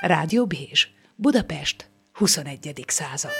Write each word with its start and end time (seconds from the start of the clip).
Rádió 0.00 0.46
Bézs, 0.46 0.86
Budapest, 1.14 1.90
21. 2.12 2.84
század. 2.86 3.30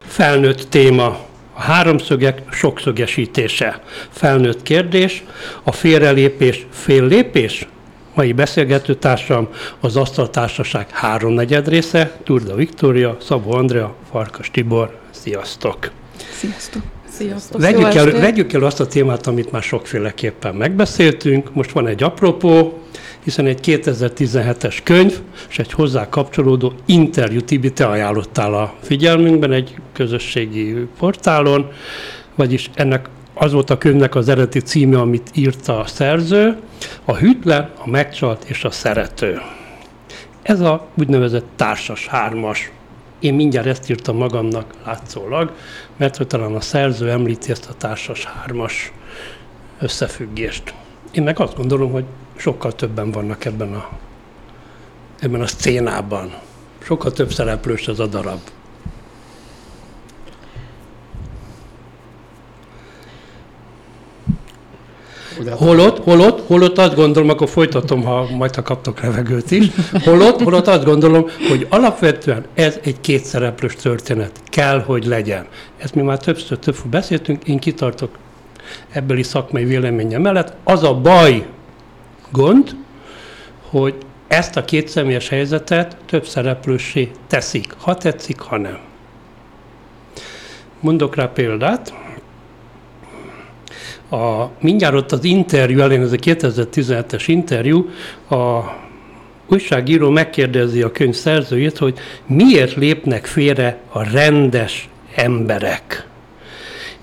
Felnőtt 0.00 0.70
téma, 0.70 1.06
a 1.52 1.60
háromszögek 1.60 2.42
sokszögesítése. 2.52 3.82
Felnőtt 4.10 4.62
kérdés, 4.62 5.24
a 5.62 5.72
félrelépés 5.72 6.66
féllépés? 6.70 7.68
Mai 8.14 8.32
beszélgetőtársam 8.32 9.48
az 9.80 9.96
Asztaltársaság 9.96 10.90
háromnegyed 10.90 11.68
része, 11.68 12.18
Turda 12.24 12.54
Viktória, 12.54 13.16
Szabó 13.20 13.52
Andrea, 13.52 13.96
Farkas 14.10 14.50
Tibor. 14.50 14.98
Sziasztok! 15.10 15.90
Sziasztok! 16.32 16.82
Sziasztok! 17.10 17.60
Vegyük 17.60 17.94
el, 17.94 18.10
vegyük 18.10 18.52
el 18.52 18.64
azt 18.64 18.80
a 18.80 18.86
témát, 18.86 19.26
amit 19.26 19.50
már 19.50 19.62
sokféleképpen 19.62 20.54
megbeszéltünk. 20.54 21.54
Most 21.54 21.70
van 21.70 21.86
egy 21.86 22.02
apropó, 22.02 22.82
hiszen 23.24 23.46
egy 23.46 23.58
2017-es 23.62 24.78
könyv 24.82 25.20
és 25.48 25.58
egy 25.58 25.72
hozzá 25.72 26.08
kapcsolódó 26.08 26.72
interjú, 26.86 27.40
Tibi, 27.40 27.72
te 27.72 27.86
ajánlottál 27.86 28.54
a 28.54 28.74
figyelmünkben 28.80 29.52
egy 29.52 29.74
közösségi 29.92 30.86
portálon, 30.98 31.70
vagyis 32.34 32.70
ennek 32.74 33.08
az 33.34 33.52
volt 33.52 33.70
a 33.70 33.78
könyvnek 33.78 34.14
az 34.14 34.28
eredeti 34.28 34.60
címe, 34.60 35.00
amit 35.00 35.30
írta 35.34 35.78
a 35.78 35.86
szerző, 35.86 36.56
a 37.04 37.14
hűtlen, 37.14 37.70
a 37.78 37.88
megcsalt 37.88 38.44
és 38.44 38.64
a 38.64 38.70
szerető. 38.70 39.40
Ez 40.42 40.60
a 40.60 40.88
úgynevezett 40.98 41.46
társas 41.56 42.06
hármas. 42.06 42.72
Én 43.18 43.34
mindjárt 43.34 43.66
ezt 43.66 43.90
írtam 43.90 44.16
magamnak 44.16 44.74
látszólag, 44.84 45.52
mert 45.96 46.16
hogy 46.16 46.26
talán 46.26 46.54
a 46.54 46.60
szerző 46.60 47.10
említi 47.10 47.50
ezt 47.50 47.68
a 47.70 47.74
társas 47.74 48.24
hármas 48.24 48.92
összefüggést. 49.80 50.74
Én 51.12 51.22
meg 51.22 51.40
azt 51.40 51.56
gondolom, 51.56 51.90
hogy 51.92 52.04
sokkal 52.36 52.72
többen 52.72 53.10
vannak 53.10 53.44
ebben 53.44 53.72
a, 53.74 53.88
ebben 55.18 55.40
a 55.40 55.46
szcénában. 55.46 56.34
Sokkal 56.78 57.12
több 57.12 57.32
szereplős 57.32 57.88
az 57.88 58.00
a 58.00 58.06
darab. 58.06 58.40
Holott, 65.50 66.04
holott, 66.04 66.46
holott 66.46 66.78
azt 66.78 66.94
gondolom, 66.94 67.28
akkor 67.28 67.48
folytatom, 67.48 68.02
ha 68.02 68.26
majd 68.36 68.54
ha 68.54 68.62
kaptok 68.62 69.00
levegőt 69.00 69.50
is, 69.50 69.66
holott, 70.04 70.42
holott 70.42 70.66
azt 70.66 70.84
gondolom, 70.84 71.26
hogy 71.48 71.66
alapvetően 71.70 72.44
ez 72.54 72.78
egy 72.82 73.00
kétszereplős 73.00 73.74
történet. 73.74 74.40
Kell, 74.44 74.80
hogy 74.80 75.04
legyen. 75.04 75.46
Ezt 75.76 75.94
mi 75.94 76.02
már 76.02 76.18
többször 76.18 76.58
többször 76.58 76.86
beszéltünk, 76.86 77.44
én 77.44 77.58
kitartok 77.58 78.18
ebbeli 78.90 79.22
szakmai 79.22 79.64
véleménye 79.64 80.18
mellett. 80.18 80.54
Az 80.64 80.82
a 80.82 80.94
baj, 80.94 81.46
gond, 82.30 82.76
hogy 83.70 83.94
ezt 84.26 84.56
a 84.56 84.64
két 84.64 84.88
személyes 84.88 85.28
helyzetet 85.28 85.96
több 86.06 86.26
szereplősé 86.26 87.10
teszik, 87.26 87.74
ha 87.78 87.94
tetszik, 87.94 88.40
ha 88.40 88.58
nem. 88.58 88.78
Mondok 90.80 91.14
rá 91.14 91.26
példát. 91.26 91.94
A, 94.10 94.44
mindjárt 94.60 94.94
ott 94.94 95.12
az 95.12 95.24
interjú 95.24 95.80
elén, 95.80 96.02
ez 96.02 96.12
a 96.12 96.16
2017-es 96.16 97.24
interjú, 97.26 97.88
a 98.30 98.60
újságíró 99.48 100.10
megkérdezi 100.10 100.82
a 100.82 100.92
könyv 100.92 101.14
szerzőjét, 101.14 101.78
hogy 101.78 101.98
miért 102.26 102.74
lépnek 102.74 103.26
félre 103.26 103.78
a 103.88 104.10
rendes 104.10 104.88
emberek 105.14 106.06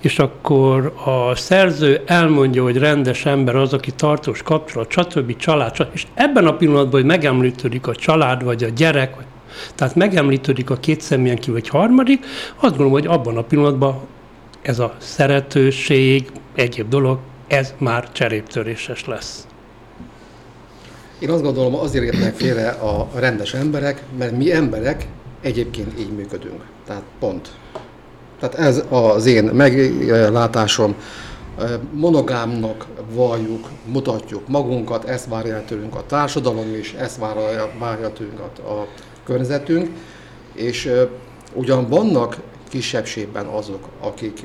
és 0.04 0.18
akkor 0.18 0.92
a 1.04 1.34
szerző 1.34 2.02
elmondja, 2.06 2.62
hogy 2.62 2.76
rendes 2.76 3.26
ember 3.26 3.56
az, 3.56 3.72
aki 3.72 3.90
tartós 3.90 4.42
kapcsolat, 4.42 4.90
stb. 4.90 5.36
család, 5.36 5.74
stb. 5.74 5.88
és 5.92 6.06
ebben 6.14 6.46
a 6.46 6.56
pillanatban, 6.56 7.00
hogy 7.00 7.04
megemlítődik 7.04 7.86
a 7.86 7.94
család, 7.94 8.44
vagy 8.44 8.64
a 8.64 8.68
gyerek, 8.68 9.16
vagy, 9.16 9.24
tehát 9.74 9.94
megemlítődik 9.94 10.70
a 10.70 10.76
két 10.76 11.00
személyen 11.00 11.36
kívül 11.36 11.56
egy 11.56 11.68
harmadik, 11.68 12.24
azt 12.54 12.76
gondolom, 12.76 12.92
hogy 12.92 13.06
abban 13.06 13.36
a 13.36 13.42
pillanatban 13.42 14.00
ez 14.62 14.78
a 14.78 14.94
szeretőség, 14.98 16.30
egyéb 16.54 16.88
dolog, 16.88 17.18
ez 17.46 17.74
már 17.78 18.12
cseréptöréses 18.12 19.04
lesz. 19.04 19.46
Én 21.18 21.30
azt 21.30 21.42
gondolom, 21.42 21.74
azért 21.74 22.04
érnek 22.04 22.34
félre 22.34 22.68
a 22.68 23.08
rendes 23.14 23.54
emberek, 23.54 24.02
mert 24.18 24.36
mi 24.36 24.52
emberek 24.52 25.06
egyébként 25.40 25.98
így 25.98 26.12
működünk. 26.12 26.64
Tehát 26.86 27.02
pont. 27.18 27.50
Tehát 28.42 28.58
ez 28.58 28.82
az 28.88 29.26
én 29.26 29.44
meglátásom. 29.44 30.94
Monogámnak 31.92 32.86
valljuk, 33.10 33.68
mutatjuk 33.84 34.48
magunkat, 34.48 35.04
ezt 35.04 35.28
várja 35.28 35.64
tőlünk 35.66 35.94
a 35.94 36.06
társadalom 36.06 36.74
is, 36.74 36.92
ezt 36.92 37.18
várja, 37.18 37.70
várja 37.78 38.12
tőlünk 38.12 38.40
a, 38.40 38.70
a 38.70 38.86
környezetünk, 39.24 39.88
és 40.54 40.92
ugyan 41.54 41.88
vannak 41.88 42.36
kisebbségben 42.68 43.46
azok, 43.46 43.88
akik 44.00 44.44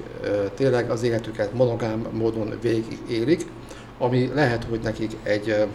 tényleg 0.56 0.90
az 0.90 1.03
életüket 1.03 1.53
monogám 1.53 2.06
módon 2.12 2.53
végigélik, 2.62 3.46
ami 3.97 4.31
lehet, 4.34 4.66
hogy 4.69 4.80
nekik 4.84 5.12
egy, 5.24 5.68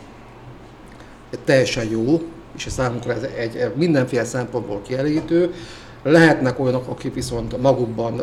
egy 1.30 1.38
teljesen 1.44 1.90
jó, 1.90 2.22
és 2.56 2.66
számunkra 2.68 3.12
ez 3.12 3.22
egy 3.22 3.72
mindenféle 3.74 4.24
szempontból 4.24 4.80
kielégítő, 4.86 5.52
Lehetnek 6.02 6.58
olyanok, 6.58 6.88
akik 6.88 7.14
viszont 7.14 7.60
magukban 7.62 8.20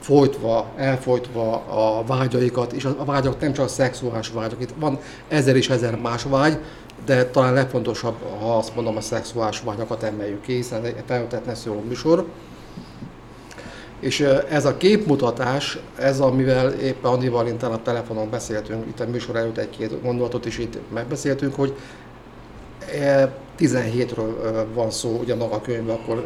folytva, 0.00 0.66
elfolytva 0.76 1.54
a 1.54 2.04
vágyaikat, 2.06 2.72
és 2.72 2.84
a 2.84 3.04
vágyak 3.04 3.40
nem 3.40 3.52
csak 3.52 3.64
a 3.64 3.68
szexuális 3.68 4.28
vágyak, 4.28 4.60
itt 4.60 4.74
van 4.78 4.98
ezer 5.28 5.56
és 5.56 5.68
ezer 5.68 5.96
más 5.96 6.22
vágy, 6.22 6.58
de 7.04 7.24
talán 7.24 7.52
legfontosabb, 7.52 8.14
ha 8.40 8.56
azt 8.56 8.74
mondom, 8.74 8.96
a 8.96 9.00
szexuális 9.00 9.60
vágyakat 9.60 10.02
emeljük 10.02 10.40
ki, 10.40 10.54
hiszen 10.54 10.84
egy 10.84 11.02
feltetne 11.06 11.54
szóló 11.54 11.82
műsor. 11.88 12.26
És 14.00 14.20
ez 14.50 14.64
a 14.64 14.76
képmutatás, 14.76 15.78
ez 15.98 16.20
amivel 16.20 16.72
éppen 16.72 17.10
Andival 17.10 17.46
a 17.60 17.82
telefonon 17.82 18.30
beszéltünk, 18.30 18.86
itt 18.86 19.00
a 19.00 19.06
műsor 19.06 19.36
előtt 19.36 19.56
egy-két 19.56 20.02
gondolatot 20.02 20.46
is 20.46 20.58
itt 20.58 20.78
megbeszéltünk, 20.92 21.54
hogy 21.54 21.76
17-ről 23.58 24.64
van 24.74 24.90
szó, 24.90 25.18
ugye 25.20 25.34
maga 25.34 25.54
a 25.54 25.60
könyv 25.60 25.90
akkor 25.90 26.24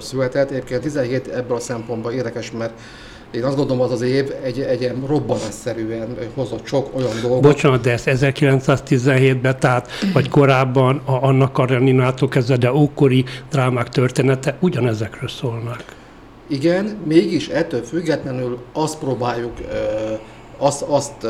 született. 0.00 0.50
Egyébként 0.50 0.80
17 0.80 1.28
ebből 1.28 1.56
a 1.56 1.60
szempontból 1.60 2.12
érdekes, 2.12 2.50
mert 2.50 2.72
én 3.30 3.44
azt 3.44 3.56
gondolom, 3.56 3.82
az 3.82 3.92
az 3.92 4.02
év 4.02 4.32
egy, 4.42 4.60
egy 4.60 4.80
ilyen 4.80 5.04
robbanásszerűen 5.06 6.16
hozott 6.34 6.66
sok 6.66 6.96
olyan 6.96 7.20
dolgot. 7.22 7.40
Bocsánat, 7.40 7.80
de 7.80 7.92
ez 7.92 8.02
1917-ben, 8.06 9.58
tehát 9.58 9.88
vagy 10.12 10.28
korábban 10.28 11.02
a 11.04 11.22
Anna 11.22 11.52
Kareninától 11.52 12.28
kezdve, 12.28 12.56
de 12.56 12.72
ókori 12.72 13.24
drámák 13.50 13.88
története 13.88 14.56
ugyanezekről 14.60 15.28
szólnak. 15.28 15.84
Igen, 16.46 16.96
mégis 17.06 17.48
ettől 17.48 17.82
függetlenül 17.82 18.58
azt 18.72 18.98
próbáljuk, 18.98 19.52
azt, 20.58 20.82
azt 20.82 21.26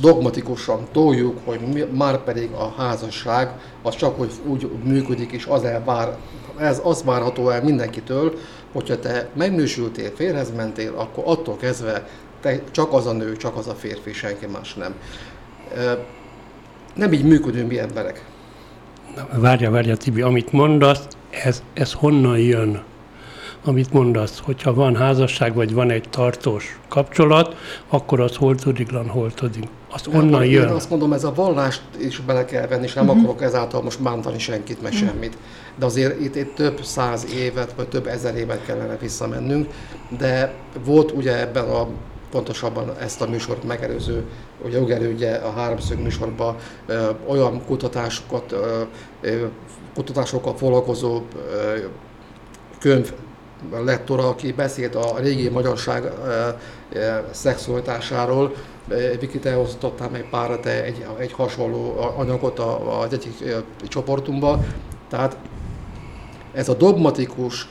dogmatikusan 0.00 0.86
toljuk, 0.92 1.38
hogy 1.44 1.88
már 1.92 2.24
pedig 2.24 2.50
a 2.52 2.74
házasság 2.76 3.50
az 3.82 3.96
csak 3.96 4.18
hogy 4.18 4.30
úgy 4.46 4.70
működik, 4.84 5.32
és 5.32 5.46
az 5.46 5.64
elvár, 5.64 6.16
ez 6.58 6.80
az 6.84 7.02
várható 7.04 7.48
el 7.48 7.62
mindenkitől, 7.62 8.34
hogyha 8.72 8.98
te 8.98 9.28
megnősültél, 9.34 10.10
férhez 10.14 10.52
mentél, 10.56 10.92
akkor 10.96 11.24
attól 11.26 11.56
kezdve 11.56 12.08
te 12.40 12.62
csak 12.70 12.92
az 12.92 13.06
a 13.06 13.12
nő, 13.12 13.36
csak 13.36 13.56
az 13.56 13.68
a 13.68 13.74
férfi, 13.74 14.12
senki 14.12 14.46
más 14.46 14.74
nem. 14.74 14.94
Nem 16.94 17.12
így 17.12 17.24
működünk 17.24 17.68
mi 17.68 17.78
emberek. 17.78 18.24
Várja, 19.32 19.70
várja, 19.70 19.96
Tibi, 19.96 20.22
amit 20.22 20.52
mondasz, 20.52 21.06
ez, 21.30 21.62
ez 21.74 21.92
honnan 21.92 22.38
jön? 22.38 22.82
Amit 23.64 23.92
mondasz, 23.92 24.38
hogyha 24.38 24.74
van 24.74 24.96
házasság, 24.96 25.54
vagy 25.54 25.74
van 25.74 25.90
egy 25.90 26.08
tartós 26.10 26.80
kapcsolat, 26.88 27.56
akkor 27.88 28.20
az 28.20 28.36
hol 28.36 28.54
tudiglan, 28.54 29.08
hol 29.08 29.32
tudig. 29.32 29.68
Az 29.90 30.04
hát, 30.04 30.14
onnan 30.14 30.44
jön. 30.44 30.68
Én 30.68 30.74
azt 30.74 30.90
mondom, 30.90 31.12
ez 31.12 31.24
a 31.24 31.34
vallást 31.34 31.82
is 31.98 32.20
bele 32.20 32.44
kell 32.44 32.66
venni, 32.66 32.84
és 32.84 32.92
nem 32.92 33.04
uh-huh. 33.04 33.20
akarok 33.20 33.42
ezáltal 33.42 33.82
most 33.82 34.02
bántani 34.02 34.38
senkit, 34.38 34.82
meg 34.82 34.92
uh-huh. 34.92 35.08
semmit. 35.08 35.36
De 35.78 35.84
azért 35.84 36.20
itt, 36.20 36.36
itt 36.36 36.54
több 36.54 36.82
száz 36.82 37.26
évet, 37.34 37.72
vagy 37.76 37.88
több 37.88 38.06
ezer 38.06 38.36
évet 38.36 38.64
kellene 38.64 38.96
visszamennünk, 38.96 39.68
de 40.18 40.54
volt 40.84 41.12
ugye 41.12 41.40
ebben 41.40 41.64
a 41.64 41.88
pontosabban 42.30 42.92
ezt 42.98 43.20
a 43.20 43.28
műsort 43.28 43.64
megelőző, 43.64 44.24
ugye 44.64 44.78
jogerődje 44.78 45.34
a 45.34 45.50
háromszög 45.50 45.98
műsorban 45.98 46.56
ö, 46.86 47.10
olyan 47.26 47.64
kutatásokat, 47.66 48.52
ö, 48.52 48.82
ö, 49.20 49.46
kutatásokkal 49.94 50.56
foglalkozó 50.56 51.22
ö, 51.34 51.78
könyv 52.78 53.12
lektora, 53.84 54.28
aki 54.28 54.52
beszélt 54.52 54.94
a 54.94 55.18
régi 55.18 55.48
magyarság 55.48 56.04
e, 56.04 56.08
e, 56.98 57.24
szexualitásáról, 57.30 58.54
Vikit 59.20 59.46
elosztottál 59.46 60.10
egy 60.12 60.28
párat, 60.30 60.66
egy, 60.66 61.04
egy 61.18 61.32
hasonló 61.32 61.94
anyagot 62.16 62.58
az 62.58 63.12
egyik 63.12 63.54
csoportunkba. 63.88 64.64
Tehát 65.08 65.36
ez 66.52 66.68
a 66.68 66.74
dogmatikus 66.74 67.68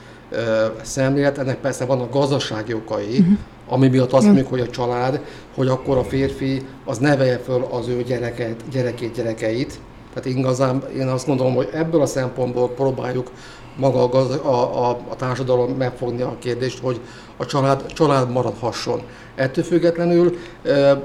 szemlélet, 0.82 1.38
ennek 1.38 1.58
persze 1.58 1.86
vannak 1.86 2.14
gazdasági 2.14 2.74
okai, 2.74 3.20
uh-huh. 3.20 3.38
ami 3.68 3.88
miatt 3.88 4.12
azt 4.12 4.26
mondjuk, 4.26 4.48
hogy 4.48 4.60
a 4.60 4.70
család, 4.70 5.22
hogy 5.56 5.68
akkor 5.68 5.98
a 5.98 6.04
férfi 6.04 6.66
az 6.86 6.98
nevelje 6.98 7.38
föl 7.38 7.68
az 7.72 7.88
ő 7.88 8.04
gyereket, 8.04 8.70
gyerekét, 8.72 9.14
gyerekeit, 9.14 9.80
Tehát 10.14 10.38
igazán 10.38 10.84
én 10.98 11.08
azt 11.08 11.28
gondolom, 11.28 11.56
hogy 11.56 11.70
ebből 11.74 12.02
a 12.02 12.06
szempontból 12.06 12.70
próbáljuk 12.70 13.32
maga 13.78 14.10
a, 14.10 14.48
a, 14.48 14.90
a, 14.90 15.00
a 15.10 15.16
társadalom 15.16 15.72
megfogni 15.72 16.22
a 16.22 16.36
kérdést, 16.40 16.80
hogy 16.80 17.00
a 17.38 17.46
család, 17.46 17.86
család 17.94 18.32
maradhasson. 18.32 19.02
Ettől 19.36 19.64
függetlenül 19.64 20.38
e, 20.64 21.02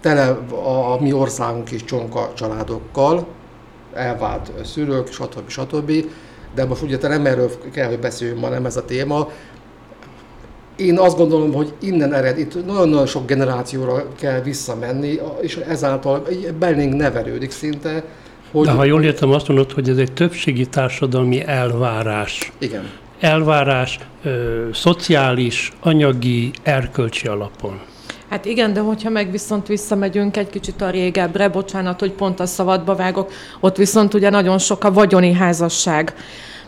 tele 0.00 0.38
a, 0.50 0.92
a 0.92 1.00
mi 1.00 1.12
országunk 1.12 1.70
is 1.70 1.84
csonka 1.84 2.32
családokkal, 2.34 3.26
elvált 3.94 4.52
szülők, 4.64 5.12
stb. 5.12 5.48
stb. 5.48 5.92
De 6.54 6.64
most 6.64 6.82
ugye 6.82 6.98
te 6.98 7.08
nem 7.08 7.26
erről 7.26 7.50
kell, 7.72 7.88
hogy 7.88 7.98
beszéljünk 7.98 8.40
ma, 8.40 8.48
nem 8.48 8.66
ez 8.66 8.76
a 8.76 8.84
téma. 8.84 9.28
Én 10.82 10.98
azt 10.98 11.16
gondolom, 11.16 11.52
hogy 11.52 11.72
innen 11.80 12.14
ered, 12.14 12.38
itt 12.38 12.66
nagyon-nagyon 12.66 13.06
sok 13.06 13.26
generációra 13.26 14.06
kell 14.20 14.40
visszamenni, 14.40 15.18
és 15.40 15.56
ezáltal 15.56 16.26
belénk 16.58 16.96
nevelődik 16.96 17.50
szinte, 17.50 18.04
hogy... 18.50 18.66
De 18.66 18.72
ha 18.72 18.84
jól 18.84 19.02
értem, 19.02 19.30
azt 19.30 19.48
mondod, 19.48 19.72
hogy 19.72 19.88
ez 19.88 19.96
egy 19.96 20.12
többségi 20.12 20.66
társadalmi 20.66 21.46
elvárás. 21.46 22.52
Igen. 22.58 22.90
Elvárás 23.20 23.98
ö, 24.24 24.68
szociális, 24.72 25.72
anyagi, 25.80 26.50
erkölcsi 26.62 27.26
alapon. 27.26 27.80
Hát 28.28 28.44
igen, 28.44 28.72
de 28.72 28.80
hogyha 28.80 29.10
meg 29.10 29.30
viszont 29.30 29.66
visszamegyünk 29.66 30.36
egy 30.36 30.50
kicsit 30.50 30.80
a 30.82 30.90
régebbre, 30.90 31.48
bocsánat, 31.48 32.00
hogy 32.00 32.12
pont 32.12 32.40
a 32.40 32.46
szabadba 32.46 32.94
vágok, 32.94 33.30
ott 33.60 33.76
viszont 33.76 34.14
ugye 34.14 34.30
nagyon 34.30 34.58
sok 34.58 34.84
a 34.84 34.92
vagyoni 34.92 35.32
házasság 35.32 36.14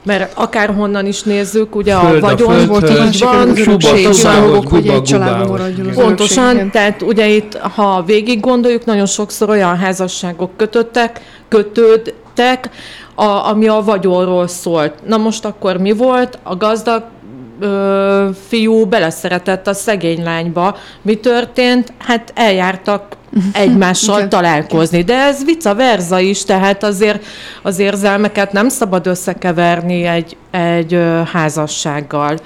mert 0.04 0.32
akárhonnan 0.34 1.06
is 1.06 1.22
nézzük, 1.22 1.76
ugye 1.76 1.94
föld, 1.98 2.16
a 2.16 2.26
vagyon 2.26 2.60
a 2.60 2.66
volt, 2.66 2.90
így 2.90 3.18
van, 3.18 3.54
pontosan, 3.54 4.64
hogy 4.64 4.88
egy 4.88 5.02
családban 5.02 5.48
maradjon 5.48 5.86
az 5.86 5.94
Pontosan, 5.94 6.70
tehát 6.70 7.02
ugye 7.02 7.28
itt, 7.28 7.56
ha 7.56 8.02
végig 8.06 8.40
gondoljuk, 8.40 8.84
nagyon 8.84 9.06
sokszor 9.06 9.48
olyan 9.48 9.76
házasságok 9.76 10.56
kötöttek, 10.56 11.20
kötődtek, 11.48 12.70
a, 13.14 13.24
ami 13.24 13.68
a 13.68 13.82
vagyonról 13.84 14.46
szólt. 14.46 14.92
Na 15.06 15.16
most 15.16 15.44
akkor 15.44 15.76
mi 15.76 15.92
volt? 15.92 16.38
A 16.42 16.56
gazdag 16.56 17.02
ö, 17.60 18.28
fiú 18.48 18.86
beleszeretett 18.86 19.66
a 19.66 19.74
szegény 19.74 20.22
lányba. 20.22 20.76
Mi 21.02 21.14
történt? 21.14 21.92
Hát 21.98 22.32
eljártak 22.34 23.16
egymással 23.52 24.16
Igen. 24.16 24.28
találkozni. 24.28 25.02
De 25.02 25.14
ez 25.14 25.44
vice 25.44 25.74
versa 25.74 26.20
is, 26.20 26.44
tehát 26.44 26.82
azért 26.82 27.24
az 27.62 27.78
érzelmeket 27.78 28.52
nem 28.52 28.68
szabad 28.68 29.06
összekeverni 29.06 30.04
egy, 30.04 30.36
egy 30.50 30.98
házassággal. 31.32 32.38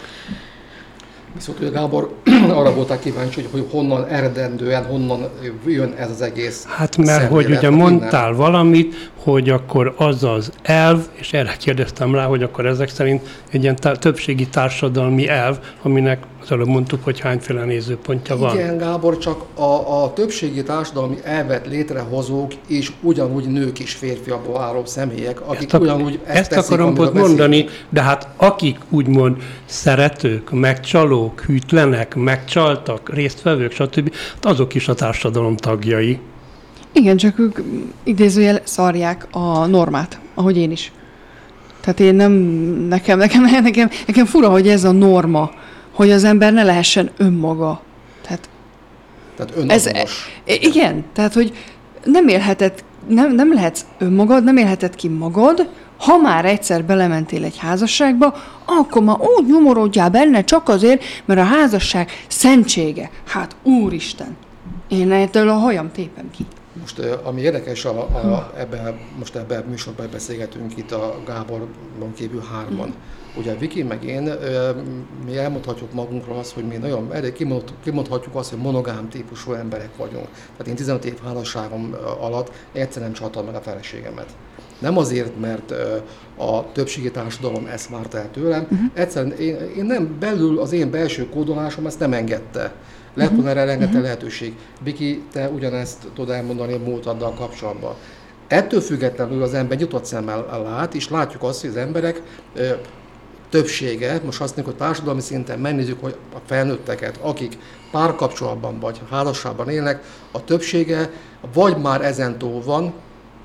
Viszont 1.35 1.73
Gábor, 1.73 2.15
arra 2.59 2.75
voltál 2.75 2.99
kíváncsi, 2.99 3.41
hogy, 3.41 3.49
hogy 3.53 3.67
honnan 3.71 4.07
eredendően, 4.07 4.85
honnan 4.85 5.29
jön 5.67 5.95
ez 5.99 6.11
az 6.11 6.23
egész 6.23 6.65
Hát 6.69 6.97
mert 6.97 7.31
hogy 7.31 7.51
ugye 7.51 7.71
mondtál 7.71 8.25
innen. 8.27 8.37
valamit, 8.37 9.11
hogy 9.23 9.51
akkor 9.51 9.95
az 9.97 10.25
az 10.25 10.53
elv, 10.63 11.01
és 11.13 11.33
erre 11.33 11.57
kérdeztem 11.59 12.15
rá, 12.15 12.25
hogy 12.25 12.43
akkor 12.43 12.67
ezek 12.67 12.89
szerint 12.89 13.23
egy 13.51 13.63
ilyen 13.63 13.77
tá- 13.77 14.01
többségi 14.01 14.47
társadalmi 14.47 15.29
elv, 15.29 15.59
aminek 15.83 16.19
az 16.43 16.53
előbb 16.53 16.67
mondtuk, 16.67 17.05
hogy 17.05 17.21
hányféle 17.21 17.65
nézőpontja 17.65 18.35
Igen, 18.35 18.47
van. 18.47 18.57
Igen, 18.57 18.79
Gábor, 18.79 19.19
csak 19.19 19.45
a, 19.55 20.03
a 20.03 20.13
többségi 20.13 20.63
társadalmi 20.63 21.17
elvet 21.23 21.67
létrehozók 21.67 22.53
is 22.67 22.93
ugyanúgy 23.01 23.45
nők 23.45 23.79
és 23.79 23.93
férfiakból 23.93 24.61
álló 24.61 24.83
személyek, 24.85 25.41
akik 25.41 25.63
ezt 25.63 25.75
a, 25.75 25.79
ugyanúgy 25.79 26.21
ezt, 26.25 26.37
ezt 26.37 26.51
teszik, 26.51 26.73
akarom 26.73 26.99
ott 26.99 27.15
mondani, 27.15 27.67
de 27.89 28.03
hát 28.03 28.29
akik 28.37 28.79
úgymond 28.89 29.37
szeretők, 29.65 30.51
megcsalók, 30.51 31.41
hűtlenek, 31.41 32.15
megcsaltak, 32.15 33.15
résztvevők, 33.15 33.73
stb., 33.73 34.15
hát 34.35 34.47
azok 34.47 34.75
is 34.75 34.89
a 34.89 34.95
társadalom 34.95 35.57
tagjai. 35.57 36.19
Igen, 36.93 37.17
csak 37.17 37.39
ők 37.39 37.59
idézőjel 38.03 38.61
szarják 38.65 39.27
a 39.31 39.67
normát, 39.67 40.19
ahogy 40.35 40.57
én 40.57 40.71
is. 40.71 40.93
Tehát 41.81 42.01
én 42.01 42.15
nem, 42.15 42.33
nekem, 42.89 43.19
nekem, 43.19 43.43
nekem, 43.63 43.91
nekem 44.07 44.25
fura, 44.25 44.49
hogy 44.49 44.69
ez 44.69 44.85
a 44.85 44.93
norma, 44.93 45.51
hogy 45.99 46.11
az 46.11 46.25
ember 46.25 46.53
ne 46.53 46.63
lehessen 46.63 47.11
önmaga. 47.17 47.81
Tehát, 48.23 48.49
tehát 49.37 49.57
önazonos. 49.57 50.41
Ez, 50.45 50.57
igen, 50.61 51.05
tehát, 51.13 51.33
hogy 51.33 51.57
nem 52.05 52.29
élheted, 52.29 52.85
nem, 53.09 53.35
nem 53.35 53.53
lehetsz 53.53 53.85
önmagad, 53.99 54.45
nem 54.45 54.57
élheted 54.57 54.95
ki 54.95 55.09
magad, 55.09 55.69
ha 55.99 56.19
már 56.19 56.45
egyszer 56.45 56.85
belementél 56.85 57.45
egy 57.45 57.59
házasságba, 57.59 58.35
akkor 58.65 59.03
már 59.03 59.17
úgy 59.21 59.47
nyomorodjál 59.47 60.11
benne 60.11 60.45
csak 60.45 60.69
azért, 60.69 61.03
mert 61.25 61.41
a 61.41 61.45
házasság 61.45 62.11
szentsége. 62.29 63.11
Hát 63.27 63.57
úristen, 63.63 64.37
én 64.89 65.13
ettől 65.13 65.49
a 65.49 65.55
hajam 65.55 65.93
tépem 65.93 66.31
ki. 66.31 66.47
Most 66.81 66.99
ami 67.25 67.41
érdekes, 67.41 67.85
a, 67.85 67.99
a, 68.01 68.53
ebben, 68.59 68.99
most 69.19 69.37
ebben 69.37 69.63
a 69.63 69.69
műsorban 69.69 70.09
beszélgetünk 70.13 70.77
itt 70.77 70.93
a 70.93 71.23
Gáborban 71.27 72.13
kívül 72.17 72.43
hárman. 72.53 72.95
Ugye 73.39 73.55
Viki 73.55 73.83
meg 73.83 74.05
én, 74.05 74.33
mi 75.27 75.39
elmondhatjuk 75.39 75.93
magunkról 75.93 76.39
azt, 76.39 76.53
hogy 76.53 76.65
mi 76.65 76.77
nagyon, 76.77 77.13
elég 77.13 77.33
kimond, 77.33 77.63
kimondhatjuk 77.83 78.35
azt, 78.35 78.51
hogy 78.51 78.59
monogám 78.59 79.09
típusú 79.09 79.53
emberek 79.53 79.97
vagyunk. 79.97 80.27
Tehát 80.33 80.67
én 80.67 80.75
15 80.75 81.05
év 81.05 81.19
házasságom 81.25 81.97
alatt 82.21 82.53
egyszer 82.73 83.03
nem 83.03 83.13
csaltam 83.13 83.45
meg 83.45 83.55
a 83.55 83.61
feleségemet. 83.61 84.27
Nem 84.79 84.99
azért, 84.99 85.41
mert 85.41 85.71
a 86.37 86.73
többségi 86.73 87.11
társadalom 87.11 87.67
ezt 87.67 87.89
várta 87.89 88.19
el 88.19 88.31
tőlem, 88.31 88.63
uh-huh. 88.63 88.79
egyszerűen 88.95 89.33
én, 89.33 89.57
én 89.77 89.85
nem 89.85 90.17
belül 90.19 90.59
az 90.59 90.73
én 90.73 90.91
belső 90.91 91.29
kódolásom 91.29 91.87
ezt 91.87 91.99
nem 91.99 92.13
engedte. 92.13 92.73
Lehet 93.15 93.33
volna 93.33 93.49
erre 93.49 93.65
rengeteg 93.65 93.89
uh-huh. 93.89 94.03
lehetőség. 94.03 94.57
Biki, 94.83 95.23
te 95.33 95.49
ugyanezt 95.49 96.07
tudod 96.15 96.35
elmondani 96.35 96.73
a 96.73 96.79
múltaddal 96.79 97.33
kapcsolatban. 97.33 97.95
Ettől 98.49 98.81
függetlenül 98.81 99.43
az 99.43 99.55
ember 99.55 99.79
nyitott 99.79 100.05
szemmel 100.05 100.63
lát, 100.65 100.95
és 100.95 101.09
látjuk 101.09 101.43
azt, 101.43 101.61
hogy 101.61 101.71
az 101.71 101.77
emberek 101.77 102.23
többsége, 103.49 104.21
most 104.25 104.41
azt 104.41 104.57
mondjuk, 104.57 104.67
hogy 104.67 104.87
társadalmi 104.87 105.21
szinten 105.21 105.59
megnézzük, 105.59 106.01
hogy 106.01 106.17
a 106.35 106.39
felnőtteket, 106.47 107.19
akik 107.23 107.59
párkapcsolatban 107.91 108.79
vagy 108.79 109.01
házasságban 109.11 109.69
élnek, 109.69 110.03
a 110.33 110.45
többsége 110.45 111.11
vagy 111.55 111.77
már 111.77 112.05
ezen 112.05 112.39
túl 112.39 112.63
van, 112.63 112.93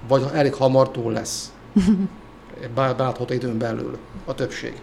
vagy 0.07 0.25
elég 0.33 0.53
hamar 0.53 0.91
túl 0.91 1.11
lesz. 1.11 1.51
Belátható 2.75 3.33
időn 3.33 3.57
belül 3.57 3.97
a 4.25 4.35
többség. 4.35 4.73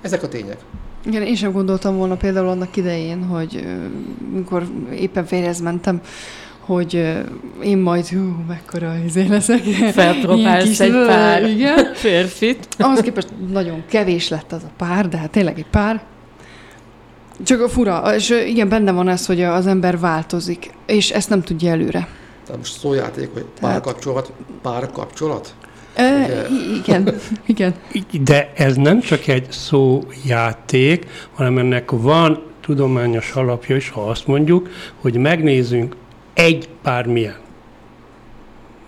Ezek 0.00 0.22
a 0.22 0.28
tények. 0.28 0.58
Igen, 1.04 1.22
én 1.22 1.34
sem 1.34 1.52
gondoltam 1.52 1.96
volna 1.96 2.16
például 2.16 2.48
annak 2.48 2.76
idején, 2.76 3.24
hogy 3.24 3.66
mikor 4.32 4.66
éppen 4.92 5.24
férjhez 5.24 5.60
mentem, 5.60 6.02
hogy 6.68 7.12
én 7.62 7.78
majd, 7.78 8.08
hú, 8.08 8.44
mekkora 8.48 8.94
izé 9.06 9.26
leszek. 9.26 9.62
Felpróbálsz 9.92 10.80
egy 10.80 11.06
pár 11.06 11.48
igen. 11.48 11.94
férfit. 11.94 12.68
Ahhoz 12.78 13.00
képest 13.00 13.28
nagyon 13.52 13.82
kevés 13.88 14.28
lett 14.28 14.52
az 14.52 14.62
a 14.62 14.70
pár, 14.76 15.08
de 15.08 15.16
hát 15.16 15.30
tényleg 15.30 15.58
egy 15.58 15.66
pár. 15.70 16.02
Csak 17.44 17.60
a 17.60 17.68
fura, 17.68 18.14
és 18.14 18.30
igen, 18.46 18.68
benne 18.68 18.92
van 18.92 19.08
ez, 19.08 19.26
hogy 19.26 19.42
az 19.42 19.66
ember 19.66 19.98
változik, 19.98 20.70
és 20.86 21.10
ezt 21.10 21.28
nem 21.28 21.42
tudja 21.42 21.70
előre. 21.70 22.08
Tehát 22.44 22.60
most 22.60 22.78
szójáték, 22.78 23.28
hogy 23.32 23.44
párkapcsolat, 23.60 24.32
párkapcsolat? 24.62 25.54
E, 25.94 26.46
igen, 26.84 27.14
igen. 27.46 27.74
De 28.24 28.52
ez 28.54 28.76
nem 28.76 29.00
csak 29.00 29.26
egy 29.26 29.46
szójáték, 29.50 31.06
hanem 31.34 31.58
ennek 31.58 31.90
van 31.90 32.42
tudományos 32.60 33.32
alapja 33.32 33.76
is, 33.76 33.90
ha 33.90 34.00
azt 34.00 34.26
mondjuk, 34.26 34.68
hogy 35.00 35.16
megnézzünk 35.16 35.96
egy 36.38 36.68
bármilyen 36.82 37.36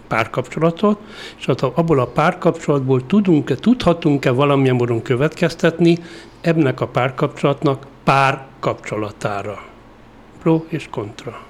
párkapcsolatot, 0.08 0.98
és 1.38 1.46
abból 1.46 2.00
a 2.00 2.06
párkapcsolatból 2.06 3.06
tudunk-e, 3.06 3.54
tudhatunk-e 3.54 4.30
valamilyen 4.30 4.74
módon 4.74 5.02
következtetni 5.02 5.98
ebnek 6.40 6.80
a 6.80 6.86
párkapcsolatnak 6.86 7.86
párkapcsolatára. 8.04 9.62
Pro 10.42 10.64
és 10.68 10.86
kontra. 10.90 11.40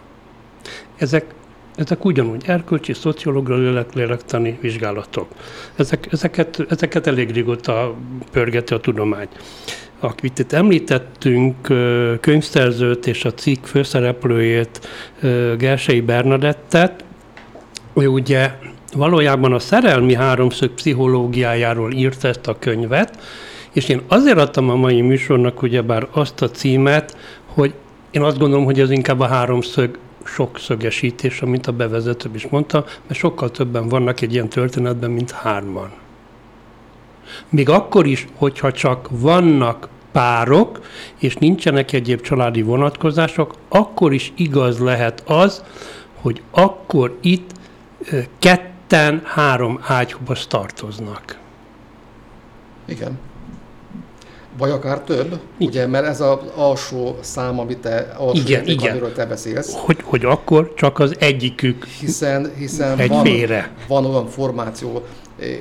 Ezek 0.97 1.35
ezek 1.75 2.05
ugyanúgy 2.05 2.43
erkölcsi, 2.47 2.93
szociológiai, 2.93 3.59
lélek, 3.59 3.95
lélektani 3.95 4.59
vizsgálatok. 4.61 5.29
Ezek, 5.77 6.13
ezeket, 6.13 6.65
ezeket 6.69 7.07
elég 7.07 7.31
régóta 7.31 7.95
pörgeti 8.33 8.75
a 8.75 8.81
tudomány. 8.81 9.29
Akit 10.01 10.39
itt 10.39 10.53
említettünk, 10.53 11.57
könyvszerzőt 12.21 13.07
és 13.07 13.25
a 13.25 13.35
cikk 13.35 13.65
főszereplőjét, 13.65 14.89
Gersei 15.59 16.01
Bernadettet, 16.01 17.05
ő 17.95 18.07
ugye 18.07 18.51
valójában 18.93 19.53
a 19.53 19.59
szerelmi 19.59 20.15
háromszög 20.15 20.71
pszichológiájáról 20.71 21.93
írt 21.93 22.25
ezt 22.25 22.47
a 22.47 22.59
könyvet, 22.59 23.19
és 23.73 23.89
én 23.89 24.01
azért 24.09 24.39
adtam 24.39 24.71
a 24.71 24.77
mai 24.77 25.01
műsornak 25.01 25.63
ugyebár 25.63 26.09
azt 26.11 26.43
a 26.43 26.51
címet, 26.51 27.17
hogy 27.47 27.75
én 28.11 28.23
azt 28.23 28.39
gondolom, 28.39 28.65
hogy 28.65 28.81
ez 28.81 28.91
inkább 28.91 29.21
a 29.21 29.27
háromszög 29.27 29.99
sok 30.25 30.59
szögesítés, 30.59 31.41
amit 31.43 31.67
a 31.67 31.73
bevezető 31.73 32.31
is 32.35 32.49
mondta, 32.49 32.85
mert 33.07 33.21
sokkal 33.21 33.51
többen 33.51 33.89
vannak 33.89 34.21
egy 34.21 34.33
ilyen 34.33 34.49
történetben, 34.49 35.11
mint 35.11 35.31
hárman. 35.31 35.91
Még 37.49 37.69
akkor 37.69 38.07
is, 38.07 38.27
hogyha 38.37 38.73
csak 38.73 39.09
vannak 39.11 39.89
párok, 40.13 40.81
és 41.19 41.35
nincsenek 41.37 41.93
egyéb 41.93 42.21
családi 42.21 42.63
vonatkozások, 42.63 43.55
akkor 43.69 44.13
is 44.13 44.33
igaz 44.37 44.79
lehet 44.79 45.23
az, 45.27 45.65
hogy 46.21 46.43
akkor 46.51 47.17
itt 47.21 47.51
ketten 48.39 49.23
három 49.25 49.81
ágyhoz 49.87 50.47
tartoznak. 50.47 51.39
Igen. 52.85 53.19
Vagy 54.59 54.71
akár 54.71 55.01
több, 55.01 55.41
ugye, 55.59 55.87
mert 55.87 56.07
ez 56.07 56.21
az 56.21 56.39
alsó 56.55 57.17
szám, 57.21 57.59
amit 57.59 57.79
te, 57.79 58.15
alsó 58.19 58.41
Igen, 58.41 58.61
érték, 58.61 58.75
igen. 58.81 58.91
amiről 58.91 59.13
te 59.13 59.27
beszélsz, 59.27 59.75
Hogy, 59.75 59.97
hogy 60.03 60.25
akkor 60.25 60.73
csak 60.77 60.99
az 60.99 61.15
egyikük 61.19 61.85
hiszen, 61.85 62.53
hiszen 62.59 62.99
Egy 62.99 63.09
van, 63.09 63.25
félre. 63.25 63.71
van 63.89 64.05
olyan 64.07 64.27
formáció, 64.29 65.05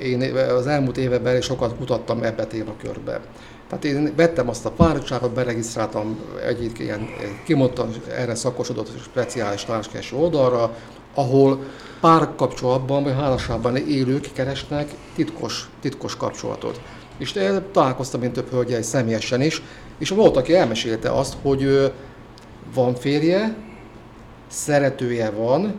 én 0.04 0.36
az 0.36 0.68
elmúlt 0.68 0.98
években 0.98 1.38
is 1.38 1.46
sokat 1.46 1.76
kutattam 1.78 2.24
ebbe 2.24 2.42
a 2.42 2.48
témakörbe. 2.48 3.22
Tehát 3.70 3.86
én 3.86 4.14
vettem 4.16 4.50
azt 4.50 4.66
a 4.66 4.74
fáradtságot, 4.78 5.34
beregisztráltam 5.34 6.20
egy 6.46 6.72
ilyen 6.80 7.08
kimondtan 7.46 7.90
erre 8.18 8.36
szakosodott 8.36 9.02
speciális 9.02 9.64
társkereső 9.64 10.16
oldalra, 10.16 10.76
ahol 11.14 11.60
párkapcsolatban 12.00 13.04
vagy 13.04 13.14
házasságban 13.14 13.76
élők 13.76 14.32
keresnek 14.34 14.90
titkos, 15.16 15.70
titkos 15.82 16.16
kapcsolatot. 16.18 16.82
És 17.18 17.40
találkoztam 17.72 18.24
én 18.24 18.32
több 18.32 18.50
hölgyel 18.50 18.82
személyesen 18.82 19.42
is, 19.42 19.62
és 19.98 20.10
volt, 20.10 20.38
aki 20.38 20.56
elmesélte 20.56 21.12
azt, 21.12 21.36
hogy 21.42 21.92
van 22.74 22.96
férje, 22.96 23.56
szeretője 24.48 25.30
van, 25.30 25.74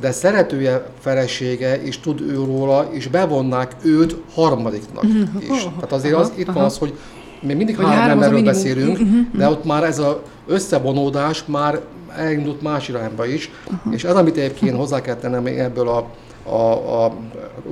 de 0.00 0.12
szeretője 0.12 0.86
felesége 1.00 1.82
is 1.82 2.00
tud 2.00 2.20
ő 2.20 2.34
róla, 2.34 2.88
és 2.90 3.08
bevonnák 3.08 3.76
őt 3.82 4.16
harmadiknak 4.34 5.04
is. 5.40 5.62
Tehát 5.62 5.92
azért 5.92 6.14
az, 6.14 6.32
itt 6.36 6.46
van 6.46 6.64
az, 6.64 6.78
hogy 6.78 6.94
még 7.40 7.56
mindig 7.56 7.76
Hogy 7.76 7.86
három 7.86 8.10
emberről 8.10 8.42
beszélünk, 8.42 8.98
de 9.32 9.48
ott 9.48 9.64
már 9.64 9.84
ez 9.84 9.98
az 9.98 10.16
összevonódás 10.46 11.44
már 11.44 11.80
elindult 12.16 12.62
más 12.62 12.88
irányba 12.88 13.26
is, 13.26 13.50
és 13.90 14.04
ez, 14.04 14.14
amit 14.14 14.36
egyébként 14.36 14.76
hozzá 14.76 15.00
kell 15.00 15.14
tennem 15.14 15.46
ebből 15.46 15.88
a, 15.88 16.06
a, 16.50 17.04
a, 17.04 17.14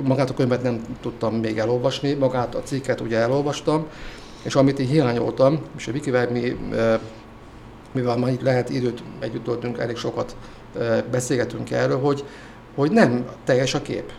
magát 0.03 0.29
a 0.29 0.33
könyvet 0.33 0.63
nem 0.63 0.81
tudtam 1.01 1.35
még 1.35 1.57
elolvasni, 1.57 2.13
magát 2.13 2.55
a 2.55 2.61
cikket 2.63 3.01
ugye 3.01 3.17
elolvastam, 3.17 3.85
és 4.41 4.55
amit 4.55 4.79
én 4.79 4.87
hiányoltam, 4.87 5.59
és 5.77 5.87
a 5.87 5.91
Wikivel 5.91 6.29
mi, 6.31 6.57
eh, 6.75 6.99
mivel 7.91 8.29
itt 8.29 8.41
lehet 8.41 8.69
időt 8.69 9.03
együtt 9.19 9.43
töltünk, 9.43 9.77
elég 9.77 9.95
sokat 9.95 10.35
beszélgetünk 11.11 11.71
erről, 11.71 11.99
hogy, 11.99 12.23
hogy 12.75 12.91
nem 12.91 13.25
teljes 13.43 13.73
a 13.73 13.81
kép. 13.81 14.11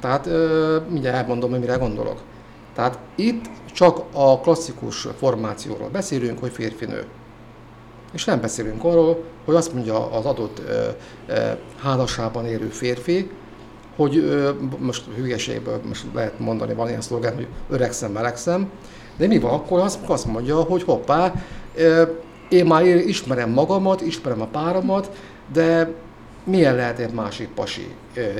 Tehát 0.00 0.26
eh, 0.26 0.34
mindjárt 0.88 1.16
elmondom, 1.16 1.50
hogy 1.50 1.60
mire 1.60 1.76
gondolok. 1.76 2.20
Tehát 2.74 2.98
itt 3.14 3.44
csak 3.72 4.02
a 4.12 4.40
klasszikus 4.40 5.08
formációról 5.18 5.88
beszélünk, 5.88 6.38
hogy 6.38 6.52
férfinő. 6.52 7.04
És 8.12 8.24
nem 8.24 8.40
beszélünk 8.40 8.84
arról, 8.84 9.24
hogy 9.44 9.54
azt 9.54 9.72
mondja 9.72 10.10
az 10.10 10.24
adott 10.24 10.62
ö, 10.68 10.88
ö, 11.26 11.50
házasságban 11.82 12.46
élő 12.46 12.66
férfi, 12.66 13.30
hogy 13.96 14.16
ö, 14.16 14.50
most 14.78 15.04
hülyeségből 15.16 15.80
most 15.88 16.04
lehet 16.14 16.38
mondani, 16.38 16.74
van 16.74 16.88
ilyen 16.88 17.00
szlogán, 17.00 17.34
hogy 17.34 17.46
öregszem, 17.70 18.12
melegszem, 18.12 18.70
de 19.16 19.26
mi 19.26 19.38
van 19.38 19.52
akkor, 19.52 19.80
azt, 19.80 19.98
azt 20.06 20.26
mondja, 20.26 20.62
hogy 20.62 20.82
hoppá, 20.82 21.32
ö, 21.74 22.02
én 22.48 22.66
már 22.66 22.86
ismerem 22.86 23.50
magamat, 23.50 24.00
ismerem 24.00 24.40
a 24.40 24.46
páromat, 24.46 25.10
de 25.52 25.92
milyen 26.44 26.74
lehet 26.74 26.98
egy 26.98 27.12
másik 27.12 27.48
pasi 27.48 27.94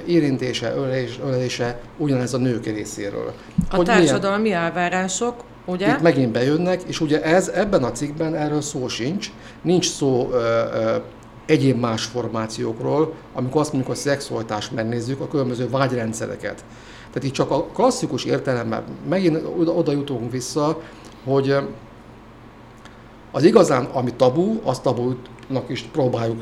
érintése, 0.06 0.74
ölelés, 0.74 1.18
ölelése 1.24 1.80
ugyanez 1.96 2.34
a 2.34 2.38
nők 2.38 2.64
részéről. 2.64 3.32
A 3.70 3.76
Hogy 3.76 3.86
milyen- 3.86 4.00
társadalmi 4.00 4.52
elvárások, 4.52 5.34
ugye? 5.64 5.88
itt 5.92 6.00
megint 6.00 6.32
bejönnek, 6.32 6.82
és 6.82 7.00
ugye 7.00 7.22
ez 7.22 7.48
ebben 7.48 7.84
a 7.84 7.92
cikkben 7.92 8.34
erről 8.34 8.60
szó 8.60 8.88
sincs, 8.88 9.32
nincs 9.62 9.90
szó 9.90 10.28
ö, 10.32 10.36
ö, 10.36 10.96
egyéb 11.46 11.80
más 11.80 12.04
formációkról, 12.04 13.14
amikor 13.34 13.60
azt 13.60 13.72
mondjuk, 13.72 13.92
hogy 13.94 14.02
szexualitást 14.02 14.72
megnézzük, 14.72 15.20
a 15.20 15.28
különböző 15.28 15.68
vágyrendszereket. 15.70 16.64
Tehát 17.12 17.28
itt 17.28 17.32
csak 17.32 17.50
a 17.50 17.64
klasszikus 17.64 18.24
értelemben 18.24 18.82
megint 19.08 19.42
oda, 19.58 19.72
oda 19.72 19.92
jutunk 19.92 20.32
vissza, 20.32 20.80
hogy 21.24 21.56
az 23.32 23.44
igazán, 23.44 23.84
ami 23.84 24.12
tabu, 24.16 24.60
az 24.64 24.78
tabunak 24.80 25.16
is 25.66 25.82
próbáljuk 25.82 26.40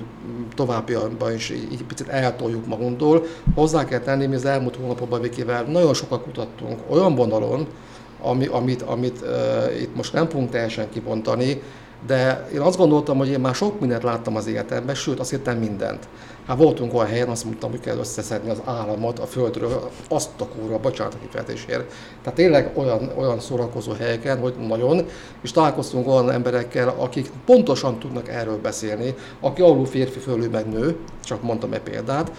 továbbiakban 0.54 1.34
is 1.34 1.50
így 1.50 1.84
picit 1.84 2.08
eltoljuk 2.08 2.66
magunktól. 2.66 3.24
Hozzá 3.54 3.84
kell 3.84 4.00
tenni, 4.00 4.26
mi 4.26 4.34
az 4.34 4.44
elmúlt 4.44 4.76
hónapokban 4.76 5.20
Vikivel 5.20 5.62
nagyon 5.62 5.94
sokat 5.94 6.22
kutattunk 6.22 6.78
olyan 6.88 7.14
vonalon, 7.14 7.66
ami, 8.22 8.46
amit, 8.46 8.82
amit 8.82 9.20
uh, 9.22 9.80
itt 9.80 9.96
most 9.96 10.12
nem 10.12 10.28
fogunk 10.28 10.50
teljesen 10.50 10.88
kibontani, 10.90 11.62
de 12.06 12.48
én 12.54 12.60
azt 12.60 12.76
gondoltam, 12.76 13.18
hogy 13.18 13.28
én 13.28 13.40
már 13.40 13.54
sok 13.54 13.80
mindent 13.80 14.02
láttam 14.02 14.36
az 14.36 14.46
életemben, 14.46 14.94
sőt, 14.94 15.20
azt 15.20 15.30
hittem 15.30 15.58
mindent. 15.58 16.08
Hát 16.46 16.56
voltunk 16.56 16.94
olyan 16.94 17.06
helyen, 17.06 17.28
azt 17.28 17.44
mondtam, 17.44 17.70
hogy 17.70 17.80
kell 17.80 17.96
összeszedni 17.96 18.50
az 18.50 18.60
államot 18.64 19.18
a 19.18 19.26
földről, 19.26 19.90
azt 20.08 20.30
a 20.40 20.46
kúra, 20.46 20.78
bocsánat 20.78 21.14
a 21.14 21.18
kifejezésért. 21.18 21.92
Tehát 22.22 22.38
tényleg 22.38 22.70
olyan, 22.74 23.12
olyan 23.16 23.40
szórakozó 23.40 23.92
helyeken, 23.92 24.38
hogy 24.38 24.54
nagyon, 24.68 25.06
és 25.42 25.50
találkoztunk 25.50 26.08
olyan 26.08 26.30
emberekkel, 26.30 26.88
akik 26.98 27.30
pontosan 27.46 27.98
tudnak 27.98 28.28
erről 28.28 28.58
beszélni, 28.58 29.14
aki 29.40 29.62
alul 29.62 29.86
férfi, 29.86 30.18
fölül 30.18 30.50
meg 30.50 30.68
nő, 30.68 30.96
csak 31.24 31.42
mondtam 31.42 31.72
egy 31.72 31.80
példát, 31.80 32.32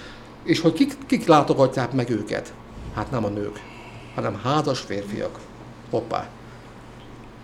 és 0.43 0.59
hogy 0.59 0.73
kik, 0.73 0.97
kik 1.05 1.27
látogatják 1.27 1.91
meg 1.91 2.09
őket. 2.09 2.53
Hát 2.93 3.11
nem 3.11 3.25
a 3.25 3.29
nők, 3.29 3.59
hanem 4.15 4.39
házas 4.43 4.79
férfiak. 4.79 5.39
Hoppá. 5.89 6.29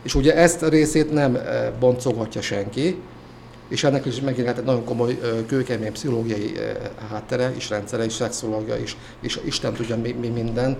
És 0.03 0.15
ugye 0.15 0.36
ezt 0.36 0.63
a 0.63 0.70
részét 0.70 1.12
nem 1.12 1.36
eh, 1.36 1.72
boncolhatja 1.80 2.41
senki, 2.41 3.01
és 3.71 3.83
ennek 3.83 4.05
is 4.05 4.19
megint 4.19 4.41
lehet 4.41 4.57
egy 4.57 4.65
nagyon 4.65 4.83
komoly 4.83 5.19
kőkemény 5.47 5.91
pszichológiai 5.91 6.53
háttere 7.09 7.53
és 7.55 7.69
rendszere 7.69 8.03
és 8.03 8.13
szexológia 8.13 8.77
is, 8.77 8.97
és 9.21 9.39
Isten 9.45 9.73
tudja 9.73 9.97
mi, 9.97 10.11
mi 10.11 10.27
minden. 10.27 10.77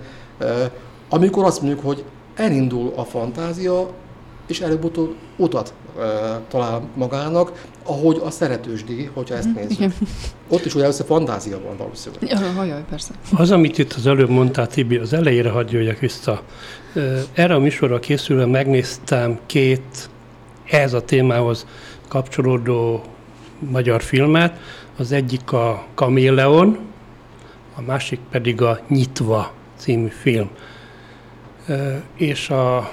Amikor 1.08 1.44
azt 1.44 1.60
mondjuk, 1.62 1.84
hogy 1.84 2.04
elindul 2.34 2.92
a 2.96 3.04
fantázia, 3.04 3.90
és 4.46 4.60
előbb-utóbb 4.60 5.14
utat 5.36 5.74
ö, 5.98 6.02
talál 6.48 6.88
magának, 6.94 7.66
ahogy 7.84 8.20
a 8.24 8.30
szeretősdi, 8.30 9.10
hogyha 9.14 9.34
ezt 9.34 9.54
nézzük. 9.54 9.70
Igen. 9.70 9.92
Ott 10.48 10.64
is 10.64 10.74
ugye 10.74 10.86
össze 10.86 11.04
fantázia 11.04 11.60
van 11.60 11.76
valószínűleg. 11.76 12.30
Ja, 12.30 12.50
hajaj, 12.50 12.84
persze. 12.90 13.10
Az, 13.36 13.50
amit 13.50 13.78
itt 13.78 13.92
az 13.92 14.06
előbb 14.06 14.28
mondtál, 14.28 14.66
Tibi, 14.66 14.96
az 14.96 15.12
elejére 15.12 15.50
hadd 15.50 15.70
jöjjek 15.70 15.98
vissza. 15.98 16.42
Erre 17.32 17.54
a 17.54 17.58
műsorra 17.58 17.98
készülve 17.98 18.46
megnéztem 18.46 19.38
két 19.46 20.10
ehhez 20.70 20.92
a 20.92 21.00
témához 21.00 21.66
kapcsolódó 22.12 23.02
magyar 23.58 24.02
filmet. 24.02 24.58
Az 24.96 25.12
egyik 25.12 25.52
a 25.52 25.84
Kaméleon, 25.94 26.78
a 27.76 27.80
másik 27.80 28.20
pedig 28.30 28.62
a 28.62 28.80
Nyitva 28.88 29.52
című 29.76 30.08
film. 30.08 30.50
És 32.16 32.50
a, 32.50 32.90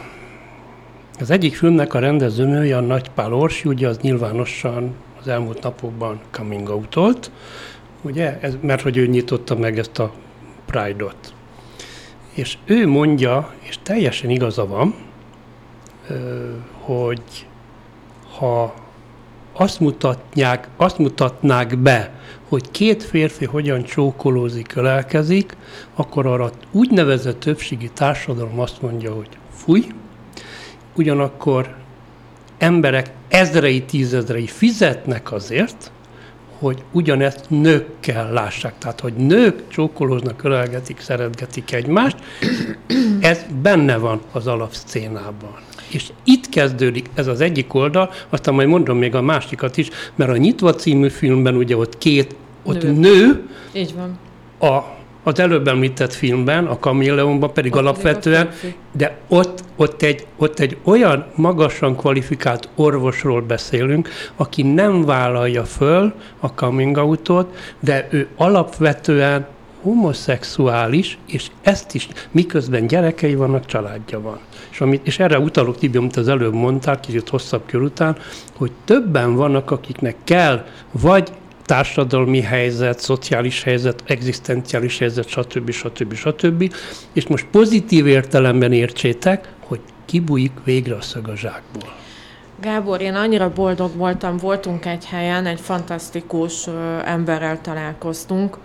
az 1.20 1.30
egyik 1.30 1.56
filmnek 1.56 1.94
a 1.94 2.00
rendezőnője, 2.00 2.78
a 2.78 2.82
Nagy 2.82 3.10
Pál 3.10 3.34
Orsi, 3.34 3.70
ugye 3.70 3.88
az 3.88 3.98
nyilvánosan 3.98 4.96
az 5.20 5.28
elmúlt 5.28 5.64
napokban 5.64 6.20
coming 6.32 6.70
out 6.70 7.32
ugye? 8.02 8.40
Ez, 8.42 8.58
mert 8.62 8.82
hogy 8.82 8.98
ő 8.98 9.08
nyitotta 9.08 9.56
meg 9.56 9.80
ezt 9.80 10.00
a 10.00 10.14
Pride-ot. 10.66 11.34
És 12.34 12.58
ő 12.66 12.88
mondja, 12.88 13.54
és 13.60 13.78
teljesen 13.84 14.30
igaza 14.30 14.68
van, 14.68 14.96
hogy 16.86 17.48
ha 18.38 18.88
azt, 19.60 19.80
mutatják, 19.80 20.68
azt 20.78 20.98
mutatnák 20.98 21.78
be, 21.78 22.12
hogy 22.48 22.72
két 22.72 23.04
férfi 23.04 23.46
hogyan 23.46 23.84
csókolózik, 23.84 24.76
ölelkezik, 24.76 25.58
akkor 25.96 26.26
arra 26.26 26.52
úgynevezett 26.72 27.40
többségi 27.40 27.90
társadalom 27.94 28.60
azt 28.60 28.82
mondja, 28.82 29.14
hogy 29.14 29.28
fúj, 29.54 29.88
ugyanakkor 30.96 31.76
emberek 32.58 33.12
ezrei, 33.28 33.84
tízezrei 33.84 34.48
fizetnek 34.48 35.32
azért, 35.32 35.92
hogy 36.60 36.84
ugyanezt 36.92 37.46
nőkkel 37.50 38.32
lássák. 38.32 38.78
Tehát, 38.78 39.00
hogy 39.00 39.14
nők 39.14 39.68
csókolóznak, 39.68 40.44
ölelgetik, 40.44 41.00
szeretgetik 41.00 41.72
egymást, 41.72 42.18
ez 43.20 43.46
benne 43.62 43.98
van 43.98 44.22
az 44.32 44.48
alapszcénában. 44.48 45.69
És 45.92 46.12
itt 46.24 46.50
kezdődik 46.50 47.10
ez 47.14 47.28
az 47.28 47.42
egyik 47.42 47.74
oldal, 47.74 48.12
aztán 48.30 48.54
majd 48.54 48.68
mondom 48.68 48.98
még 48.98 49.16
a 49.16 49.22
másikat 49.22 49.78
is, 49.78 49.90
mert 50.16 50.32
a 50.32 50.38
Nyitva 50.38 50.76
című 50.76 51.10
filmben 51.10 51.56
ugye 51.56 51.78
ott 51.78 51.98
két, 51.98 52.36
ott 52.64 52.82
Nő. 52.82 52.92
nő, 52.92 53.48
Így 53.74 53.94
van. 53.96 54.20
a, 54.72 54.84
az 55.24 55.40
előbb 55.40 55.68
említett 55.68 56.14
filmben, 56.14 56.66
a 56.66 56.80
Kamilleonban 56.80 57.54
pedig 57.54 57.74
Ott 57.74 57.80
alapvetően, 57.80 58.48
pedig 58.48 58.76
de 58.92 59.18
ott, 59.28 59.64
ott, 59.76 60.02
egy, 60.02 60.26
ott 60.38 60.60
egy 60.60 60.78
olyan 60.84 61.26
magasan 61.36 61.96
kvalifikált 61.96 62.70
orvosról 62.76 63.42
beszélünk, 63.42 64.10
aki 64.36 64.62
nem 64.62 65.06
vállalja 65.06 65.64
föl 65.66 66.14
a 66.40 66.54
coming 66.54 66.98
outot, 66.98 67.56
de 67.80 68.08
ő 68.12 68.28
alapvetően 68.36 69.48
homoszexuális, 69.82 71.18
és 71.28 71.48
ezt 71.62 71.96
is, 71.96 72.08
miközben 72.32 72.88
gyerekei 72.88 73.36
vannak, 73.36 73.66
családja 73.66 74.22
van. 74.22 74.40
És, 74.72 74.82
amit, 74.82 75.08
és 75.08 75.20
erre 75.20 75.40
utalok, 75.40 75.78
Tibi, 75.78 75.98
amit 75.98 76.16
az 76.16 76.28
előbb 76.28 76.54
mondtál, 76.54 77.00
kicsit 77.00 77.30
hosszabb 77.30 77.62
kör 77.66 77.82
után, 77.82 78.18
hogy 78.56 78.72
többen 78.86 79.36
vannak, 79.36 79.72
akiknek 79.72 80.16
kell 80.24 80.66
vagy 80.92 81.32
társadalmi 81.66 82.42
helyzet, 82.42 83.00
szociális 83.00 83.64
helyzet, 83.64 84.04
egzisztenciális 84.06 84.98
helyzet, 84.98 85.28
stb. 85.28 85.72
stb. 85.72 86.14
stb. 86.14 86.74
És 87.14 87.28
most 87.28 87.46
pozitív 87.52 88.08
értelemben 88.08 88.72
értsétek, 88.72 89.54
hogy 89.60 89.80
kibújik 90.06 90.52
végre 90.64 90.96
a 90.96 91.02
szög 91.02 91.28
a 91.28 91.36
zsákból. 91.36 91.94
Gábor, 92.62 93.02
én 93.02 93.14
annyira 93.16 93.54
boldog 93.54 93.96
voltam, 93.96 94.38
voltunk 94.38 94.86
egy 94.86 95.06
helyen, 95.06 95.46
egy 95.46 95.60
fantasztikus 95.60 96.68
emberrel 97.06 97.62
találkoztunk. 97.62 98.58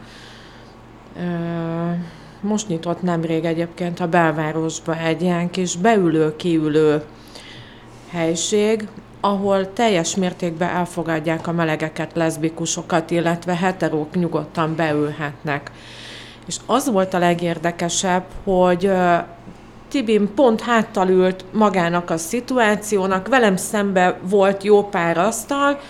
Most 2.41 2.69
nyitott 2.69 3.03
nemrég 3.03 3.45
egyébként 3.45 4.01
a 4.01 4.09
belvárosba 4.09 4.97
egy 4.99 5.23
ilyen 5.23 5.51
kis 5.51 5.77
beülő-kiülő 5.77 7.03
helység, 8.11 8.89
ahol 9.21 9.73
teljes 9.73 10.17
mértékben 10.17 10.69
elfogadják 10.69 11.47
a 11.47 11.53
melegeket, 11.53 12.11
leszbikusokat, 12.15 13.11
illetve 13.11 13.57
heterók 13.57 14.15
nyugodtan 14.15 14.77
beülhetnek. 14.77 15.71
És 16.47 16.57
az 16.67 16.91
volt 16.91 17.15
a 17.15 17.19
legérdekesebb, 17.19 18.25
hogy 18.45 18.87
ö, 18.87 19.17
Tibin 19.89 20.35
pont 20.35 20.61
háttal 20.61 21.09
ült 21.09 21.45
magának 21.53 22.11
a 22.11 22.17
szituációnak, 22.17 23.29
velem 23.29 23.57
szembe 23.57 24.19
volt 24.23 24.63
jó 24.63 24.89
pár 24.89 25.19
asztal, 25.19 25.81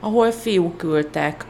ahol 0.00 0.30
fiúk 0.30 0.82
ültek. 0.82 1.44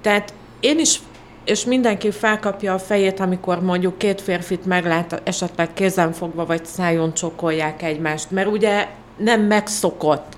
Tehát 0.00 0.32
én 0.60 0.78
is, 0.78 1.00
és 1.44 1.64
mindenki 1.64 2.10
felkapja 2.10 2.74
a 2.74 2.78
fejét, 2.78 3.20
amikor 3.20 3.62
mondjuk 3.62 3.98
két 3.98 4.20
férfit 4.20 4.66
meglát, 4.66 5.20
esetleg 5.24 5.72
kézen 5.72 6.12
fogva 6.12 6.46
vagy 6.46 6.64
szájon 6.64 7.14
csokolják 7.14 7.82
egymást, 7.82 8.30
mert 8.30 8.48
ugye 8.48 8.86
nem 9.16 9.40
megszokott. 9.40 10.36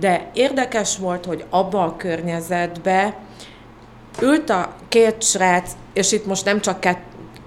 De 0.00 0.30
érdekes 0.32 0.96
volt, 0.98 1.24
hogy 1.24 1.44
abba 1.50 1.82
a 1.84 1.96
környezetbe 1.96 3.16
ült 4.20 4.50
a 4.50 4.74
két 4.88 5.22
srác, 5.22 5.70
és 5.92 6.12
itt 6.12 6.26
most 6.26 6.44
nem 6.44 6.60
csak 6.60 6.80
kett, 6.80 7.02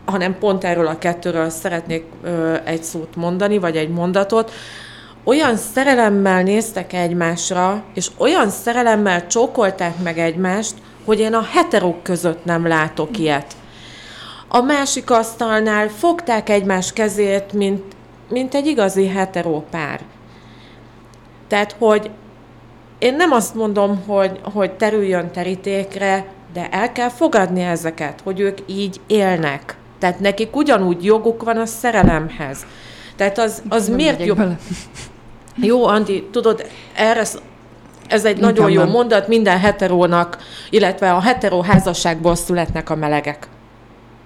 hanem 0.06 0.38
pont 0.40 0.64
erről 0.64 0.88
a 0.88 0.98
kettőről 0.98 1.50
szeretnék 1.50 2.04
ö, 2.24 2.56
egy 2.64 2.84
szót 2.84 3.16
mondani, 3.16 3.58
vagy 3.58 3.76
egy 3.76 3.90
mondatot, 3.90 4.52
olyan 5.24 5.56
szerelemmel 5.56 6.44
néztek 6.44 6.94
egymásra, 6.94 7.84
és 7.94 8.10
olyan 8.18 8.50
szerelemmel 8.50 9.28
csókolták 9.28 9.94
meg 10.04 10.18
egymást, 10.18 10.74
hogy 11.08 11.20
én 11.20 11.34
a 11.34 11.48
heterók 11.52 12.04
között 12.04 12.46
nem 12.46 12.68
látok 12.68 13.18
ilyet. 13.20 13.56
A 14.48 14.62
másik 14.62 15.10
asztalnál 15.12 15.88
fogták 15.88 16.50
egymás 16.50 16.94
kezét, 16.94 17.54
mint, 17.54 17.84
mint 18.30 18.54
egy 18.54 18.68
igazi 18.68 19.08
heteró 19.08 19.66
pár. 19.72 20.00
Tehát, 21.48 21.76
hogy 21.80 22.10
én 23.00 23.16
nem 23.16 23.32
azt 23.32 23.56
mondom, 23.56 24.04
hogy, 24.08 24.40
hogy 24.54 24.72
terüljön 24.72 25.32
terítékre, 25.32 26.26
de 26.54 26.70
el 26.70 26.92
kell 26.92 27.10
fogadni 27.10 27.62
ezeket, 27.62 28.22
hogy 28.24 28.40
ők 28.40 28.58
így 28.66 29.00
élnek. 29.08 29.78
Tehát 30.00 30.20
nekik 30.20 30.56
ugyanúgy 30.56 31.04
joguk 31.06 31.44
van 31.44 31.58
a 31.58 31.66
szerelemhez. 31.66 32.66
Tehát 33.16 33.38
az, 33.38 33.62
az 33.70 33.88
Nem 33.88 33.96
miért 33.96 34.26
jobb? 34.26 34.38
bele. 34.38 34.58
Jó, 35.56 35.86
Andi, 35.86 36.28
tudod, 36.32 36.66
erre 36.96 37.24
ez 38.08 38.26
egy 38.26 38.38
Inkább 38.38 38.56
nagyon 38.56 38.72
jó 38.72 38.82
nem. 38.82 38.90
mondat, 38.90 39.28
minden 39.28 39.60
heterónak, 39.60 40.38
illetve 40.70 41.12
a 41.14 41.20
heteró 41.22 41.62
házasságból 41.62 42.36
születnek 42.36 42.90
a 42.90 42.96
melegek. 42.96 43.48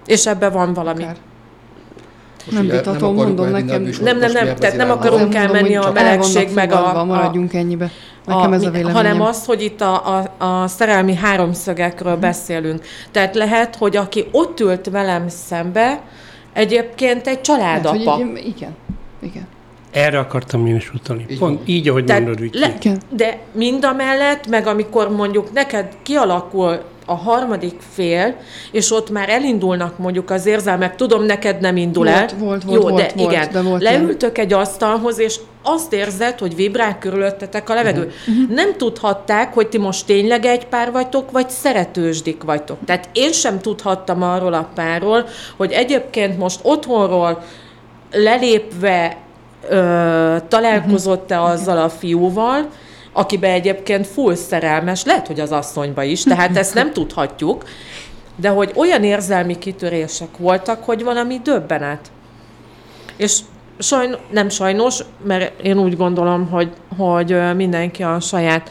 És 0.06 0.26
ebben 0.26 0.52
van 0.52 0.72
valami. 0.74 1.02
Akár. 1.02 1.16
Most 2.46 2.56
Nem 2.56 2.66
vitatom, 2.68 3.14
mondom 3.14 3.48
nekem. 3.48 3.82
Nem, 3.82 4.18
nem, 4.18 4.32
nem, 4.32 4.46
ebbe 4.46 4.54
tehát 4.54 4.76
nem 4.76 4.90
akarunk 4.90 5.34
elmenni 5.34 5.72
hogy 5.74 5.86
a 5.86 5.92
melegség, 5.92 6.54
meg 6.54 6.72
a- 6.72 7.00
a- 7.00 7.04
Maradjunk 7.04 7.54
ennyibe. 7.54 7.90
Nekem 8.26 8.50
a, 8.50 8.54
ez 8.54 8.62
a 8.62 8.70
véleményem. 8.70 8.94
hanem 8.94 9.20
az, 9.20 9.44
hogy 9.44 9.62
itt 9.62 9.80
a, 9.80 10.18
a, 10.38 10.44
a 10.44 10.66
szerelmi 10.68 11.14
háromszögekről 11.14 12.16
beszélünk. 12.16 12.84
Tehát 13.10 13.34
lehet, 13.34 13.76
hogy 13.76 13.96
aki 13.96 14.26
ott 14.32 14.60
ült 14.60 14.88
velem 14.90 15.28
szembe, 15.28 16.00
egyébként 16.52 17.26
egy 17.26 17.40
családapa. 17.40 18.10
hogy 18.10 18.20
így, 18.36 18.46
igen. 18.56 18.76
Igen. 19.22 19.46
Erre 19.92 20.18
akartam 20.18 20.66
én 20.66 20.76
is 20.76 20.92
utalni. 20.94 21.26
Így 21.28 21.38
Pont 21.38 21.56
van. 21.56 21.66
így, 21.66 21.88
ahogy 21.88 22.04
Tehát 22.04 22.22
mondod, 22.22 22.40
Viki. 22.40 22.58
le, 22.58 22.74
de 23.10 23.38
mind 23.52 23.84
a 23.84 23.92
mellett, 23.92 24.46
meg 24.46 24.66
amikor 24.66 25.10
mondjuk 25.10 25.52
neked 25.52 25.88
kialakul 26.02 26.80
a 27.06 27.14
harmadik 27.14 27.80
fél, 27.92 28.36
és 28.70 28.90
ott 28.90 29.10
már 29.10 29.28
elindulnak 29.28 29.98
mondjuk 29.98 30.30
az 30.30 30.46
érzelmek, 30.46 30.96
tudom, 30.96 31.22
neked 31.22 31.60
nem 31.60 31.76
indul 31.76 32.08
el. 32.08 32.18
Volt, 32.18 32.32
volt, 32.38 32.62
volt, 32.62 32.82
Jó, 32.82 32.86
de 32.86 32.92
volt, 32.92 33.12
volt, 33.12 33.32
igen, 33.32 33.48
de 33.52 33.62
volt 33.62 33.82
leültök 33.82 34.38
egy 34.38 34.52
asztalhoz, 34.52 35.18
és 35.18 35.40
azt 35.62 35.92
érzed, 35.92 36.38
hogy 36.38 36.54
vibrál 36.54 36.98
körülöttetek 36.98 37.68
a 37.68 37.74
levegő. 37.74 38.12
Uh-huh. 38.28 38.54
Nem 38.54 38.76
tudhatták, 38.76 39.54
hogy 39.54 39.68
ti 39.68 39.78
most 39.78 40.06
tényleg 40.06 40.44
egy 40.44 40.66
pár 40.66 40.92
vagytok, 40.92 41.30
vagy 41.30 41.50
szeretősdik 41.50 42.42
vagytok. 42.42 42.78
Tehát 42.84 43.08
én 43.12 43.32
sem 43.32 43.60
tudhattam 43.60 44.22
arról 44.22 44.54
a 44.54 44.68
párról, 44.74 45.26
hogy 45.56 45.72
egyébként 45.72 46.38
most 46.38 46.60
otthonról 46.62 47.42
lelépve 48.10 49.16
ö, 49.68 50.36
találkozott-e 50.48 51.42
azzal 51.42 51.78
a 51.78 51.88
fiúval, 51.88 52.68
akibe 53.12 53.48
egyébként 53.48 54.06
full 54.06 54.34
szerelmes, 54.34 55.04
lehet, 55.04 55.26
hogy 55.26 55.40
az 55.40 55.52
asszonyba 55.52 56.02
is, 56.02 56.22
tehát 56.22 56.56
ezt 56.56 56.74
nem 56.74 56.92
tudhatjuk, 56.92 57.64
de 58.36 58.48
hogy 58.48 58.72
olyan 58.74 59.04
érzelmi 59.04 59.58
kitörések 59.58 60.36
voltak, 60.36 60.84
hogy 60.84 61.04
valami 61.04 61.40
döbbenet. 61.44 62.10
És 63.16 63.38
sajn, 63.78 64.16
nem 64.30 64.48
sajnos, 64.48 65.00
mert 65.24 65.62
én 65.62 65.78
úgy 65.78 65.96
gondolom, 65.96 66.48
hogy, 66.50 66.72
hogy 66.96 67.54
mindenki 67.56 68.02
a 68.02 68.20
saját 68.20 68.70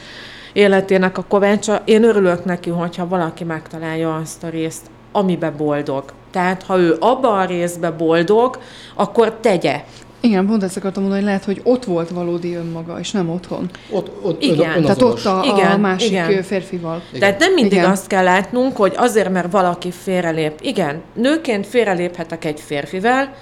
életének 0.54 1.18
a 1.18 1.26
kovácsa. 1.28 1.82
Én 1.86 2.04
örülök 2.04 2.46
neki, 2.46 2.70
hogyha 2.70 3.08
valaki 3.08 3.44
megtalálja 3.44 4.16
azt 4.16 4.44
a 4.44 4.50
részt, 4.50 4.90
amibe 5.12 5.50
boldog. 5.50 6.04
Tehát, 6.32 6.64
ha 6.64 6.78
ő 6.78 6.96
abba 7.00 7.38
a 7.38 7.46
részbe 7.46 7.92
boldog, 7.92 8.60
akkor 8.96 9.38
tegye. 9.42 9.84
Igen, 10.24 10.46
pont 10.48 10.64
ezt 10.64 10.78
akartam 10.78 11.02
mondani, 11.04 11.22
hogy 11.24 11.32
lehet, 11.32 11.46
hogy 11.46 11.62
ott 11.64 11.86
volt 11.86 12.10
valódi 12.10 12.54
önmaga, 12.56 13.00
és 13.00 13.12
nem 13.12 13.30
otthon. 13.30 13.70
Ott, 13.90 14.12
ott 14.22 14.42
Igen. 14.44 14.76
ön, 14.76 14.82
Tehát 14.82 15.02
ott 15.02 15.26
a, 15.26 15.40
a 15.42 15.58
Igen, 15.58 15.80
másik 15.80 16.10
igen. 16.10 16.44
férfival. 16.44 17.02
Igen. 17.10 17.20
Tehát 17.20 17.40
nem 17.40 17.54
mindig 17.54 17.72
Igen. 17.78 17.90
azt 17.90 18.08
kell 18.08 18.24
látnunk, 18.24 18.78
hogy 18.78 18.94
azért, 18.96 19.30
mert 19.30 19.52
valaki 19.52 19.92
félrelép. 19.92 20.54
Igen, 20.62 21.02
nőként 21.14 21.68
félreléphetek 21.68 22.46
egy 22.46 22.60
férfivel, 22.60 23.34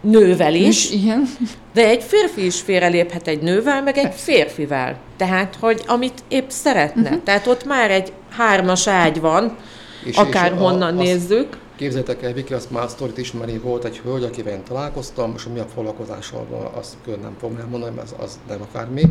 nővel 0.00 0.54
is, 0.54 0.90
igen. 0.90 1.28
de 1.74 1.86
egy 1.88 2.02
férfi 2.02 2.44
is 2.44 2.60
félreléphet 2.60 3.26
egy 3.28 3.42
nővel, 3.42 3.82
meg 3.82 3.98
egy 3.98 4.14
férfivel. 4.14 4.96
Tehát, 5.16 5.56
hogy 5.60 5.82
amit 5.86 6.22
épp 6.28 6.48
szeretne. 6.48 7.02
Uh-huh. 7.02 7.22
Tehát 7.22 7.46
ott 7.46 7.64
már 7.64 7.90
egy 7.90 8.12
hármas 8.36 8.86
ágy 8.86 9.20
van, 9.20 9.56
És- 10.04 10.16
akár 10.16 10.52
és 10.52 10.58
a- 10.58 10.62
honnan 10.62 10.96
azt- 10.98 11.06
nézzük. 11.06 11.56
Képzeljétek 11.80 12.22
el, 12.22 12.32
Viki, 12.32 12.54
azt 12.54 12.70
már 12.70 12.88
sztorit 12.88 13.18
ismeri, 13.18 13.58
volt 13.58 13.84
egy 13.84 13.98
hölgy, 13.98 14.24
akivel 14.24 14.52
én 14.52 14.62
találkoztam, 14.64 15.32
és 15.36 15.46
mi 15.52 15.58
a 15.58 15.64
foglalkozással 15.64 16.46
van, 16.50 16.64
azt 16.64 16.96
külön 17.04 17.20
nem 17.20 17.36
fogom 17.38 17.56
elmondani, 17.56 17.94
mert 17.94 18.10
az, 18.10 18.14
az 18.22 18.38
nem 18.48 18.62
akármi. 18.62 19.02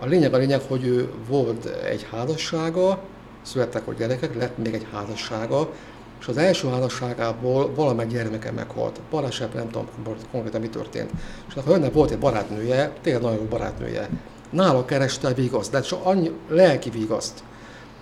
A 0.00 0.06
lényeg 0.06 0.34
a 0.34 0.36
lényeg, 0.36 0.60
hogy 0.68 0.84
ő 0.84 1.12
volt 1.28 1.66
egy 1.66 2.06
házassága, 2.10 3.02
születtek 3.42 3.88
a 3.88 3.92
gyerekek, 3.92 4.34
lett 4.34 4.58
még 4.58 4.74
egy 4.74 4.86
házassága, 4.92 5.70
és 6.20 6.26
az 6.28 6.36
első 6.36 6.68
házasságából 6.68 7.74
valamely 7.74 8.06
gyermeke 8.06 8.50
meghalt. 8.50 9.00
Baleset, 9.10 9.54
nem 9.54 9.70
tudom 9.70 9.88
konkrétan 10.30 10.60
mi 10.60 10.68
történt. 10.68 11.10
És 11.48 11.54
a 11.54 11.60
hölgynek 11.60 11.92
volt 11.92 12.10
egy 12.10 12.18
barátnője, 12.18 12.92
tényleg 13.02 13.22
nagyon 13.22 13.38
jó 13.38 13.44
barátnője. 13.44 14.08
Nála 14.50 14.84
kereste 14.84 15.28
a 15.28 15.34
vigaszt, 15.34 15.70
de 15.70 15.80
csak 15.80 16.00
annyi 16.02 16.30
lelki 16.48 16.90
vigaszt. 16.90 17.42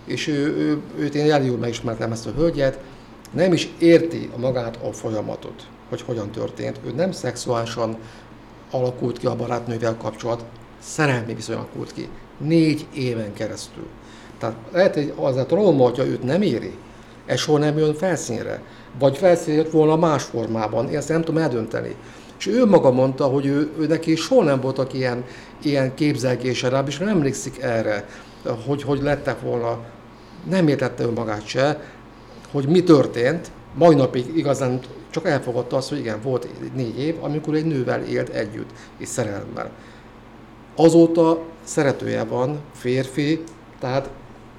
És 0.04 0.26
ő, 0.26 0.56
ő, 0.56 0.80
őt 0.98 1.14
én 1.14 1.32
elég 1.32 1.46
jól 1.46 1.58
megismertem 1.58 2.12
ezt 2.12 2.26
a 2.26 2.32
hölgyet, 2.36 2.78
nem 3.36 3.52
is 3.52 3.68
érti 3.78 4.30
a 4.36 4.38
magát 4.38 4.78
a 4.82 4.92
folyamatot, 4.92 5.66
hogy 5.88 6.02
hogyan 6.02 6.30
történt. 6.30 6.80
Ő 6.86 6.90
nem 6.90 7.12
szexuálisan 7.12 7.96
alakult 8.70 9.18
ki 9.18 9.26
a 9.26 9.36
barátnővel 9.36 9.96
kapcsolat, 9.96 10.44
szerelmi 10.80 11.34
viszony 11.34 11.56
alakult 11.56 11.92
ki. 11.92 12.08
Négy 12.38 12.86
éven 12.94 13.32
keresztül. 13.32 13.86
Tehát 14.38 14.56
lehet, 14.72 14.94
hogy 14.94 15.12
az 15.16 15.36
a 15.36 15.46
trauma, 15.46 15.84
hogyha 15.84 16.06
őt 16.06 16.22
nem 16.22 16.42
éri, 16.42 16.74
ez 17.26 17.38
soha 17.38 17.58
nem 17.58 17.78
jön 17.78 17.94
felszínre. 17.94 18.62
Vagy 18.98 19.16
felszínre 19.16 19.62
jött 19.62 19.70
volna 19.70 19.96
más 19.96 20.22
formában, 20.22 20.88
én 20.88 20.96
ezt 20.96 21.08
nem 21.08 21.22
tudom 21.22 21.42
eldönteni. 21.42 21.96
És 22.38 22.46
ő 22.46 22.66
maga 22.66 22.90
mondta, 22.90 23.24
hogy 23.24 23.46
ő, 23.46 23.70
ő 23.78 23.86
neki 23.86 24.14
soha 24.14 24.44
nem 24.44 24.60
voltak 24.60 24.92
ilyen, 24.92 25.24
ilyen 25.62 25.94
képzelgése, 25.94 26.68
rá, 26.68 26.82
és 26.86 26.98
nem 26.98 27.08
emlékszik 27.08 27.62
erre, 27.62 28.08
hogy, 28.66 28.82
hogy 28.82 29.02
lettek 29.02 29.40
volna, 29.40 29.78
nem 30.48 30.68
értette 30.68 31.02
önmagát 31.02 31.46
se, 31.46 31.80
hogy 32.50 32.68
mi 32.68 32.82
történt, 32.82 33.50
mai 33.74 33.94
napig 33.94 34.36
igazán 34.36 34.80
csak 35.10 35.26
elfogadta 35.26 35.76
azt, 35.76 35.88
hogy 35.88 35.98
igen, 35.98 36.20
volt 36.22 36.48
négy 36.74 36.98
év, 36.98 37.24
amikor 37.24 37.54
egy 37.54 37.66
nővel 37.66 38.02
élt 38.02 38.28
együtt, 38.28 38.70
és 38.98 39.08
szerelemmel. 39.08 39.70
Azóta 40.76 41.42
szeretője 41.64 42.24
van, 42.24 42.60
férfi, 42.72 43.42
tehát 43.80 44.10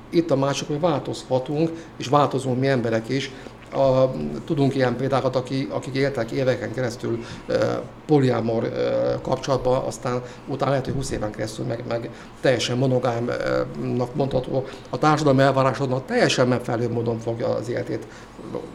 itt 0.10 0.32
a 0.32 0.36
mások, 0.36 0.68
hogy 0.68 0.80
változhatunk, 0.80 1.72
és 1.98 2.08
változunk 2.08 2.60
mi 2.60 2.68
emberek 2.68 3.10
is, 3.10 3.32
a, 3.74 4.12
tudunk 4.46 4.76
ilyen 4.76 4.96
példákat, 4.96 5.36
akik, 5.36 5.74
akik 5.74 5.96
éltek 5.96 6.32
éveken 6.32 6.74
keresztül 6.74 7.20
e, 7.48 7.82
poliámor 8.06 8.64
e, 8.64 8.70
kapcsolatban, 9.22 9.84
aztán 9.84 10.22
utána 10.48 10.70
lehet, 10.70 10.86
hogy 10.86 10.94
20 10.94 11.12
éven 11.12 11.32
keresztül 11.32 11.66
meg, 11.66 11.84
meg 11.88 12.10
teljesen 12.42 12.78
monogámnak 12.78 14.16
mondható, 14.16 14.66
a 14.90 14.98
társadalmi 14.98 15.42
elvárásodnak 15.42 16.06
teljesen 16.06 16.48
megfelelő 16.48 16.90
módon 16.90 17.20
fogja 17.20 17.48
az 17.48 17.70
életét 17.70 18.08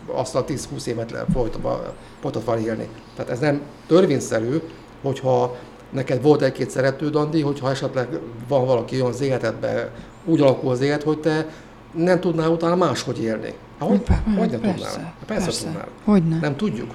azt 0.07 0.35
a 0.35 0.45
10-20 0.45 0.87
évet 0.87 1.25
folytatva, 1.33 1.95
folytatva 2.21 2.59
élni. 2.59 2.89
Tehát 3.17 3.31
ez 3.31 3.39
nem 3.39 3.61
törvényszerű, 3.87 4.57
hogyha 5.03 5.57
neked 5.91 6.23
volt 6.23 6.43
egy-két 6.43 6.71
szeretőd, 6.71 7.17
Andi, 7.17 7.41
hogyha 7.41 7.71
esetleg 7.71 8.09
van 8.49 8.67
valaki 8.67 8.95
olyan 8.97 9.13
az 9.13 9.21
életedben, 9.21 9.91
úgy 10.25 10.41
alakul 10.41 10.71
az 10.71 10.81
élet, 10.81 11.03
hogy 11.03 11.19
te 11.19 11.49
nem 11.93 12.21
tudnál 12.21 12.51
utána 12.51 12.77
máshogy 12.77 13.23
élni. 13.23 13.55
Hát, 13.89 14.23
hogy, 14.25 14.37
hogy 14.39 14.51
nem 14.51 14.61
persze, 14.61 14.87
tudnál? 14.87 15.05
Hát 15.05 15.27
persze, 15.27 15.45
persze 15.45 15.65
tudnál. 15.65 15.89
Hogy 16.05 16.29
nem? 16.29 16.39
Nem 16.39 16.57
tudjuk. 16.57 16.95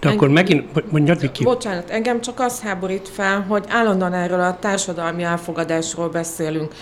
De 0.00 0.08
akkor 0.08 0.28
megint, 0.28 0.90
mondjad 0.90 1.32
ki. 1.32 1.44
Bocsánat, 1.44 1.90
engem 1.90 2.20
csak 2.20 2.40
az 2.40 2.60
háborít 2.60 3.08
fel, 3.08 3.40
hogy 3.48 3.64
állandóan 3.68 4.12
erről 4.12 4.40
a 4.40 4.58
társadalmi 4.58 5.22
elfogadásról 5.22 6.08
beszélünk. 6.08 6.74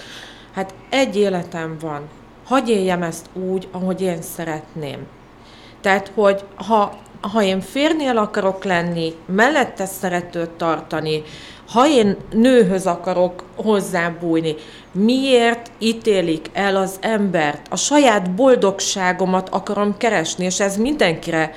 Hát 0.55 0.75
egy 0.91 1.17
életem 1.17 1.77
van. 1.81 2.01
Hagy 2.45 2.69
éljem 2.69 3.03
ezt 3.03 3.27
úgy, 3.33 3.69
ahogy 3.71 4.01
én 4.01 4.23
szeretném. 4.23 4.99
Tehát, 5.81 6.13
hogy 6.15 6.45
ha, 6.55 6.99
ha 7.33 7.43
én 7.43 7.61
férnél 7.61 8.19
akarok 8.19 8.65
lenni, 8.65 9.13
mellette 9.27 9.87
szeretőt 9.87 10.51
tartani, 10.51 11.23
ha 11.69 11.89
én 11.89 12.17
nőhöz 12.31 12.87
akarok 12.87 13.45
hozzábújni, 13.55 14.55
miért 14.93 15.71
ítélik 15.79 16.51
el 16.53 16.77
az 16.77 16.97
embert? 17.01 17.67
A 17.71 17.77
saját 17.77 18.35
boldogságomat 18.35 19.49
akarom 19.49 19.97
keresni, 19.97 20.45
és 20.45 20.61
ez 20.61 20.77
mindenkire 20.77 21.53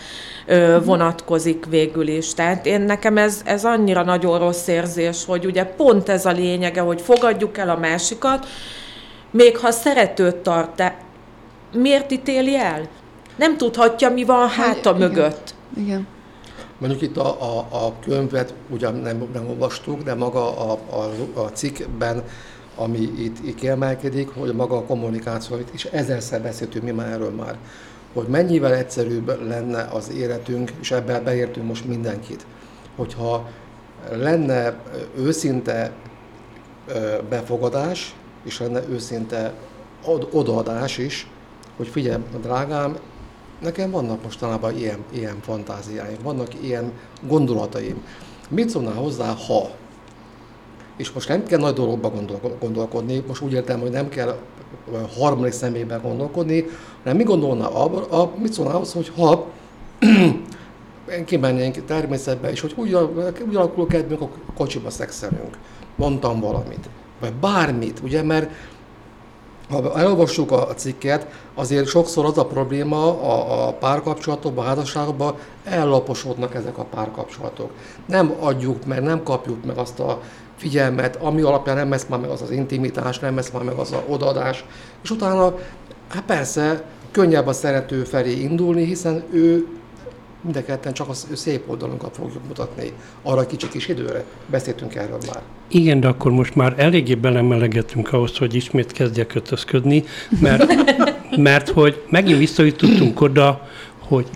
ö, 0.46 0.78
vonatkozik 0.84 1.66
végül 1.70 2.08
is. 2.08 2.34
Tehát 2.34 2.66
én 2.66 2.82
nekem 2.82 3.18
ez, 3.18 3.42
ez 3.46 3.66
annyira 3.66 4.04
nagyon 4.04 4.40
rossz 4.40 4.68
érzés, 4.68 5.26
hogy 5.26 5.46
ugye 5.46 5.66
pont 5.66 6.10
ez 6.10 6.26
a 6.26 6.32
lényege, 6.32 6.82
hogy 6.82 7.02
fogadjuk 7.02 7.58
el 7.58 7.70
a 7.70 7.78
másikat, 7.78 8.48
még 9.32 9.58
ha 9.58 9.72
szeretőt 9.72 10.36
tart, 10.36 10.76
de 10.76 10.98
miért 11.74 12.12
ítéli 12.12 12.56
el? 12.56 12.82
Nem 13.36 13.58
tudhatja, 13.58 14.10
mi 14.10 14.24
van 14.24 14.50
háta 14.50 14.96
igen. 14.96 15.10
mögött. 15.10 15.54
Igen. 15.78 16.08
Mondjuk 16.78 17.02
itt 17.02 17.18
a, 17.18 17.58
a, 17.58 17.86
a 17.86 17.94
könyvet 18.00 18.54
ugyan 18.70 18.96
nem, 18.96 19.28
nem 19.34 19.48
olvastuk, 19.48 20.04
de 20.04 20.14
maga 20.14 20.72
a, 20.72 20.80
a, 20.90 21.40
a 21.40 21.50
cikkben, 21.52 22.24
ami 22.76 22.98
itt, 22.98 23.46
itt 23.46 23.56
kiemelkedik, 23.56 24.30
hogy 24.30 24.56
maga 24.56 24.78
a 24.78 24.84
kommunikáció, 24.84 25.58
is 25.74 25.86
ezerszer 25.86 26.42
beszéltünk 26.42 26.86
mi 26.86 26.92
már 26.92 27.12
erről 27.12 27.32
már, 27.32 27.58
hogy 28.14 28.28
mennyivel 28.28 28.74
egyszerűbb 28.74 29.48
lenne 29.48 29.82
az 29.82 30.12
életünk, 30.12 30.72
és 30.80 30.92
ebben 30.92 31.24
beértünk 31.24 31.68
most 31.68 31.86
mindenkit, 31.86 32.46
hogyha 32.96 33.50
lenne 34.12 34.80
őszinte 35.18 35.92
befogadás, 37.30 38.16
és 38.44 38.60
lenne 38.60 38.82
őszinte 38.90 39.54
odaadás 40.32 40.98
is, 40.98 41.28
hogy 41.78 41.88
figyelj, 41.88 42.22
drágám, 42.42 42.98
Nekem 43.62 43.92
vannak 43.92 44.24
mostanában 44.24 44.78
ilyen, 44.78 45.04
ilyen 45.12 45.38
fantáziáim, 45.42 46.18
vannak 46.24 46.64
ilyen 46.64 46.92
gondolataim. 47.28 48.04
Mit 48.50 48.70
szólnál 48.70 48.94
hozzá, 48.94 49.36
ha? 49.48 49.70
És 50.98 51.12
most 51.12 51.28
nem 51.28 51.44
kell 51.44 51.60
nagy 51.60 51.74
dologba 51.74 52.10
gondol, 52.10 52.40
gondolkodni, 52.60 53.24
most 53.28 53.42
úgy 53.42 53.54
értem, 53.54 53.80
hogy 53.80 53.92
nem 53.92 54.10
kell 54.10 54.38
harmadik 55.18 55.52
személyben 55.52 56.02
gondolkodni, 56.02 56.66
hanem 57.04 57.18
mi 57.18 57.24
gondolná, 57.24 57.66
a, 57.66 58.22
a, 58.22 58.32
mit 58.38 58.54
szólnál 58.54 58.76
ahhoz, 58.76 58.94
hogy 58.94 59.12
ha 59.16 59.46
kimennénk 61.26 61.86
természetbe, 61.86 62.52
és 62.52 62.62
hogy 62.62 62.74
úgy, 62.76 62.94
úgy 63.48 63.56
alakul 63.56 63.84
a 63.84 63.88
kedvünk, 63.88 64.22
akkor 64.22 64.40
kocsiba 64.56 64.90
szexelünk. 64.90 65.58
Mondtam 65.96 66.40
valamit. 66.40 66.90
Vagy 67.20 67.34
bármit, 67.34 68.00
ugye, 68.04 68.24
mert 68.24 68.52
ha 69.70 70.00
elolvassuk 70.00 70.52
a 70.52 70.74
cikket, 70.76 71.28
azért 71.56 71.88
sokszor 71.88 72.26
az 72.26 72.38
a 72.38 72.46
probléma 72.46 73.22
a, 73.22 73.68
a 73.68 73.74
párkapcsolatokban, 73.74 74.66
a 74.66 74.68
házasságokban, 74.68 75.36
ellaposodnak 75.64 76.56
ezek 76.56 76.78
a 76.78 76.84
párkapcsolatok. 76.84 77.72
Nem 78.06 78.36
adjuk 78.40 78.86
meg, 78.86 79.02
nem 79.02 79.24
kapjuk 79.24 79.66
meg 79.66 79.78
azt 79.78 80.00
a 80.00 80.22
figyelmet, 80.56 81.16
ami 81.16 81.42
alapján 81.42 81.76
nem 81.76 81.90
lesz 81.90 82.06
már 82.10 82.20
meg 82.20 82.30
az 82.30 82.42
az 82.42 82.52
intimitás, 82.52 83.20
nem 83.20 83.36
lesz 83.36 83.52
már 83.52 83.64
meg 83.64 83.76
az 83.76 83.92
a 83.92 84.04
odaadás, 84.08 84.66
és 85.04 85.12
utána, 85.12 85.58
hát 86.08 86.24
persze, 86.24 86.84
könnyebb 87.12 87.48
a 87.48 87.54
szerető 87.54 88.04
felé 88.04 88.32
indulni, 88.32 88.84
hiszen 88.84 89.24
ő 89.32 89.68
mind 90.42 90.56
a 90.56 90.64
ketten 90.64 90.94
csak 90.94 91.10
a 91.10 91.14
szép 91.14 91.70
oldalunkat 91.70 92.16
fogjuk 92.16 92.48
mutatni 92.48 92.92
arra 93.22 93.46
kicsi 93.46 93.68
kis 93.68 93.88
időre. 93.88 94.24
Beszéltünk 94.46 94.96
erről 94.96 95.18
már. 95.28 95.42
Igen, 95.68 96.00
de 96.00 96.08
akkor 96.08 96.32
most 96.32 96.56
már 96.56 96.74
eléggé 96.78 97.16
belemelegettünk 97.16 98.14
ahhoz, 98.14 98.38
hogy 98.38 98.56
ismét 98.56 98.92
kezdjek 98.92 99.28
kötözködni, 99.28 100.04
mert, 100.42 100.66
mert 101.50 101.70
hogy 101.70 102.04
megint 102.10 102.38
visszajutottunk 102.38 103.22
oda, 103.22 103.68
hogy 104.00 104.28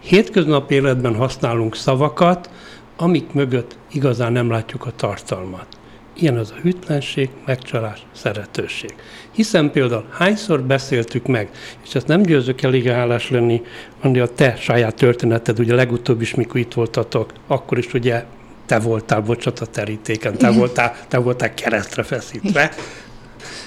hétköznapi 0.00 0.74
életben 0.74 1.14
használunk 1.14 1.76
szavakat, 1.76 2.50
amik 2.96 3.32
mögött 3.32 3.76
igazán 3.92 4.32
nem 4.32 4.50
látjuk 4.50 4.86
a 4.86 4.92
tartalmat. 4.96 5.66
Ilyen 6.14 6.36
az 6.36 6.50
a 6.50 6.60
hűtlenség, 6.62 7.28
megcsalás, 7.46 8.06
szeretőség. 8.12 8.94
Hiszen 9.30 9.70
például 9.70 10.04
hányszor 10.10 10.62
beszéltük 10.62 11.26
meg, 11.26 11.50
és 11.84 11.94
ezt 11.94 12.06
nem 12.06 12.22
győzök 12.22 12.62
elég 12.62 12.88
hálás 12.88 13.30
lenni, 13.30 13.62
Andi, 14.00 14.18
a 14.18 14.26
te 14.26 14.56
saját 14.56 14.94
történeted, 14.94 15.58
ugye 15.58 15.74
legutóbb 15.74 16.20
is, 16.20 16.34
mikor 16.34 16.60
itt 16.60 16.72
voltatok, 16.72 17.32
akkor 17.46 17.78
is 17.78 17.94
ugye 17.94 18.24
te 18.66 18.78
voltál, 18.78 19.20
bocsát, 19.20 19.60
a 19.60 19.66
terítéken, 19.66 20.36
te 20.36 20.50
voltál, 20.50 20.96
te 21.08 21.18
voltál 21.18 21.54
keresztre 21.54 22.02
feszítve, 22.02 22.72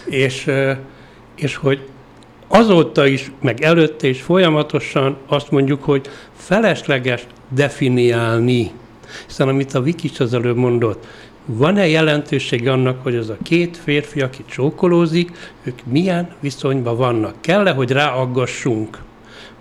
és, 0.06 0.52
és 1.36 1.56
hogy 1.56 1.88
azóta 2.48 3.08
is, 3.08 3.32
meg 3.42 3.62
előtte 3.62 4.08
is 4.08 4.22
folyamatosan 4.22 5.18
azt 5.28 5.52
mondjuk, 5.52 5.84
hogy 5.84 6.10
felesleges 6.36 7.28
definiálni. 7.50 8.72
Hiszen 9.28 9.48
amit 9.48 9.74
a 9.74 9.82
Viki 9.82 10.10
is 10.12 10.20
az 10.20 10.34
előbb 10.34 10.56
mondott, 10.56 11.08
van-e 11.46 11.88
jelentőség 11.88 12.68
annak, 12.68 13.04
hogy 13.04 13.16
az 13.16 13.30
a 13.30 13.38
két 13.44 13.78
férfi, 13.78 14.22
aki 14.22 14.44
csókolózik, 14.46 15.54
ők 15.64 15.86
milyen 15.86 16.34
viszonyban 16.40 16.98
vannak? 16.98 17.42
Kell-e, 17.42 17.72
hogy 17.72 17.92
ráaggassunk, 17.92 18.98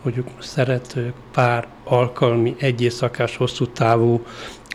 hogy 0.02 0.16
ők 0.16 0.28
szeretők, 0.38 1.14
pár, 1.32 1.66
alkalmi, 1.84 2.54
egy 2.58 2.82
éjszakás, 2.82 3.36
hosszú 3.36 3.66
távú, 3.66 4.24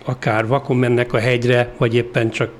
akár 0.06 0.48
vakon 0.48 0.78
mennek 0.78 1.14
a 1.14 1.20
hegyre, 1.20 1.74
vagy 1.78 1.96
éppen 1.96 2.30
csak... 2.30 2.52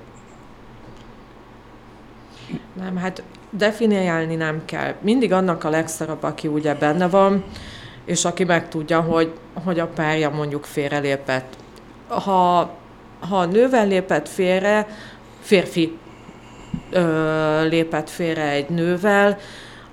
Nem, 2.74 2.98
hát 2.98 3.24
definiálni 3.50 4.36
nem 4.36 4.62
kell. 4.66 4.94
Mindig 5.02 5.32
annak 5.32 5.64
a 5.64 5.70
legszarabb, 5.70 6.24
aki 6.24 6.48
ugye 6.48 6.76
benne 6.76 7.08
van, 7.08 7.44
és 8.06 8.26
aki 8.26 8.44
megtudja, 8.44 9.02
hogy, 9.02 9.34
hogy 9.64 9.80
a 9.80 9.88
párja 9.88 10.30
mondjuk 10.30 10.66
félrelépett. 10.66 11.58
Ha 12.08 12.79
ha 13.20 13.38
a 13.38 13.46
nővel 13.46 13.88
lépett 13.88 14.28
félre, 14.28 14.88
férfi 15.42 15.98
ö, 16.92 17.68
lépett 17.68 18.10
félre 18.10 18.50
egy 18.50 18.70
nővel, 18.70 19.38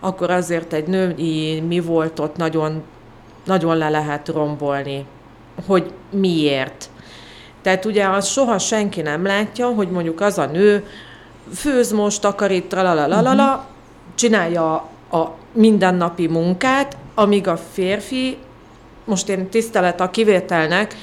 akkor 0.01 0.31
azért 0.31 0.73
egy 0.73 0.87
női 0.87 1.61
mi 1.61 1.81
volt 1.81 2.19
ott 2.19 2.37
nagyon, 2.37 2.83
nagyon 3.45 3.77
le 3.77 3.89
lehet 3.89 4.29
rombolni, 4.29 5.07
hogy 5.67 5.93
miért. 6.11 6.91
Tehát 7.63 7.85
ugye 7.85 8.09
azt 8.09 8.29
soha 8.29 8.59
senki 8.59 9.01
nem 9.01 9.25
látja, 9.25 9.67
hogy 9.67 9.89
mondjuk 9.89 10.21
az 10.21 10.39
a 10.39 10.47
nő 10.47 10.87
főz 11.55 11.93
most, 11.93 12.21
takarít, 12.21 12.69
tralalalala, 12.69 13.33
uh-huh. 13.33 13.65
csinálja 14.15 14.73
a 15.11 15.25
mindennapi 15.53 16.27
munkát, 16.27 16.97
amíg 17.15 17.49
a 17.49 17.57
férfi, 17.57 18.37
most 19.05 19.29
én 19.29 19.49
tisztelet 19.49 20.01
a 20.01 20.11
kivételnek, 20.11 20.95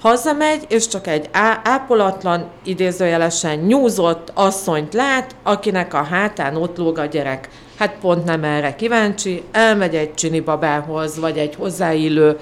hazamegy, 0.00 0.64
és 0.68 0.88
csak 0.88 1.06
egy 1.06 1.28
á- 1.32 1.68
ápolatlan, 1.68 2.46
idézőjelesen 2.64 3.58
nyúzott 3.58 4.32
asszonyt 4.34 4.94
lát, 4.94 5.34
akinek 5.42 5.94
a 5.94 6.02
hátán 6.02 6.56
ott 6.56 6.76
lóg 6.76 6.98
a 6.98 7.04
gyerek. 7.04 7.48
Hát 7.78 7.96
pont 8.00 8.24
nem 8.24 8.44
erre 8.44 8.74
kíváncsi, 8.74 9.42
elmegy 9.52 9.94
egy 9.94 10.14
csini 10.14 10.40
babához, 10.40 11.18
vagy 11.18 11.38
egy 11.38 11.54
hozzáillő 11.54 12.36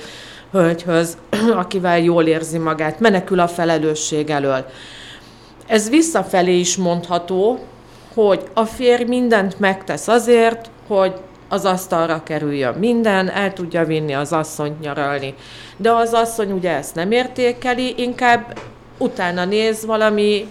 hölgyhöz, 0.52 1.16
akivel 1.62 1.98
jól 1.98 2.26
érzi 2.26 2.58
magát, 2.58 3.00
menekül 3.00 3.40
a 3.40 3.48
felelősség 3.48 4.30
elől. 4.30 4.66
Ez 5.66 5.90
visszafelé 5.90 6.58
is 6.58 6.76
mondható, 6.76 7.58
hogy 8.14 8.42
a 8.54 8.64
férj 8.64 9.04
mindent 9.04 9.58
megtesz 9.58 10.08
azért, 10.08 10.70
hogy 10.86 11.12
az 11.48 11.64
asztalra 11.64 12.22
kerüljön 12.22 12.74
minden, 12.74 13.30
el 13.30 13.52
tudja 13.52 13.84
vinni 13.84 14.14
az 14.14 14.32
asszonyt 14.32 14.80
nyaralni. 14.80 15.34
De 15.76 15.90
az 15.90 16.12
asszony 16.12 16.50
ugye 16.50 16.70
ezt 16.70 16.94
nem 16.94 17.10
értékeli, 17.10 17.94
inkább 17.96 18.58
utána 18.98 19.44
néz 19.44 19.86
valami, 19.86 20.48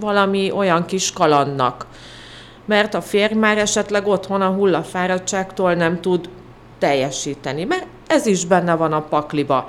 valami 0.00 0.50
olyan 0.50 0.84
kis 0.84 1.12
kalannak. 1.12 1.86
Mert 2.64 2.94
a 2.94 3.00
férj 3.00 3.34
már 3.34 3.58
esetleg 3.58 4.06
otthon 4.06 4.40
a 4.40 4.48
hullafáradtságtól 4.48 5.74
nem 5.74 6.00
tud 6.00 6.28
teljesíteni, 6.78 7.64
mert 7.64 7.86
ez 8.06 8.26
is 8.26 8.44
benne 8.44 8.74
van 8.74 8.92
a 8.92 9.00
pakliba. 9.00 9.68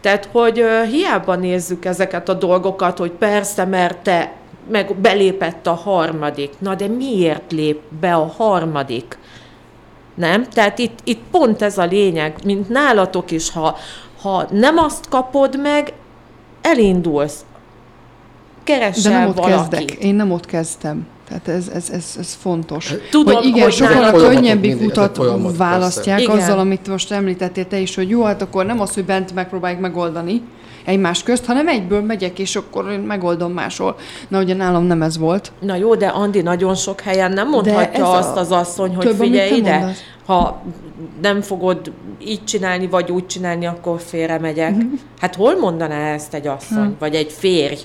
Tehát, 0.00 0.28
hogy 0.32 0.64
hiába 0.90 1.34
nézzük 1.34 1.84
ezeket 1.84 2.28
a 2.28 2.34
dolgokat, 2.34 2.98
hogy 2.98 3.10
persze, 3.10 3.64
mert 3.64 3.98
te 3.98 4.32
meg 4.70 4.94
belépett 4.96 5.66
a 5.66 5.74
harmadik. 5.74 6.50
Na 6.58 6.74
de 6.74 6.86
miért 6.86 7.52
lép 7.52 7.80
be 8.00 8.14
a 8.14 8.26
harmadik? 8.36 9.18
Nem? 10.22 10.44
Tehát 10.48 10.78
itt, 10.78 10.98
itt 11.04 11.20
pont 11.30 11.62
ez 11.62 11.78
a 11.78 11.84
lényeg, 11.84 12.34
mint 12.44 12.68
nálatok 12.68 13.30
is, 13.30 13.50
ha, 13.50 13.76
ha 14.22 14.46
nem 14.50 14.76
azt 14.78 15.08
kapod 15.08 15.60
meg, 15.60 15.92
elindulsz. 16.60 17.44
De 18.64 18.72
Keresel 18.72 19.12
nem 19.12 19.28
ott 19.28 19.36
valakit. 19.36 19.56
kezdek. 19.78 19.90
Én 20.04 20.14
nem 20.14 20.30
ott 20.32 20.46
kezdtem. 20.46 21.06
Tehát 21.28 21.48
ez, 21.48 21.68
ez, 21.74 21.90
ez, 21.90 22.14
ez 22.18 22.34
fontos. 22.40 22.94
Tudom, 23.10 23.34
hogy 23.34 23.44
igen, 23.44 23.62
hogy 23.62 23.72
sokan 23.72 24.02
a 24.04 24.12
könnyebbik 24.12 24.80
utat 24.80 25.16
választják 25.56 26.16
persze. 26.16 26.32
Igen. 26.32 26.44
azzal, 26.44 26.58
amit 26.58 26.88
most 26.88 27.12
említettél 27.12 27.66
te 27.66 27.78
is, 27.78 27.94
hogy 27.94 28.08
jó, 28.08 28.22
hát 28.22 28.42
akkor 28.42 28.66
nem 28.66 28.80
az, 28.80 28.94
hogy 28.94 29.04
bent 29.04 29.34
megpróbáljuk 29.34 29.80
megoldani 29.80 30.42
egymás 30.84 31.22
közt, 31.22 31.44
hanem 31.44 31.68
egyből 31.68 32.00
megyek, 32.02 32.38
és 32.38 32.56
akkor 32.56 32.90
én 32.90 32.98
megoldom 33.00 33.52
máshol. 33.52 33.96
Na 34.28 34.40
ugye 34.40 34.54
nálam 34.54 34.84
nem 34.84 35.02
ez 35.02 35.18
volt. 35.18 35.52
Na 35.60 35.74
jó, 35.74 35.94
de 35.94 36.06
Andi 36.06 36.40
nagyon 36.42 36.74
sok 36.74 37.00
helyen 37.00 37.32
nem 37.32 37.48
mondhatja 37.48 38.10
azt 38.10 38.36
a- 38.36 38.40
az 38.40 38.50
asszony, 38.50 38.94
hogy 38.94 39.06
több, 39.06 39.16
figyelj 39.18 39.56
ide, 39.56 39.78
mondasz. 39.78 39.98
Ha 40.26 40.62
nem 41.22 41.40
fogod 41.40 41.92
így 42.24 42.44
csinálni, 42.44 42.86
vagy 42.86 43.10
úgy 43.10 43.26
csinálni, 43.26 43.66
akkor 43.66 44.00
félre 44.00 44.38
megyek. 44.38 44.74
Mhm. 44.74 44.86
Hát 45.20 45.34
hol 45.34 45.58
mondaná 45.58 46.12
ezt 46.12 46.34
egy 46.34 46.46
asszony, 46.46 46.96
vagy 46.98 47.14
egy 47.14 47.32
férj? 47.32 47.78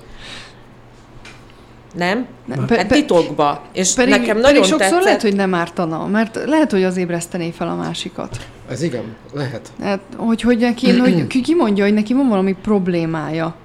Nem? 1.95 2.27
Ne, 2.45 2.75
Hát 2.75 2.87
titokba. 2.87 3.61
És 3.73 3.93
pedig, 3.93 4.09
nekem 4.09 4.27
pedig 4.27 4.41
nagyon 4.41 4.63
sokszor 4.63 4.79
tetszett. 4.79 5.03
lehet, 5.03 5.21
hogy 5.21 5.35
nem 5.35 5.53
ártana, 5.53 6.05
mert 6.05 6.39
lehet, 6.45 6.71
hogy 6.71 6.83
az 6.83 6.97
ébresztené 6.97 7.51
fel 7.51 7.67
a 7.67 7.75
másikat. 7.75 8.37
Ez 8.69 8.81
igen, 8.81 9.15
lehet. 9.33 9.71
Hát, 9.81 9.99
hogy, 10.15 10.41
hogy 10.41 10.57
neki, 10.69 10.97
hogy 10.97 11.27
ki, 11.27 11.55
mondja, 11.55 11.83
hogy 11.83 11.93
neki 11.93 12.13
van 12.13 12.27
valami 12.27 12.55
problémája. 12.61 13.55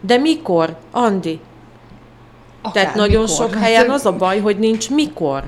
De 0.00 0.16
mikor, 0.18 0.76
Andi? 0.90 1.40
Tehát 2.72 2.76
Akár 2.88 2.96
nagyon 2.96 3.22
mikor. 3.22 3.36
sok 3.36 3.54
Hát, 3.54 3.62
helyen 3.62 3.90
az 3.90 4.06
a 4.06 4.12
baj, 4.16 4.40
hogy 4.40 4.58
nincs 4.58 4.90
mikor. 4.90 5.44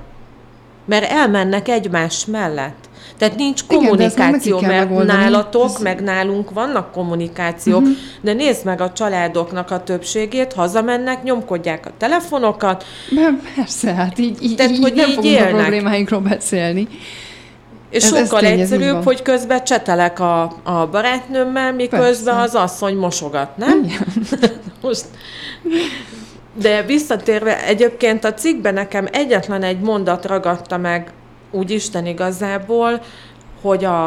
Mert 0.86 1.10
elmennek 1.10 1.68
egymás 1.68 2.24
mellett. 2.26 2.74
Tehát 3.18 3.36
nincs 3.36 3.60
Igen, 3.68 3.78
kommunikáció, 3.78 4.58
kell 4.58 4.70
mert 4.70 4.88
megoldani. 4.88 5.18
nálatok, 5.22 5.64
Ez- 5.64 5.82
meg 5.82 6.00
nálunk 6.02 6.50
vannak 6.50 6.92
kommunikációk, 6.92 7.80
uh-huh. 7.80 7.96
de 8.20 8.32
nézd 8.32 8.64
meg 8.64 8.80
a 8.80 8.92
családoknak 8.92 9.70
a 9.70 9.82
többségét, 9.82 10.52
hazamennek, 10.52 11.22
nyomkodják 11.22 11.86
a 11.86 11.90
telefonokat, 11.98 12.84
Mert 13.10 13.34
Persze, 13.54 13.94
hát 13.94 14.18
így, 14.18 14.42
így, 14.42 14.56
Tehát, 14.56 14.72
így 14.72 14.82
hogy 14.82 14.94
nem 14.94 15.08
így 15.08 15.14
fogunk 15.14 15.32
élnek. 15.34 15.54
a 15.54 15.56
problémáinkról 15.56 16.20
beszélni. 16.20 16.88
és 17.90 18.04
Ez- 18.04 18.16
sokkal 18.28 18.44
ez 18.44 18.58
egyszerűbb, 18.60 19.02
hogy 19.04 19.22
közben 19.22 19.64
csetelek 19.64 20.20
a, 20.20 20.42
a 20.62 20.86
barátnőmmel, 20.86 21.72
miközben 21.72 22.34
Persze. 22.36 22.40
az 22.40 22.54
asszony 22.54 22.96
mosogat, 22.96 23.56
nem? 23.56 23.86
Most. 24.82 25.04
De 26.58 26.82
visszatérve, 26.82 27.64
egyébként 27.64 28.24
a 28.24 28.34
cikkben 28.34 28.74
nekem 28.74 29.08
egyetlen 29.12 29.62
egy 29.62 29.80
mondat 29.80 30.24
ragadta 30.24 30.76
meg 30.76 31.12
úgy 31.50 31.70
Isten 31.70 32.06
igazából, 32.06 33.02
hogy 33.60 33.84
a, 33.84 34.04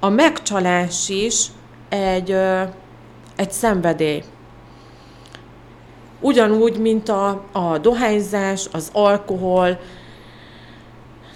a 0.00 0.08
megcsalás 0.08 1.08
is 1.08 1.46
egy, 1.88 2.30
ö, 2.30 2.62
egy 3.36 3.50
szenvedély. 3.50 4.22
Ugyanúgy, 6.20 6.78
mint 6.78 7.08
a, 7.08 7.44
a 7.52 7.78
dohányzás, 7.78 8.66
az 8.72 8.90
alkohol, 8.92 9.78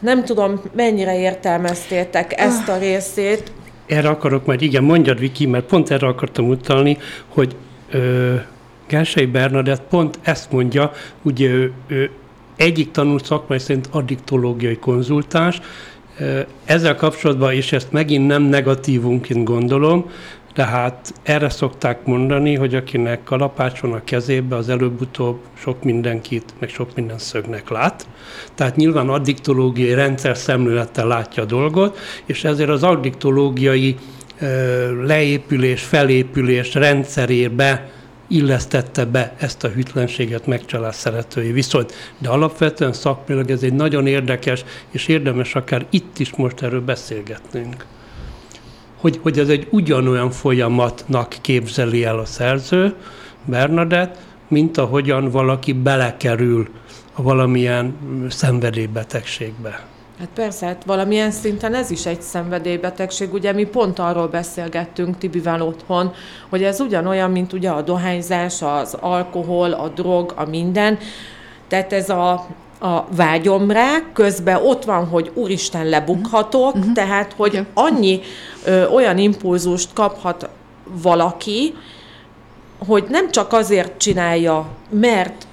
nem 0.01 0.25
tudom, 0.25 0.61
mennyire 0.73 1.19
értelmeztétek 1.19 2.41
ezt 2.41 2.69
a 2.69 2.79
részét. 2.79 3.53
Erre 3.87 4.09
akarok 4.09 4.47
majd, 4.47 4.63
igen, 4.63 4.85
mondjad 4.85 5.19
Viki, 5.19 5.47
mert 5.47 5.65
pont 5.65 5.91
erre 5.91 6.07
akartam 6.07 6.49
utalni, 6.49 6.99
hogy 7.29 7.57
ö, 7.91 8.35
Gelsei 8.93 9.27
Bernadett 9.27 9.83
pont 9.89 10.19
ezt 10.23 10.53
mondja, 10.53 10.93
ugye 11.23 11.49
ő, 11.49 11.73
ő 11.87 12.11
egyik 12.57 12.91
tanult 12.91 13.25
szakmai 13.25 13.59
szerint 13.59 13.89
addiktológiai 13.91 14.77
konzultáns, 14.77 15.61
ezzel 16.65 16.97
kapcsolatban, 16.97 17.53
és 17.53 17.73
ezt 17.73 17.93
megint 17.93 18.27
nem 18.27 18.43
negatívunként 18.43 19.45
gondolom, 19.45 20.11
tehát 20.55 21.15
erre 21.23 21.49
szokták 21.49 22.05
mondani, 22.05 22.55
hogy 22.55 22.75
akinek 22.75 23.25
kalapács 23.25 23.81
van 23.81 23.93
a 23.93 24.05
kezébe, 24.05 24.57
az 24.57 24.69
előbb-utóbb 24.69 25.39
sok 25.59 25.83
mindenkit, 25.83 26.55
meg 26.59 26.69
sok 26.69 26.95
minden 26.95 27.19
szögnek 27.19 27.69
lát. 27.69 28.07
Tehát 28.55 28.77
nyilván 28.77 29.09
addiktológiai 29.09 29.95
rendszer 29.95 30.37
szemlélettel 30.37 31.07
látja 31.07 31.43
a 31.43 31.47
dolgot, 31.47 31.99
és 32.25 32.45
ezért 32.45 32.71
az 32.71 32.83
addiktológiai 32.83 33.97
leépülés, 35.05 35.83
felépülés 35.83 36.75
rendszerébe 36.75 37.91
illesztette 38.29 39.05
be 39.05 39.35
ezt 39.39 39.65
a 39.65 39.69
hűtlenséget 39.69 40.47
megcsalás 40.47 40.95
szeretői 40.95 41.53
viszont. 41.53 41.93
De 42.19 42.29
alapvetően 42.29 42.93
szakmailag 42.93 43.51
ez 43.51 43.63
egy 43.63 43.73
nagyon 43.73 44.07
érdekes, 44.07 44.65
és 44.91 45.09
érdemes 45.09 45.55
akár 45.55 45.87
itt 45.91 46.19
is 46.19 46.37
most 46.37 46.63
erről 46.63 46.81
beszélgetnünk. 46.85 47.87
Hogy, 48.97 49.19
hogy 49.23 49.39
ez 49.39 49.49
egy 49.49 49.67
ugyanolyan 49.71 50.31
folyamatnak 50.31 51.37
képzeli 51.41 52.05
el 52.05 52.19
a 52.19 52.25
szerző, 52.25 52.95
Bernadett, 53.45 54.17
mint 54.49 54.79
ahogyan 54.79 55.31
valaki 55.31 55.73
belekerül 55.73 56.69
a 57.13 57.23
valamilyen 57.23 57.97
szenvedélybetegségbe. 58.29 59.92
Hát 60.23 60.31
persze, 60.35 60.67
hát 60.67 60.85
valamilyen 60.85 61.31
szinten 61.31 61.75
ez 61.75 61.91
is 61.91 62.07
egy 62.07 62.23
szenvedélybetegség. 62.23 63.33
Ugye 63.33 63.53
mi 63.53 63.65
pont 63.65 63.99
arról 63.99 64.29
beszélgettünk 64.29 65.19
Tibivel 65.19 65.63
otthon, 65.63 66.13
hogy 66.51 66.63
ez 66.63 66.81
ugyanolyan, 66.81 67.31
mint 67.31 67.53
ugye 67.53 67.71
a 67.71 67.83
dohányzás, 67.83 68.63
az 68.63 68.97
alkohol, 69.01 69.73
a 69.73 69.89
drog, 69.89 70.33
a 70.37 70.45
minden. 70.45 70.99
Tehát 71.69 71.93
ez 71.93 72.09
a, 72.09 72.33
a 72.81 73.05
vágyom 73.17 73.71
rá, 73.71 73.99
közben 74.13 74.63
ott 74.67 74.85
van, 74.85 75.07
hogy 75.07 75.31
úristen 75.35 75.89
lebukhatok, 75.89 76.75
uh-huh. 76.75 76.93
tehát 76.93 77.33
hogy 77.37 77.67
annyi 77.75 78.21
ö, 78.65 78.87
olyan 78.87 79.19
impulzust 79.19 79.93
kaphat 79.93 80.49
valaki, 81.03 81.75
hogy 82.87 83.05
nem 83.09 83.31
csak 83.31 83.53
azért 83.53 83.99
csinálja, 83.99 84.67
mert 84.91 85.47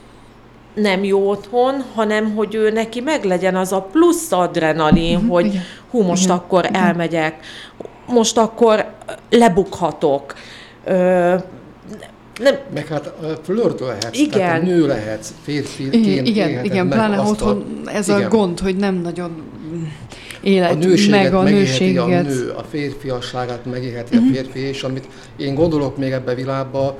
nem 0.73 1.03
jó 1.03 1.29
otthon, 1.29 1.83
hanem 1.95 2.35
hogy 2.35 2.55
ő 2.55 2.69
neki 2.71 2.99
meglegyen 3.01 3.55
az 3.55 3.71
a 3.71 3.81
plusz 3.81 4.31
adrenalin, 4.31 5.15
uh-huh, 5.15 5.31
hogy 5.31 5.45
igen. 5.45 5.61
hú, 5.91 6.01
most 6.01 6.23
Igen, 6.23 6.35
akkor 6.35 6.69
elmegyek, 6.73 7.39
most 8.07 8.37
akkor 8.37 8.85
lebukhatok. 9.29 10.33
Ö, 10.85 10.93
nem, 12.41 12.55
Meg 12.73 12.87
hát 12.87 13.13
ö, 13.21 13.31
flörtölhetsz, 13.43 14.17
Igen. 14.19 14.29
tehát 14.39 14.61
nő 14.61 14.87
lehetsz, 14.87 15.33
férfiként 15.43 15.95
Igen, 16.05 16.25
igen, 16.25 16.63
igen 16.65 16.89
pláne 16.89 17.19
otthon 17.21 17.81
ez 17.85 18.09
a 18.09 18.17
igen. 18.17 18.29
gond, 18.29 18.59
hogy 18.59 18.75
nem 18.75 18.95
nagyon 18.95 19.43
a 20.41 20.45
élet 20.45 20.77
nőséget 20.79 21.23
meg 21.23 21.33
a 21.33 21.41
megélheti 21.41 21.97
a 21.97 22.05
nőséget. 22.05 22.25
nő, 22.25 22.49
a 22.57 22.63
férfiasságát 22.69 23.65
megélheti 23.65 24.17
Mhm. 24.17 24.27
a 24.27 24.31
férfi, 24.33 24.59
és 24.59 24.83
amit 24.83 25.07
én 25.37 25.55
gondolok 25.55 25.97
még 25.97 26.11
ebbe 26.11 26.31
a 26.31 26.35
világba, 26.35 26.97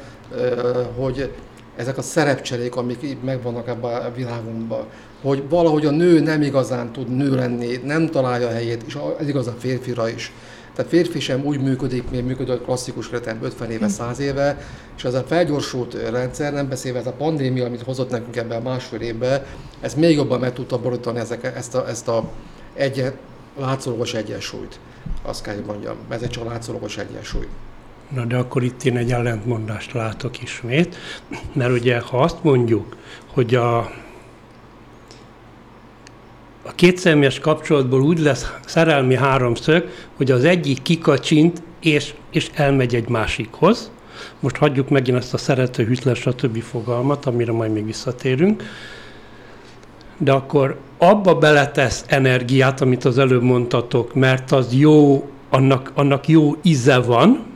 hogy 0.97 1.31
ezek 1.79 1.97
a 1.97 2.01
szerepcserék, 2.01 2.75
amik 2.75 3.03
így 3.03 3.17
megvannak 3.23 3.67
ebben 3.67 4.01
a 4.01 4.11
világunkban, 4.15 4.85
hogy 5.21 5.43
valahogy 5.49 5.85
a 5.85 5.91
nő 5.91 6.19
nem 6.19 6.41
igazán 6.41 6.91
tud 6.91 7.15
nő 7.15 7.35
lenni, 7.35 7.79
nem 7.83 8.09
találja 8.09 8.47
a 8.47 8.51
helyét, 8.51 8.83
és 8.85 8.97
ez 9.19 9.27
igaz 9.27 9.47
a 9.47 9.55
férfira 9.59 10.09
is. 10.09 10.33
Tehát 10.75 10.91
férfi 10.91 11.19
sem 11.19 11.45
úgy 11.45 11.61
működik, 11.61 12.09
mint 12.09 12.25
működött 12.25 12.63
klasszikus 12.63 13.11
retem 13.11 13.39
50 13.41 13.71
éve, 13.71 13.87
100 13.87 14.19
éve, 14.19 14.57
és 14.97 15.03
ez 15.03 15.13
a 15.13 15.23
felgyorsult 15.23 16.09
rendszer, 16.09 16.53
nem 16.53 16.69
beszélve 16.69 16.99
ez 16.99 17.07
a 17.07 17.11
pandémia, 17.11 17.65
amit 17.65 17.81
hozott 17.81 18.09
nekünk 18.09 18.35
ebbe 18.35 18.55
a 18.55 18.61
másfél 18.61 19.01
évbe, 19.01 19.45
ez 19.81 19.93
még 19.93 20.15
jobban 20.15 20.39
meg 20.39 20.53
tudta 20.53 20.79
borítani 20.79 21.19
ezek, 21.19 21.51
ezt 21.55 21.75
a, 21.75 21.87
ezt 21.87 22.07
a 22.07 22.29
egyen, 22.73 23.13
látszólagos 23.57 24.13
egyensúlyt. 24.13 24.79
Azt 25.21 25.43
kell, 25.43 25.55
hogy 25.55 25.65
mondjam, 25.65 25.95
ez 26.09 26.21
egy 26.21 26.29
csak 26.29 26.45
látszólagos 26.45 26.97
egyensúly. 26.97 27.47
Na 28.09 28.25
de 28.25 28.37
akkor 28.37 28.63
itt 28.63 28.83
én 28.83 28.97
egy 28.97 29.11
ellentmondást 29.11 29.93
látok 29.93 30.41
ismét, 30.41 30.95
mert 31.53 31.71
ugye 31.71 31.99
ha 31.99 32.17
azt 32.17 32.43
mondjuk, 32.43 32.95
hogy 33.33 33.55
a, 33.55 33.77
a 36.63 36.71
kétszemélyes 36.75 37.39
kapcsolatból 37.39 38.01
úgy 38.01 38.19
lesz 38.19 38.53
szerelmi 38.65 39.15
háromszög, 39.15 39.89
hogy 40.15 40.31
az 40.31 40.43
egyik 40.43 40.81
kikacsint 40.81 41.61
és, 41.79 42.13
és 42.31 42.49
elmegy 42.53 42.95
egy 42.95 43.09
másikhoz. 43.09 43.91
Most 44.39 44.55
hagyjuk 44.55 44.89
megint 44.89 45.17
ezt 45.17 45.33
a 45.33 45.37
szerető, 45.37 45.85
hűtlen, 45.85 46.15
stb. 46.15 46.61
fogalmat, 46.61 47.25
amire 47.25 47.51
majd 47.51 47.71
még 47.71 47.85
visszatérünk. 47.85 48.63
De 50.17 50.31
akkor 50.31 50.77
abba 50.97 51.35
beletesz 51.35 52.03
energiát, 52.07 52.81
amit 52.81 53.05
az 53.05 53.17
előbb 53.17 53.43
mondtatok, 53.43 54.13
mert 54.13 54.51
az 54.51 54.73
jó, 54.73 55.29
annak, 55.49 55.91
annak 55.95 56.27
jó 56.27 56.55
íze 56.61 56.99
van, 56.99 57.48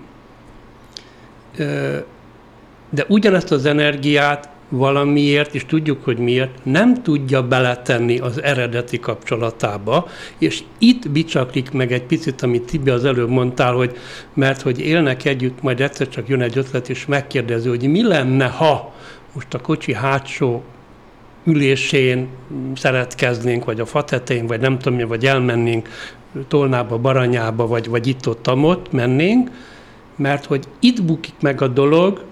de 2.89 3.05
ugyanezt 3.07 3.51
az 3.51 3.65
energiát 3.65 4.49
valamiért, 4.69 5.55
és 5.55 5.65
tudjuk, 5.65 6.03
hogy 6.03 6.17
miért, 6.17 6.65
nem 6.65 7.03
tudja 7.03 7.47
beletenni 7.47 8.19
az 8.19 8.41
eredeti 8.41 8.99
kapcsolatába, 8.99 10.07
és 10.37 10.63
itt 10.77 11.09
bicsaklik 11.09 11.71
meg 11.71 11.91
egy 11.91 12.03
picit, 12.03 12.41
amit 12.41 12.65
Tibi 12.65 12.89
az 12.89 13.05
előbb 13.05 13.29
mondtál, 13.29 13.73
hogy 13.73 13.97
mert 14.33 14.61
hogy 14.61 14.79
élnek 14.79 15.25
együtt, 15.25 15.61
majd 15.61 15.81
egyszer 15.81 16.09
csak 16.09 16.27
jön 16.27 16.41
egy 16.41 16.57
ötlet, 16.57 16.89
és 16.89 17.05
megkérdezi, 17.05 17.69
hogy 17.69 17.87
mi 17.87 18.03
lenne, 18.03 18.45
ha 18.45 18.93
most 19.33 19.53
a 19.53 19.59
kocsi 19.59 19.93
hátsó 19.93 20.63
ülésén 21.43 22.27
szeretkeznénk, 22.75 23.65
vagy 23.65 23.79
a 23.79 23.85
fatetején, 23.85 24.47
vagy 24.47 24.59
nem 24.59 24.79
tudom, 24.79 25.07
vagy 25.07 25.25
elmennénk 25.25 25.89
Tolnába, 26.47 26.97
Baranyába, 26.97 27.67
vagy, 27.67 27.89
vagy 27.89 28.07
itt-ott, 28.07 28.49
ott 28.51 28.91
mennénk, 28.91 29.49
mert 30.15 30.45
hogy 30.45 30.63
itt 30.79 31.03
bukik 31.03 31.35
meg 31.39 31.61
a 31.61 31.67
dolog, 31.67 32.23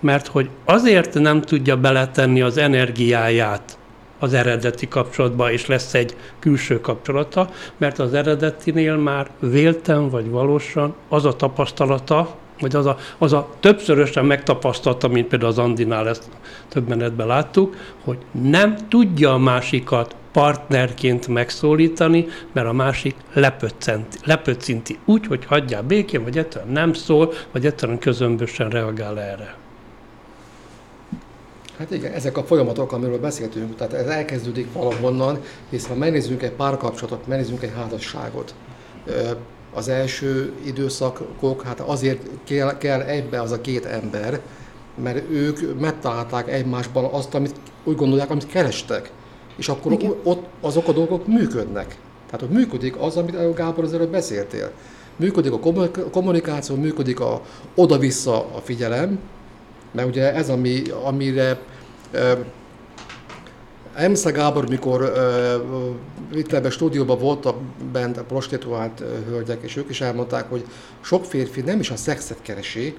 mert 0.00 0.26
hogy 0.26 0.48
azért 0.64 1.14
nem 1.14 1.40
tudja 1.40 1.76
beletenni 1.76 2.40
az 2.40 2.56
energiáját 2.56 3.78
az 4.18 4.34
eredeti 4.34 4.88
kapcsolatba, 4.88 5.52
és 5.52 5.66
lesz 5.66 5.94
egy 5.94 6.16
külső 6.38 6.80
kapcsolata, 6.80 7.50
mert 7.76 7.98
az 7.98 8.14
eredetinél 8.14 8.96
már 8.96 9.30
vélten 9.38 10.10
vagy 10.10 10.30
valósan 10.30 10.94
az 11.08 11.24
a 11.24 11.36
tapasztalata, 11.36 12.36
vagy 12.62 12.76
az 12.76 12.86
a, 12.86 12.96
az 13.18 13.32
a 13.32 13.48
többszörösen 13.60 14.24
megtapasztalta, 14.24 15.08
mint 15.08 15.28
például 15.28 15.50
az 15.50 15.58
Andinál 15.58 16.08
ezt 16.08 16.28
több 16.68 16.88
menetben 16.88 17.26
láttuk, 17.26 17.76
hogy 18.04 18.18
nem 18.42 18.76
tudja 18.88 19.32
a 19.32 19.38
másikat 19.38 20.16
partnerként 20.32 21.28
megszólítani, 21.28 22.26
mert 22.52 22.66
a 22.66 22.72
másik 22.72 23.14
lepöccinti, 23.32 24.18
lepöccinti 24.24 24.98
úgy, 25.04 25.26
hogy 25.26 25.44
hagyjál 25.44 25.82
békén, 25.82 26.22
vagy 26.22 26.38
egyszerűen 26.38 26.72
nem 26.72 26.92
szól, 26.92 27.32
vagy 27.52 27.66
egyszerűen 27.66 27.98
közömbösen 27.98 28.70
reagál 28.70 29.20
erre. 29.20 29.54
Hát 31.78 31.90
igen, 31.90 32.12
ezek 32.12 32.36
a 32.36 32.44
folyamatok, 32.44 32.92
amiről 32.92 33.20
beszéltünk, 33.20 33.76
tehát 33.76 33.92
ez 33.92 34.06
elkezdődik 34.06 34.72
valahonnan, 34.72 35.38
hiszen 35.70 35.90
ha 35.90 35.96
megnézzünk 35.96 36.42
egy 36.42 36.52
párkapcsolatot, 36.52 37.26
megnézzünk 37.26 37.62
egy 37.62 37.72
házasságot, 37.76 38.54
az 39.74 39.88
első 39.88 40.52
időszakok, 40.64 41.62
hát 41.62 41.80
azért 41.80 42.20
kell, 42.44 42.78
kell 42.78 43.00
egybe 43.00 43.40
az 43.40 43.50
a 43.50 43.60
két 43.60 43.84
ember, 43.84 44.40
mert 45.02 45.30
ők 45.30 45.80
megtalálták 45.80 46.48
egymásban 46.52 47.04
azt, 47.04 47.34
amit 47.34 47.54
úgy 47.84 47.96
gondolják, 47.96 48.30
amit 48.30 48.46
kerestek. 48.46 49.10
És 49.56 49.68
akkor 49.68 49.92
Igen. 49.92 50.14
ott 50.22 50.46
azok 50.60 50.88
a 50.88 50.92
dolgok 50.92 51.26
működnek. 51.26 51.98
Tehát, 52.26 52.46
hogy 52.46 52.56
működik 52.56 52.96
az, 53.00 53.16
amit 53.16 53.54
Gábor 53.54 53.84
az 53.84 53.94
előbb 53.94 54.10
beszéltél. 54.10 54.70
Működik 55.16 55.52
a 55.52 55.58
kommunikáció, 56.10 56.76
működik 56.76 57.20
a 57.20 57.42
oda-vissza 57.74 58.46
a 58.54 58.60
figyelem, 58.62 59.18
mert 59.92 60.08
ugye 60.08 60.34
ez, 60.34 60.48
ami, 60.48 60.82
amire 61.04 61.58
Emsze 63.94 64.30
Gábor, 64.30 64.68
mikor 64.68 65.02
uh, 65.02 66.38
itt 66.38 66.52
ebben 66.52 66.70
a 66.70 66.70
stúdióban 66.70 67.18
voltak 67.18 67.56
bent 67.92 68.16
a 68.16 68.24
prostituált 68.24 69.00
uh, 69.00 69.06
hölgyek, 69.28 69.62
és 69.62 69.76
ők 69.76 69.90
is 69.90 70.00
elmondták, 70.00 70.50
hogy 70.50 70.64
sok 71.00 71.24
férfi 71.24 71.60
nem 71.60 71.80
is 71.80 71.90
a 71.90 71.96
szexet 71.96 72.38
keresi, 72.42 72.96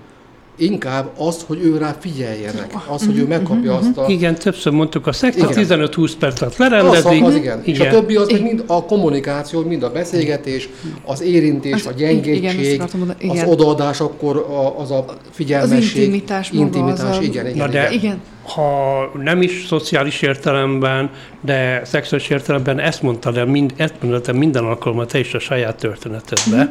inkább 0.56 1.10
az, 1.18 1.44
hogy 1.48 1.60
ő 1.64 1.78
rá 1.78 1.96
figyeljenek, 2.00 2.74
az, 2.88 3.06
hogy 3.06 3.18
ő 3.18 3.28
megkapja 3.28 3.76
azt 3.76 3.98
a... 3.98 4.06
Igen, 4.08 4.36
többször 4.36 4.74
mondtuk, 4.74 5.08
a 5.08 5.10
a 5.10 5.14
15-20 5.14 6.12
perc 6.20 6.42
alatt 6.42 6.58
lerendezik. 6.58 7.06
Az, 7.06 7.28
az 7.28 7.36
igen. 7.36 7.62
igen. 7.64 7.64
És 7.64 7.80
a 7.80 7.88
többi 7.88 8.16
az 8.16 8.32
meg 8.32 8.42
mind 8.42 8.64
a 8.68 8.86
kommunikáció, 8.86 9.64
mind 9.64 9.84
a 9.84 9.92
beszélgetés, 9.92 10.70
az 11.06 11.22
érintés, 11.22 11.74
az, 11.74 11.86
a 11.86 11.92
gyengétség, 11.92 12.82
igen, 13.18 13.38
az 13.38 13.44
odaadás, 13.46 14.00
akkor 14.00 14.48
az 14.78 14.92
a 14.92 15.06
figyelmesség. 15.32 15.92
Az 15.92 15.96
intimitás 15.96 16.52
Intimitás, 16.52 17.18
a... 17.18 17.22
igen, 17.22 17.48
igen, 17.48 17.58
Na 17.58 17.68
de 17.68 17.92
igen. 17.92 18.22
ha 18.44 19.12
nem 19.24 19.42
is 19.42 19.66
szociális 19.68 20.22
értelemben, 20.22 21.10
de 21.42 21.82
szexuális 21.86 22.30
értelemben 22.30 22.80
ezt 22.80 23.02
mondtad 23.02 23.38
el, 23.38 23.46
mind, 23.46 23.74
ezt 23.78 23.94
mondtad 24.02 24.36
minden 24.36 24.64
alkalommal 24.64 25.06
te 25.06 25.20
is 25.20 25.34
a 25.34 25.40
saját 25.40 25.76
történetedbe, 25.76 26.64
mm. 26.64 26.68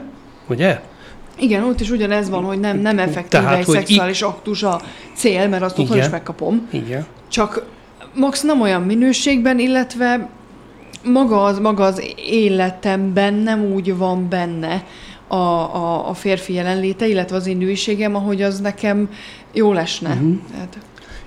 ugye? 0.49 0.81
Igen, 1.39 1.65
ott 1.65 1.81
is 1.81 1.91
ugyanez 1.91 2.29
van, 2.29 2.45
hogy 2.45 2.61
nem, 2.61 2.79
nem 2.79 2.99
effektíve 2.99 3.43
Tehát, 3.43 3.59
egy 3.59 3.67
szexuális 3.67 4.21
i- 4.21 4.25
aktus 4.25 4.63
a 4.63 4.81
cél, 5.17 5.49
mert 5.49 5.63
azt 5.63 5.79
otthon 5.79 5.99
is 5.99 6.09
megkapom. 6.09 6.69
Igen. 6.71 7.07
Csak 7.29 7.65
max 8.15 8.43
nem 8.43 8.61
olyan 8.61 8.83
minőségben, 8.83 9.59
illetve 9.59 10.29
maga 11.05 11.45
az, 11.45 11.59
maga 11.59 11.85
az 11.85 12.03
életemben 12.17 13.35
nem 13.35 13.65
úgy 13.65 13.97
van 13.97 14.29
benne 14.29 14.85
a, 15.27 15.35
a, 15.37 16.09
a 16.09 16.15
férfi 16.15 16.53
jelenléte, 16.53 17.07
illetve 17.07 17.37
az 17.37 17.47
én 17.47 17.57
nőiségem, 17.57 18.15
ahogy 18.15 18.43
az 18.43 18.61
nekem 18.61 19.11
jó 19.53 19.73
lesne. 19.73 20.09
Uh-huh. 20.09 20.35
Tehát... 20.51 20.79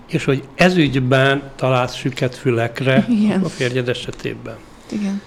És 0.08 0.26
hogy 0.26 0.44
ezügyben 0.56 1.42
találsz 1.56 1.96
süket 1.96 2.36
fülekre 2.36 3.06
Igen. 3.10 3.42
a 3.44 3.50
férjed 3.50 3.90
esetében. 3.90 4.56
Igen. 4.92 5.22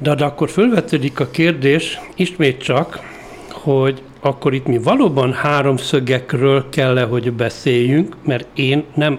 De, 0.00 0.14
de 0.14 0.24
akkor 0.24 0.50
fölvetődik 0.50 1.20
a 1.20 1.30
kérdés, 1.30 2.00
ismét 2.16 2.62
csak, 2.62 3.00
hogy 3.68 4.02
akkor 4.20 4.54
itt 4.54 4.66
mi 4.66 4.78
valóban 4.78 5.32
háromszögekről 5.32 6.68
kell 6.68 7.06
hogy 7.06 7.32
beszéljünk, 7.32 8.16
mert 8.24 8.46
én 8.54 8.84
nem 8.94 9.18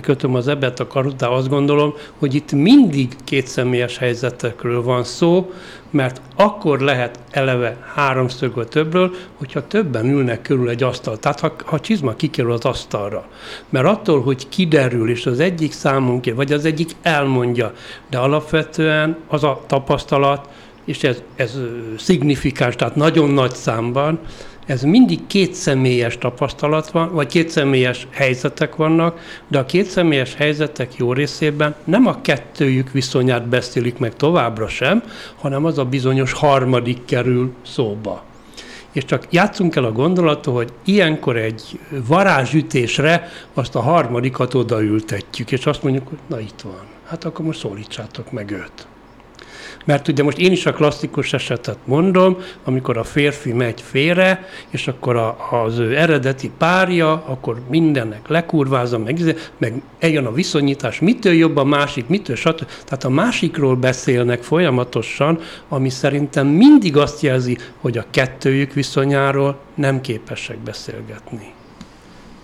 kötöm 0.00 0.34
az 0.34 0.48
ebet 0.48 0.80
a 0.80 0.86
karot, 0.86 1.16
de 1.16 1.26
azt 1.26 1.48
gondolom, 1.48 1.94
hogy 2.18 2.34
itt 2.34 2.52
mindig 2.52 3.08
kétszemélyes 3.24 3.98
helyzetekről 3.98 4.82
van 4.82 5.04
szó, 5.04 5.52
mert 5.90 6.20
akkor 6.36 6.80
lehet 6.80 7.18
eleve 7.30 7.76
háromszög 7.94 8.54
vagy 8.54 8.68
többről, 8.68 9.10
hogyha 9.34 9.66
többen 9.66 10.06
ülnek 10.06 10.42
körül 10.42 10.68
egy 10.68 10.82
asztal. 10.82 11.16
Tehát 11.16 11.40
ha, 11.40 11.52
ha 11.64 11.80
csizma 11.80 12.14
kikerül 12.14 12.52
az 12.52 12.64
asztalra. 12.64 13.26
Mert 13.68 13.86
attól, 13.86 14.22
hogy 14.22 14.48
kiderül, 14.48 15.10
és 15.10 15.26
az 15.26 15.40
egyik 15.40 15.72
számunk, 15.72 16.34
vagy 16.34 16.52
az 16.52 16.64
egyik 16.64 16.90
elmondja, 17.02 17.72
de 18.10 18.18
alapvetően 18.18 19.16
az 19.28 19.44
a 19.44 19.60
tapasztalat, 19.66 20.48
és 20.88 21.02
ez, 21.02 21.22
ez 21.36 21.58
szignifikáns, 21.98 22.76
tehát 22.76 22.96
nagyon 22.96 23.30
nagy 23.30 23.54
számban, 23.54 24.18
ez 24.66 24.82
mindig 24.82 25.26
kétszemélyes 25.26 26.18
tapasztalat 26.18 26.90
van, 26.90 27.12
vagy 27.12 27.26
kétszemélyes 27.26 28.06
helyzetek 28.10 28.76
vannak, 28.76 29.20
de 29.48 29.58
a 29.58 29.64
kétszemélyes 29.64 30.34
helyzetek 30.34 30.96
jó 30.96 31.12
részében 31.12 31.74
nem 31.84 32.06
a 32.06 32.20
kettőjük 32.20 32.92
viszonyát 32.92 33.48
beszélik 33.48 33.98
meg 33.98 34.16
továbbra 34.16 34.68
sem, 34.68 35.02
hanem 35.36 35.64
az 35.64 35.78
a 35.78 35.84
bizonyos 35.84 36.32
harmadik 36.32 37.04
kerül 37.04 37.52
szóba. 37.62 38.24
És 38.92 39.04
csak 39.04 39.26
játszunk 39.30 39.76
el 39.76 39.84
a 39.84 39.92
gondolatot, 39.92 40.54
hogy 40.54 40.72
ilyenkor 40.84 41.36
egy 41.36 41.78
varázsütésre 42.06 43.28
azt 43.54 43.74
a 43.74 43.80
harmadikat 43.80 44.54
odaültetjük, 44.54 45.52
és 45.52 45.66
azt 45.66 45.82
mondjuk, 45.82 46.08
hogy 46.08 46.18
na 46.26 46.40
itt 46.40 46.60
van. 46.60 46.82
Hát 47.06 47.24
akkor 47.24 47.44
most 47.44 47.58
szólítsátok 47.58 48.32
meg 48.32 48.50
őt. 48.50 48.86
Mert 49.88 50.08
ugye 50.08 50.22
most 50.22 50.38
én 50.38 50.52
is 50.52 50.66
a 50.66 50.72
klasszikus 50.72 51.32
esetet 51.32 51.78
mondom, 51.84 52.38
amikor 52.64 52.96
a 52.96 53.04
férfi 53.04 53.52
megy 53.52 53.80
félre, 53.80 54.48
és 54.70 54.88
akkor 54.88 55.16
a, 55.16 55.36
az 55.64 55.78
ő 55.78 55.96
eredeti 55.96 56.50
párja, 56.58 57.12
akkor 57.12 57.60
mindennek 57.68 58.28
lekurvázza, 58.28 58.98
meg, 58.98 59.18
izé, 59.18 59.34
meg 59.58 59.82
eljön 59.98 60.26
a 60.26 60.32
viszonyítás, 60.32 61.00
mitől 61.00 61.32
jobb 61.32 61.56
a 61.56 61.64
másik, 61.64 62.08
mitől 62.08 62.36
stb. 62.36 62.66
Tehát 62.84 63.04
a 63.04 63.08
másikról 63.08 63.76
beszélnek 63.76 64.42
folyamatosan, 64.42 65.40
ami 65.68 65.88
szerintem 65.88 66.46
mindig 66.46 66.96
azt 66.96 67.20
jelzi, 67.20 67.58
hogy 67.80 67.98
a 67.98 68.04
kettőjük 68.10 68.72
viszonyáról 68.72 69.58
nem 69.74 70.00
képesek 70.00 70.58
beszélgetni. 70.58 71.52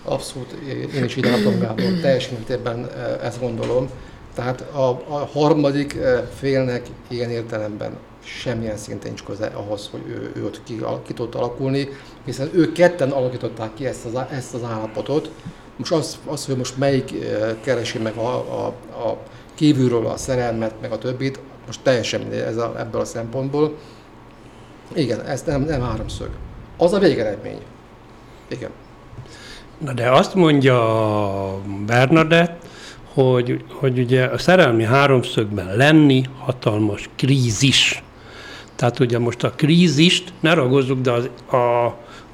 Abszolút, 0.04 0.52
én 0.94 1.04
is 1.04 1.16
így 1.16 1.24
látom, 1.24 1.58
Gábor, 1.58 1.92
teljes 2.00 2.28
mértékben 2.28 2.86
eh, 2.86 3.26
ezt 3.26 3.40
gondolom. 3.40 3.88
Tehát 4.34 4.60
a, 4.60 4.88
a 4.88 5.28
harmadik 5.32 5.94
eh, 5.94 6.22
félnek 6.34 6.86
ilyen 7.08 7.30
értelemben 7.30 7.96
semmilyen 8.24 8.76
szinten 8.76 9.06
nincs 9.06 9.22
köze 9.22 9.46
ahhoz, 9.46 9.88
hogy 9.90 10.00
ő, 10.06 10.32
ő 10.36 10.44
ott 10.44 10.62
ki, 10.64 10.84
ki 11.06 11.12
tudott 11.12 11.34
alakulni, 11.34 11.88
hiszen 12.24 12.50
ők 12.52 12.72
ketten 12.72 13.10
alakították 13.10 13.74
ki 13.74 13.86
ezt 13.86 14.04
az, 14.04 14.20
ezt 14.30 14.54
az 14.54 14.62
állapotot. 14.62 15.30
Most 15.76 15.92
az, 15.92 16.18
az, 16.26 16.46
hogy 16.46 16.56
most 16.56 16.76
melyik 16.76 17.12
eh, 17.12 17.54
keresi 17.60 17.98
meg 17.98 18.16
a, 18.16 18.34
a, 18.34 18.66
a 19.08 19.18
kívülről 19.54 20.06
a 20.06 20.16
szerelmet, 20.16 20.74
meg 20.80 20.92
a 20.92 20.98
többit, 20.98 21.40
most 21.66 21.80
teljesen 21.82 22.20
mindegy 22.20 22.38
ez 22.38 22.56
a, 22.56 22.74
ebből 22.78 23.00
a 23.00 23.04
szempontból. 23.04 23.76
Igen, 24.94 25.20
ez 25.20 25.42
nem, 25.42 25.62
nem 25.62 25.80
háromszög. 25.80 26.28
Az 26.76 26.92
a 26.92 26.98
végeredmény. 26.98 27.60
Igen. 28.48 28.70
Na 29.78 29.92
de 29.92 30.10
azt 30.10 30.34
mondja 30.34 30.78
Bernadett, 31.86 32.63
hogy, 33.14 33.64
hogy 33.68 33.98
ugye 33.98 34.24
a 34.24 34.38
szerelmi 34.38 34.84
háromszögben 34.84 35.76
lenni 35.76 36.24
hatalmas 36.38 37.08
krízis. 37.16 38.02
Tehát 38.76 38.98
ugye 38.98 39.18
most 39.18 39.44
a 39.44 39.50
krízist 39.50 40.32
ne 40.40 40.54
ragozzuk, 40.54 41.00
de 41.00 41.10
az, 41.10 41.28
a, 41.50 41.84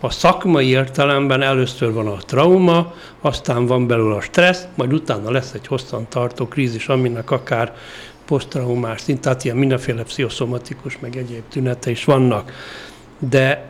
a 0.01 0.11
szakmai 0.11 0.67
értelemben 0.67 1.43
először 1.43 1.93
van 1.93 2.07
a 2.07 2.17
trauma, 2.17 2.95
aztán 3.21 3.67
van 3.67 3.87
belőle 3.87 4.15
a 4.15 4.21
stressz, 4.21 4.67
majd 4.75 4.93
utána 4.93 5.31
lesz 5.31 5.53
egy 5.53 5.67
hosszan 5.67 6.07
tartó 6.09 6.47
krízis, 6.47 6.89
aminek 6.89 7.31
akár 7.31 7.75
posztraumás 8.25 9.01
szint, 9.01 9.21
tehát 9.21 9.45
ilyen 9.45 9.57
mindenféle 9.57 10.03
pszichoszomatikus, 10.03 10.99
meg 10.99 11.17
egyéb 11.17 11.43
tünete 11.49 11.91
is 11.91 12.05
vannak. 12.05 12.53
De 13.19 13.69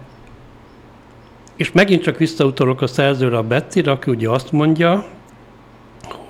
és 1.57 1.73
megint 1.73 2.03
csak 2.03 2.19
visszautalok 2.19 2.81
a 2.81 2.87
szerzőre, 2.87 3.37
a 3.37 3.43
Betty, 3.43 3.79
aki 3.79 4.11
ugye 4.11 4.29
azt 4.29 4.53
mondja, 4.53 5.07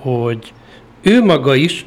hogy 0.01 0.53
ő 1.01 1.23
maga 1.23 1.55
is 1.55 1.85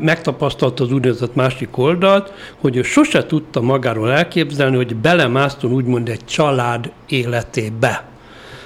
megtapasztalta 0.00 0.84
az 0.84 0.92
úgynevezett 0.92 1.34
másik 1.34 1.78
oldalt, 1.78 2.32
hogy 2.60 2.76
ő 2.76 2.82
sose 2.82 3.26
tudta 3.26 3.60
magáról 3.60 4.12
elképzelni, 4.12 4.76
hogy 4.76 4.96
belemászton 4.96 5.72
úgymond 5.72 6.08
egy 6.08 6.24
család 6.24 6.92
életébe. 7.08 8.04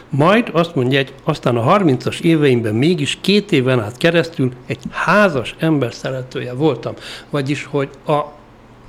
Majd 0.08 0.48
azt 0.52 0.74
mondja, 0.74 0.98
hogy 0.98 1.12
aztán 1.24 1.56
a 1.56 1.78
30-as 1.78 2.20
éveimben 2.20 2.74
mégis 2.74 3.18
két 3.20 3.52
éven 3.52 3.80
át 3.80 3.96
keresztül 3.96 4.52
egy 4.66 4.78
házas 4.90 5.54
ember 5.58 5.94
szeretője 5.94 6.52
voltam. 6.52 6.94
Vagyis, 7.30 7.64
hogy 7.64 7.88
a, 8.06 8.12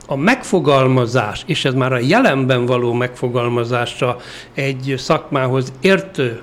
a 0.07 0.15
megfogalmazás, 0.15 1.43
és 1.45 1.65
ez 1.65 1.73
már 1.73 1.93
a 1.93 1.97
jelenben 1.97 2.65
való 2.65 2.93
megfogalmazása 2.93 4.17
egy 4.53 4.93
szakmához 4.97 5.73
értő 5.81 6.41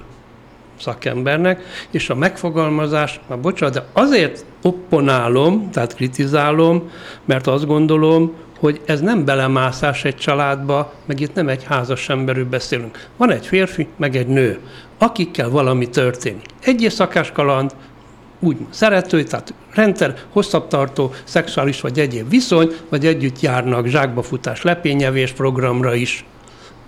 szakembernek, 0.82 1.62
és 1.90 2.10
a 2.10 2.14
megfogalmazás, 2.14 3.20
már 3.28 3.40
bocsánat, 3.40 3.74
de 3.74 3.84
azért 3.92 4.44
opponálom, 4.62 5.70
tehát 5.70 5.94
kritizálom, 5.94 6.90
mert 7.24 7.46
azt 7.46 7.66
gondolom, 7.66 8.32
hogy 8.58 8.80
ez 8.84 9.00
nem 9.00 9.24
belemászás 9.24 10.04
egy 10.04 10.16
családba, 10.16 10.92
meg 11.06 11.20
itt 11.20 11.34
nem 11.34 11.48
egy 11.48 11.64
házas 11.64 12.08
emberről 12.08 12.48
beszélünk. 12.48 13.06
Van 13.16 13.30
egy 13.30 13.46
férfi, 13.46 13.86
meg 13.96 14.16
egy 14.16 14.26
nő, 14.26 14.58
akikkel 14.98 15.50
valami 15.50 15.88
történik. 15.88 16.46
Egy 16.60 16.82
éjszakás 16.82 17.32
kaland, 17.32 17.74
úgy 18.40 18.56
szerető, 18.70 19.22
tehát 19.22 19.54
rendszer, 19.74 20.14
hosszabb 20.32 20.68
tartó, 20.68 21.12
szexuális 21.24 21.80
vagy 21.80 21.98
egyéb 21.98 22.28
viszony, 22.28 22.72
vagy 22.88 23.06
együtt 23.06 23.40
járnak 23.40 23.86
zsákba 23.86 24.22
futás, 24.22 24.62
lepényevés 24.62 25.32
programra 25.32 25.94
is, 25.94 26.24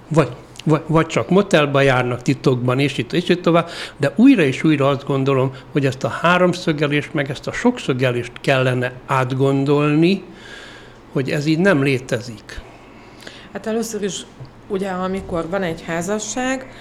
vagy 0.08 0.28
vagy, 0.64 1.06
csak 1.06 1.30
motelba 1.30 1.80
járnak 1.80 2.22
titokban, 2.22 2.78
és 2.78 2.98
itt, 2.98 3.12
és 3.12 3.28
itt 3.28 3.42
tovább, 3.42 3.68
de 3.96 4.12
újra 4.16 4.42
és 4.42 4.64
újra 4.64 4.88
azt 4.88 5.06
gondolom, 5.06 5.54
hogy 5.72 5.86
ezt 5.86 6.04
a 6.04 6.08
háromszögelést, 6.08 7.14
meg 7.14 7.30
ezt 7.30 7.46
a 7.46 7.52
sokszögelést 7.52 8.32
kellene 8.40 8.92
átgondolni, 9.06 10.22
hogy 11.12 11.30
ez 11.30 11.46
így 11.46 11.58
nem 11.58 11.82
létezik. 11.82 12.60
Hát 13.52 13.66
először 13.66 14.02
is, 14.02 14.20
ugye, 14.68 14.88
amikor 14.88 15.48
van 15.48 15.62
egy 15.62 15.82
házasság, 15.86 16.72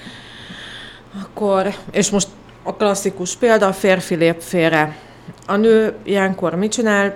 akkor, 1.21 1.73
és 1.91 2.09
most 2.09 2.27
a 2.63 2.75
klasszikus 2.75 3.36
példa, 3.36 3.67
a 3.67 3.73
férfi 3.73 4.15
lép 4.15 4.41
félre. 4.41 4.97
A 5.47 5.55
nő 5.55 5.95
ilyenkor 6.03 6.55
mit 6.55 6.71
csinál? 6.71 7.15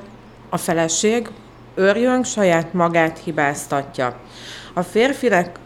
A 0.49 0.57
feleség 0.57 1.29
őrjön, 1.75 2.23
saját 2.23 2.73
magát 2.73 3.19
hibáztatja. 3.23 4.15
A 4.73 4.81
férfinek 4.81 5.59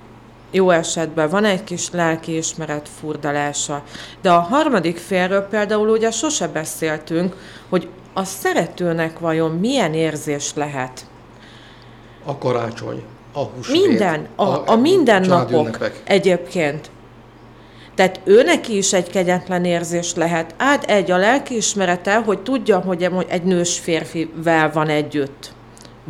jó 0.52 0.70
esetben 0.70 1.30
van 1.30 1.46
egy 1.46 1.64
kis 1.64 1.90
lelkiismeret 1.92 2.90
furdalása. 3.00 3.84
De 4.22 4.32
a 4.32 4.40
harmadik 4.40 4.98
félről 4.98 5.42
például 5.42 5.90
ugye 5.90 6.12
sose 6.12 6.48
beszéltünk, 6.48 7.36
hogy 7.70 7.88
a 8.14 8.24
szeretőnek 8.24 9.20
vajon 9.20 9.52
milyen 9.52 9.94
érzés 9.94 10.52
lehet. 10.56 11.06
A 12.26 12.38
karácsony, 12.38 13.04
a 13.34 13.40
húsvét, 13.40 13.88
Minden, 13.88 14.28
a, 14.36 14.44
a, 14.44 14.64
a 14.66 14.76
mindennapok 14.76 15.78
egyébként. 16.04 16.90
Tehát 17.96 18.20
ő 18.24 18.44
neki 18.44 18.78
is 18.78 18.94
egy 18.94 19.10
kegyetlen 19.10 19.66
érzés 19.66 20.14
lehet. 20.16 20.54
Át 20.58 20.84
egy 20.84 21.12
a 21.12 21.18
lelkiismerete, 21.18 22.16
hogy 22.16 22.40
tudja, 22.40 22.80
hogy 22.80 23.10
egy 23.28 23.44
nős 23.44 23.80
férfivel 23.80 24.72
van 24.72 24.88
együtt. 24.88 25.54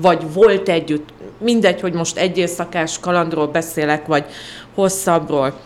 Vagy 0.02 0.34
volt 0.34 0.70
együtt, 0.70 1.14
mindegy, 1.38 1.82
hogy 1.82 1.94
most 1.94 2.18
egy 2.18 2.38
éjszakás 2.38 3.00
kalandról 3.00 3.48
beszélek, 3.48 4.06
vagy 4.06 4.26
hosszabbról. 4.76 5.60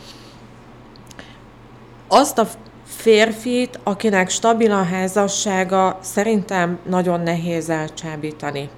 Azt 2.08 2.38
a 2.38 2.48
férfit, 2.86 3.80
akinek 3.84 4.30
stabil 4.30 4.72
a 4.72 4.84
házassága, 4.84 5.98
szerintem 6.02 6.80
nagyon 6.90 7.22
nehéz 7.22 7.70
elcsábítani. 7.70 8.70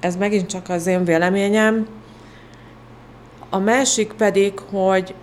Ez 0.00 0.16
megint 0.16 0.48
csak 0.48 0.68
az 0.68 0.86
én 0.86 1.04
véleményem. 1.04 1.86
A 3.50 3.58
másik 3.58 4.12
pedig, 4.12 4.58
hogy, 4.58 5.14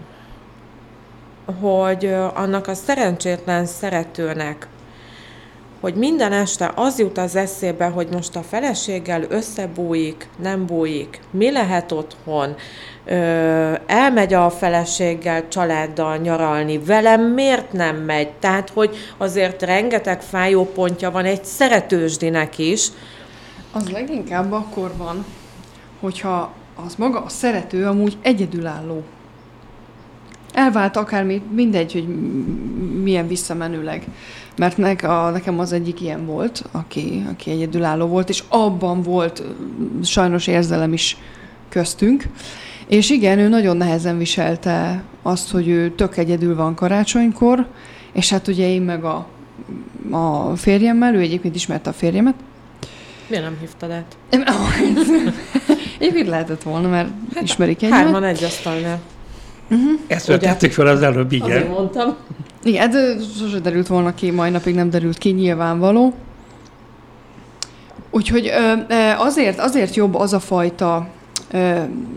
hogy 1.61 2.05
annak 2.33 2.67
a 2.67 2.73
szerencsétlen 2.73 3.65
szeretőnek 3.65 4.67
hogy 5.81 5.95
minden 5.95 6.31
este 6.31 6.71
az 6.75 6.99
jut 6.99 7.17
az 7.17 7.35
eszébe, 7.35 7.85
hogy 7.85 8.07
most 8.11 8.35
a 8.35 8.41
feleséggel 8.41 9.23
összebújik, 9.29 10.29
nem 10.41 10.65
bújik, 10.65 11.19
mi 11.31 11.51
lehet 11.51 11.91
otthon, 11.91 12.55
ö, 13.05 13.73
elmegy 13.85 14.33
a 14.33 14.49
feleséggel, 14.49 15.47
családdal 15.47 16.17
nyaralni, 16.17 16.77
velem 16.77 17.21
miért 17.21 17.71
nem 17.71 17.95
megy? 17.95 18.29
Tehát, 18.29 18.69
hogy 18.69 18.95
azért 19.17 19.61
rengeteg 19.61 20.21
fájó 20.21 20.65
pontja 20.65 21.11
van 21.11 21.25
egy 21.25 21.45
szeretősdinek 21.45 22.57
is. 22.57 22.87
Az 23.71 23.89
leginkább 23.89 24.51
akkor 24.51 24.91
van, 24.97 25.25
hogyha 25.99 26.53
az 26.85 26.95
maga 26.95 27.23
a 27.23 27.29
szerető 27.29 27.85
amúgy 27.85 28.17
egyedülálló. 28.21 29.03
Elvált 30.53 30.97
akármi, 30.97 31.41
mindegy, 31.51 31.91
hogy 31.91 32.07
milyen 33.01 33.27
visszamenőleg 33.27 34.03
mert 34.57 34.77
nek 34.77 35.03
a, 35.03 35.29
nekem 35.29 35.59
az 35.59 35.71
egyik 35.71 36.01
ilyen 36.01 36.25
volt, 36.25 36.63
aki, 36.71 37.25
aki 37.31 37.51
egyedülálló 37.51 38.05
volt, 38.05 38.29
és 38.29 38.43
abban 38.47 39.01
volt 39.01 39.43
sajnos 40.03 40.47
érzelem 40.47 40.93
is 40.93 41.17
köztünk. 41.69 42.23
És 42.87 43.09
igen, 43.09 43.39
ő 43.39 43.47
nagyon 43.47 43.77
nehezen 43.77 44.17
viselte 44.17 45.03
azt, 45.21 45.51
hogy 45.51 45.67
ő 45.67 45.91
tök 45.91 46.17
egyedül 46.17 46.55
van 46.55 46.75
karácsonykor, 46.75 47.67
és 48.11 48.29
hát 48.29 48.47
ugye 48.47 48.67
én 48.67 48.81
meg 48.81 49.03
a, 49.03 49.27
a 50.11 50.55
férjemmel, 50.55 51.15
ő 51.15 51.19
egyébként 51.19 51.55
ismerte 51.55 51.89
a 51.89 51.93
férjemet. 51.93 52.35
Miért 53.27 53.43
nem 53.43 53.57
hívtad 53.59 53.91
át? 53.91 54.17
Egyébként 55.99 56.27
lehetett 56.27 56.63
volna, 56.63 56.87
mert 56.87 57.09
hát, 57.33 57.43
ismerik 57.43 57.83
egymást. 57.83 58.03
Hárman 58.03 58.23
egy 58.23 58.43
asztalnál. 58.43 58.99
Uh-huh. 59.69 59.99
Ezt 60.07 60.25
vetettük 60.25 60.71
fel 60.71 60.87
az 60.87 61.01
előbb, 61.01 61.31
igen. 61.31 61.49
Azért 61.49 61.69
mondtam. 61.69 62.15
Igen, 62.63 62.89
de 62.89 63.15
sose 63.37 63.59
derült 63.59 63.87
volna 63.87 64.13
ki, 64.13 64.31
mai 64.31 64.49
napig 64.49 64.75
nem 64.75 64.89
derült 64.89 65.17
ki, 65.17 65.29
nyilvánvaló. 65.29 66.13
Úgyhogy 68.09 68.51
azért, 69.17 69.59
azért 69.59 69.95
jobb 69.95 70.15
az 70.15 70.33
a 70.33 70.39
fajta 70.39 71.07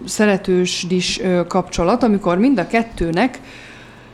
szeretős 0.05 0.87
dis 0.89 1.21
kapcsolat, 1.49 2.03
amikor 2.03 2.39
mind 2.39 2.59
a 2.59 2.67
kettőnek 2.67 3.41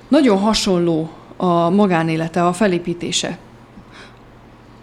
nagyon 0.09 0.39
hasonló 0.39 1.11
a 1.37 1.71
magánélete, 1.71 2.47
a 2.47 2.53
felépítése. 2.53 3.39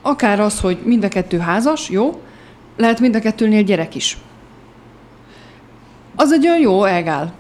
Akár 0.02 0.40
az, 0.40 0.60
hogy 0.60 0.78
mind 0.84 1.04
a 1.04 1.08
kettő 1.08 1.40
házas, 1.40 1.90
jó, 1.90 2.22
lehet 2.78 3.00
mind 3.00 3.16
a 3.16 3.20
kettőnél 3.20 3.64
gyerek 3.64 3.96
is. 3.96 4.18
Az 6.16 6.32
egy 6.32 6.48
olyan 6.48 6.60
jó 6.60 6.84
elgál 6.84 7.34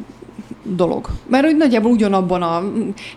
dolog. 0.76 1.10
Mert 1.30 1.46
hogy 1.46 1.58
nagyjából 1.58 1.92
ugyanabban 1.92 2.42
a 2.42 2.64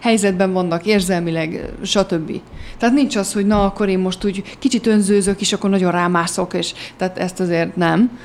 helyzetben 0.01 0.53
vannak 0.53 0.87
érzelmileg, 0.87 1.73
stb. 1.83 2.41
Tehát 2.79 2.95
nincs 2.95 3.17
az, 3.17 3.33
hogy 3.33 3.47
na, 3.47 3.65
akkor 3.65 3.89
én 3.89 3.99
most 3.99 4.25
úgy 4.25 4.43
kicsit 4.59 4.87
önzőzök, 4.87 5.41
és 5.41 5.53
akkor 5.53 5.71
nagyon 5.71 5.91
rámászok, 5.91 6.55
és 6.55 6.73
tehát 6.97 7.19
ezt 7.19 7.41
azért 7.41 7.77
nem. 7.77 8.19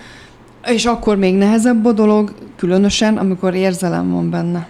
És 0.67 0.85
akkor 0.85 1.17
még 1.17 1.35
nehezebb 1.35 1.85
a 1.85 1.91
dolog, 1.91 2.33
különösen, 2.57 3.17
amikor 3.17 3.53
érzelem 3.53 4.11
van 4.11 4.29
benne. 4.29 4.67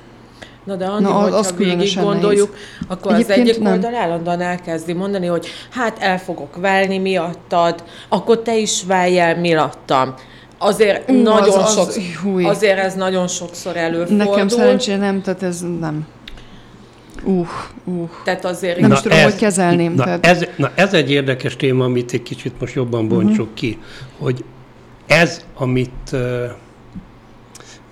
Na 0.63 0.75
de 0.75 0.85
Anni, 0.85 1.03
Na, 1.03 1.17
az, 1.17 1.33
az 1.33 1.53
végig 1.57 1.99
gondoljuk, 2.01 2.49
nehéz. 2.51 2.87
akkor 2.87 3.13
Egyébként 3.13 3.39
az 3.39 3.45
egyik 3.47 3.61
nem. 3.63 3.73
oldal 3.73 3.95
állandóan 3.95 4.41
elkezdi 4.41 4.93
mondani, 4.93 5.25
hogy 5.25 5.47
hát 5.69 5.99
el 5.99 6.19
fogok 6.19 6.55
válni 6.55 6.97
miattad, 6.97 7.83
akkor 8.09 8.41
te 8.41 8.57
is 8.57 8.83
válj 8.83 9.19
el 9.19 9.39
miattam 9.39 10.13
azért 10.57 11.09
uh, 11.09 11.21
nagyon 11.21 11.59
az, 11.59 11.77
az, 11.77 11.99
sok, 11.99 12.39
azért 12.43 12.77
ez 12.77 12.93
nagyon 12.93 13.27
sokszor 13.27 13.77
előfordul. 13.77 14.17
Nekem 14.17 14.47
szerencsére 14.47 14.97
nem, 14.97 15.21
tehát 15.21 15.43
ez 15.43 15.61
nem. 15.79 16.07
Uh, 17.23 17.47
uh. 17.83 18.09
Tehát 18.23 18.45
azért 18.45 18.79
nem 18.79 18.91
is 18.91 19.01
tudom, 19.01 19.17
ez, 19.17 19.23
hogy 19.23 19.35
kezelném. 19.35 19.93
Na, 19.93 20.03
tehát... 20.03 20.25
ez, 20.25 20.45
na 20.55 20.71
ez 20.75 20.93
egy 20.93 21.11
érdekes 21.11 21.55
téma, 21.55 21.83
amit 21.83 22.13
egy 22.13 22.23
kicsit 22.23 22.59
most 22.59 22.73
jobban 22.73 23.07
bontsuk 23.07 23.39
uh-huh. 23.39 23.53
ki, 23.53 23.79
hogy 24.19 24.43
ez, 25.07 25.45
amit 25.55 26.09
uh, 26.11 26.45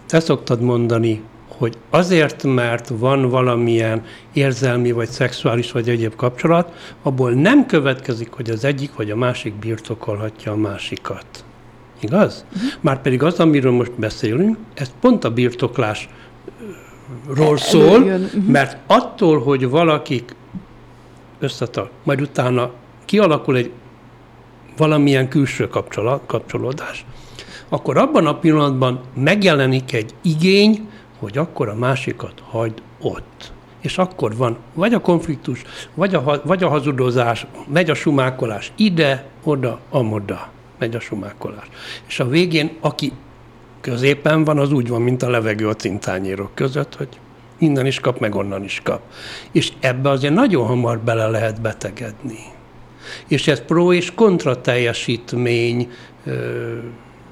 te 0.07 0.19
szoktad 0.19 0.61
mondani, 0.61 1.21
hogy 1.57 1.77
azért, 1.89 2.43
mert 2.43 2.87
van 2.87 3.29
valamilyen 3.29 4.03
érzelmi, 4.33 4.91
vagy 4.91 5.09
szexuális, 5.09 5.71
vagy 5.71 5.89
egyéb 5.89 6.15
kapcsolat, 6.15 6.95
abból 7.03 7.31
nem 7.31 7.65
következik, 7.65 8.31
hogy 8.31 8.49
az 8.49 8.63
egyik 8.63 8.95
vagy 8.95 9.11
a 9.11 9.15
másik 9.15 9.53
birtokolhatja 9.53 10.51
a 10.51 10.55
másikat. 10.55 11.25
Igaz? 12.03 12.45
Uh-huh. 12.55 12.69
Márpedig 12.81 13.23
az, 13.23 13.39
amiről 13.39 13.71
most 13.71 13.91
beszélünk, 13.91 14.57
ez 14.73 14.91
pont 15.01 15.23
a 15.23 15.31
birtoklásról 15.31 16.07
e, 17.53 17.57
szól, 17.57 18.01
uh-huh. 18.01 18.43
mert 18.47 18.77
attól, 18.87 19.39
hogy 19.39 19.69
valakik 19.69 20.35
összetart, 21.39 21.91
majd 22.03 22.21
utána 22.21 22.71
kialakul 23.05 23.57
egy 23.57 23.71
valamilyen 24.77 25.27
külső 25.27 25.67
kapcsolat, 25.67 26.21
kapcsolódás, 26.25 27.05
akkor 27.69 27.97
abban 27.97 28.25
a 28.25 28.39
pillanatban 28.39 28.99
megjelenik 29.13 29.93
egy 29.93 30.13
igény, 30.21 30.89
hogy 31.19 31.37
akkor 31.37 31.69
a 31.69 31.75
másikat 31.75 32.43
hagyd 32.49 32.81
ott. 33.01 33.51
És 33.79 33.97
akkor 33.97 34.35
van 34.35 34.57
vagy 34.73 34.93
a 34.93 34.99
konfliktus, 34.99 35.61
vagy 35.93 36.15
a, 36.15 36.41
vagy 36.43 36.63
a 36.63 36.69
hazudozás, 36.69 37.45
megy 37.67 37.89
a 37.89 37.93
sumákolás 37.93 38.71
ide, 38.75 39.25
oda, 39.43 39.79
amoda 39.89 40.51
megy 40.83 40.95
a 40.95 40.99
sumákolás. 40.99 41.67
És 42.07 42.19
a 42.19 42.27
végén, 42.27 42.77
aki 42.79 43.11
középen 43.81 44.43
van, 44.43 44.57
az 44.57 44.71
úgy 44.71 44.87
van, 44.87 45.01
mint 45.01 45.23
a 45.23 45.29
levegő 45.29 45.67
a 45.67 45.75
cintányérok 45.75 46.55
között, 46.55 46.95
hogy 46.95 47.07
innen 47.57 47.85
is 47.85 47.99
kap, 47.99 48.19
meg 48.19 48.35
onnan 48.35 48.63
is 48.63 48.81
kap. 48.83 49.01
És 49.51 49.71
ebbe 49.79 50.09
azért 50.09 50.33
nagyon 50.33 50.65
hamar 50.65 50.99
bele 50.99 51.27
lehet 51.27 51.61
betegedni. 51.61 52.39
És 53.27 53.47
ez 53.47 53.61
pro 53.61 53.93
és 53.93 54.13
kontra 54.15 54.61
teljesítmény 54.61 55.91
ö, 56.25 56.77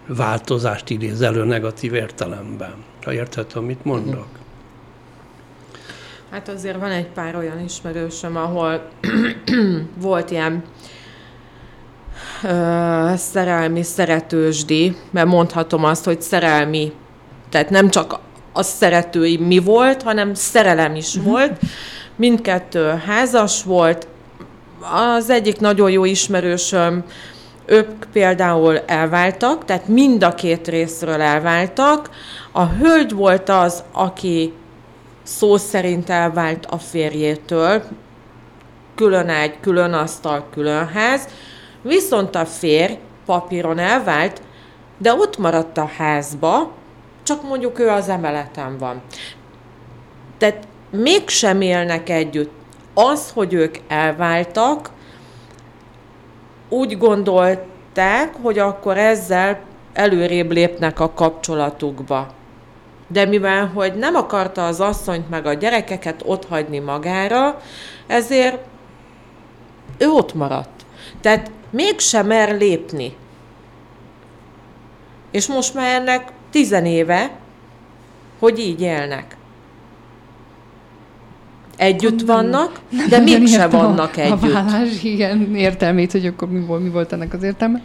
változást 0.08 0.90
idéz 0.90 1.22
elő 1.22 1.44
negatív 1.44 1.94
értelemben. 1.94 2.74
Ha 3.04 3.14
érthető, 3.14 3.60
amit 3.60 3.86
mondok. 3.86 4.28
Hát 6.30 6.50
azért 6.50 6.80
van 6.80 6.92
egy 6.92 7.08
pár 7.08 7.36
olyan 7.36 7.60
ismerősöm, 7.60 8.36
ahol 8.36 8.90
volt 10.08 10.32
ilyen 10.32 10.64
szerelmi 13.16 13.84
szeretősdi, 13.84 14.96
mert 15.12 15.28
mondhatom 15.28 15.84
azt, 15.84 16.06
hogy 16.06 16.22
szerelmi, 16.22 16.92
tehát 17.50 17.70
nem 17.70 17.90
csak 17.90 18.20
a 18.54 18.64
szeretői 18.64 19.38
mi 19.38 19.60
volt, 19.60 20.02
hanem 20.02 20.34
szerelem 20.34 20.96
is 20.96 21.16
uh-huh. 21.16 21.32
volt. 21.32 21.60
Mindkettő 22.16 23.02
házas 23.06 23.64
volt. 23.64 24.08
Az 25.16 25.30
egyik 25.30 25.60
nagyon 25.60 25.92
jó 25.92 26.06
ismerősöm, 26.06 27.04
ők 27.66 28.06
például 28.12 28.80
elváltak, 28.80 29.66
tehát 29.66 29.88
mind 29.88 30.24
a 30.24 30.36
két 30.36 30.68
részről 30.68 31.22
elváltak. 31.22 32.10
A 32.52 32.66
hölgy 32.66 33.12
volt 33.12 33.50
az, 33.50 33.84
aki 33.92 34.54
szó 35.24 35.58
szerint 35.58 36.10
elvált 36.10 36.66
a 36.66 36.78
férjétől, 36.78 37.84
külön 38.96 39.30
egy, 39.30 39.60
külön 39.60 39.94
asztal, 39.94 40.48
külön 40.52 40.88
ház, 40.88 41.28
viszont 41.82 42.36
a 42.36 42.46
férj 42.46 42.98
papíron 43.26 43.80
elvált, 43.80 44.42
de 44.98 45.14
ott 45.14 45.38
maradt 45.38 45.78
a 45.78 45.90
házba, 45.98 46.72
csak 47.24 47.44
mondjuk 47.44 47.80
ő 47.80 47.90
az 47.90 48.10
emeleten 48.10 48.78
van. 48.78 49.02
Tehát 50.38 50.68
mégsem 50.90 51.62
élnek 51.62 52.10
együtt. 52.10 52.52
Az, 52.94 53.32
hogy 53.34 53.54
ők 53.54 53.76
elváltak, 53.88 54.90
úgy 56.70 56.98
gondolták, 56.98 58.36
hogy 58.42 58.60
akkor 58.60 58.98
ezzel 58.98 59.60
előrébb 59.94 60.52
lépnek 60.52 61.00
a 61.00 61.14
kapcsolatukba. 61.14 62.28
De 63.08 63.26
mivel, 63.26 63.66
hogy 63.68 63.94
nem 63.94 64.16
akarta 64.16 64.66
az 64.66 64.80
asszonyt 64.80 65.30
meg 65.30 65.46
a 65.46 65.54
gyerekeket 65.54 66.24
ott 66.26 66.48
hagyni 66.48 66.80
magára, 66.80 67.62
ezért 68.08 68.60
ő 69.98 70.08
ott 70.08 70.34
maradt. 70.34 70.86
Tehát 71.22 71.52
mégsem 71.72 72.28
mer 72.28 72.58
lépni. 72.58 73.16
És 75.32 75.48
most 75.48 75.74
már 75.74 76.02
ennek 76.02 76.32
tizenéve, 76.50 77.32
hogy 78.40 78.60
így 78.60 78.82
élnek. 78.82 79.38
Együtt 81.78 82.22
vannak, 82.22 82.80
nem, 82.90 83.10
de 83.10 83.20
mégsem 83.20 83.70
vannak 83.70 84.18
a, 84.18 84.20
együtt. 84.20 84.44
A 84.44 84.64
vállás, 84.64 85.04
igen, 85.04 85.56
értelmét, 85.56 86.12
hogy 86.12 86.26
akkor 86.26 86.50
mi 86.50 86.60
volt, 86.60 86.82
mi 86.82 86.90
volt 86.90 87.14
ennek 87.14 87.34
az 87.34 87.44
értelme. 87.44 87.82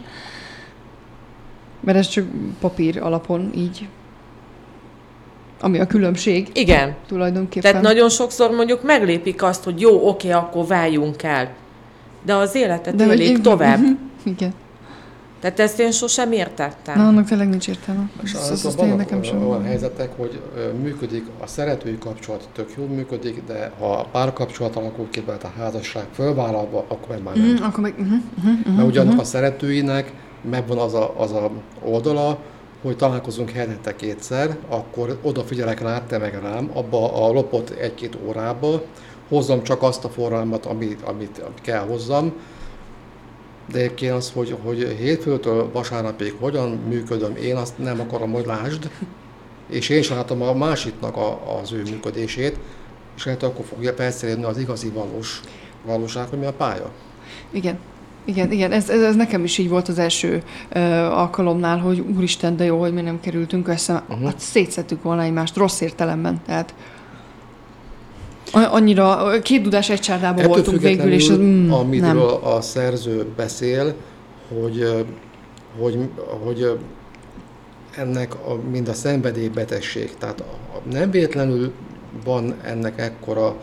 Mert 1.79 1.97
ez 1.97 2.07
csak 2.07 2.25
papír 2.59 3.01
alapon 3.01 3.51
így 3.55 3.87
ami 5.61 5.79
a 5.79 5.87
különbség. 5.87 6.49
Igen. 6.53 6.95
Tulajdonképpen. 7.07 7.71
Tehát 7.71 7.85
nagyon 7.85 8.09
sokszor 8.09 8.51
mondjuk 8.51 8.83
meglépik 8.83 9.43
azt, 9.43 9.63
hogy 9.63 9.81
jó, 9.81 10.07
oké, 10.07 10.31
akkor 10.31 10.67
váljunk 10.67 11.23
el. 11.23 11.49
De 12.27 12.35
az 12.35 12.55
életet 12.55 12.95
De 12.95 13.05
élik 13.05 13.31
hogy, 13.31 13.41
tovább. 13.41 13.79
Igen. 14.23 14.53
Tehát 15.39 15.59
ezt 15.59 15.79
én 15.79 15.91
sosem 15.91 16.31
értettem. 16.31 16.97
Na, 16.97 17.07
annak 17.07 17.25
tényleg 17.27 17.49
nincs 17.49 17.67
értelme. 17.67 18.09
És 18.23 18.33
az, 18.33 18.65
az, 18.65 18.75
nekem 18.75 19.23
sem 19.23 19.47
olyan 19.47 19.63
helyzetek, 19.63 20.17
hogy 20.17 20.41
működik, 20.81 21.25
a 21.39 21.47
szeretői 21.47 21.97
kapcsolat 21.97 22.49
tök 22.53 22.69
jól 22.77 22.87
működik, 22.87 23.43
de 23.47 23.71
ha 23.79 23.91
a 23.93 24.05
párkapcsolat 24.11 24.75
alakul 24.75 25.07
ki, 25.09 25.23
mert 25.27 25.43
a 25.43 25.51
házasság 25.57 26.05
fölvállalva, 26.13 26.85
akkor 26.87 27.07
meg 27.09 27.23
már 27.23 27.35
nem. 27.35 27.45
Mm, 27.45 27.55
akkor 27.63 27.79
meg, 27.79 27.93
uh-huh, 27.99 28.17
uh-huh, 28.37 28.75
mert 28.75 28.87
ugyan 28.87 29.05
uh-huh. 29.05 29.21
a 29.21 29.23
szeretőinek 29.23 30.13
megvan 30.49 30.77
az 30.77 30.93
a, 30.93 31.13
az 31.17 31.31
a 31.31 31.51
oldala, 31.83 32.37
hogy 32.81 32.95
találkozunk 32.95 33.49
hetente 33.49 33.95
kétszer, 33.95 34.57
akkor 34.69 35.19
odafigyelek 35.21 35.81
rá, 35.81 36.01
te 36.07 36.17
meg 36.17 36.39
rám, 36.41 36.69
abba 36.73 37.25
a 37.25 37.31
lopott 37.31 37.69
egy-két 37.69 38.17
órába, 38.27 38.81
hozzam 39.27 39.63
csak 39.63 39.83
azt 39.83 40.05
a 40.05 40.09
forralmat, 40.09 40.65
amit, 40.65 41.01
amit, 41.01 41.37
amit 41.37 41.61
kell 41.61 41.85
hozzam, 41.85 42.33
de 43.71 43.77
egyébként 43.77 44.13
az, 44.13 44.31
hogy, 44.31 44.55
hogy 44.63 44.95
hétfőtől 44.99 45.71
vasárnapig 45.71 46.33
hogyan 46.39 46.69
működöm, 46.69 47.35
én 47.35 47.55
azt 47.55 47.77
nem 47.77 47.99
akarom, 47.99 48.31
hogy 48.31 48.45
lásd, 48.45 48.89
és 49.69 49.89
én 49.89 50.01
sem 50.01 50.17
látom 50.17 50.41
a 50.41 50.53
másiknak 50.53 51.17
a, 51.17 51.59
az 51.61 51.71
ő 51.71 51.81
működését, 51.81 52.59
és 53.15 53.25
lehet 53.25 53.43
akkor 53.43 53.65
fogja 53.65 53.93
felszerelni 53.93 54.43
az 54.43 54.57
igazi 54.57 54.89
valós 54.89 55.41
valóság, 55.85 56.27
hogy 56.29 56.39
mi 56.39 56.45
a 56.45 56.53
pálya. 56.53 56.91
Igen. 57.51 57.79
Igen, 58.25 58.51
igen, 58.51 58.71
ez, 58.71 58.89
ez, 58.89 59.01
ez 59.01 59.15
nekem 59.15 59.43
is 59.43 59.57
így 59.57 59.69
volt 59.69 59.87
az 59.87 59.99
első 59.99 60.43
ö, 60.69 60.79
alkalomnál, 61.05 61.77
hogy 61.77 61.99
úristen, 61.99 62.57
de 62.57 62.63
jó, 62.63 62.79
hogy 62.79 62.93
mi 62.93 63.01
nem 63.01 63.19
kerültünk 63.19 63.67
össze. 63.67 64.03
Uh-huh. 64.09 64.25
Hát 64.25 64.39
szétszettük 64.39 65.03
volna 65.03 65.21
egymást 65.21 65.55
rossz 65.55 65.81
értelemben. 65.81 66.41
Tehát 66.45 66.73
Annyira 68.63 69.39
két 69.41 69.61
dudás 69.61 69.89
egy 69.89 69.99
csárdában 69.99 70.39
Ettől 70.39 70.53
voltunk 70.53 70.81
végül, 70.81 71.11
és 71.11 71.31
mm, 71.31 71.71
amiről 71.71 72.39
nem. 72.41 72.51
a 72.53 72.61
szerző 72.61 73.25
beszél, 73.35 73.93
hogy, 74.61 75.05
hogy, 75.79 75.97
hogy 76.43 76.77
ennek 77.95 78.35
a, 78.35 78.59
mind 78.71 78.87
a 78.87 78.93
szenvedélybetegség, 78.93 80.13
tehát 80.19 80.39
a, 80.39 80.81
nem 80.91 81.11
véletlenül 81.11 81.71
van 82.23 82.55
ennek 82.63 82.99
ekkora 82.99 83.55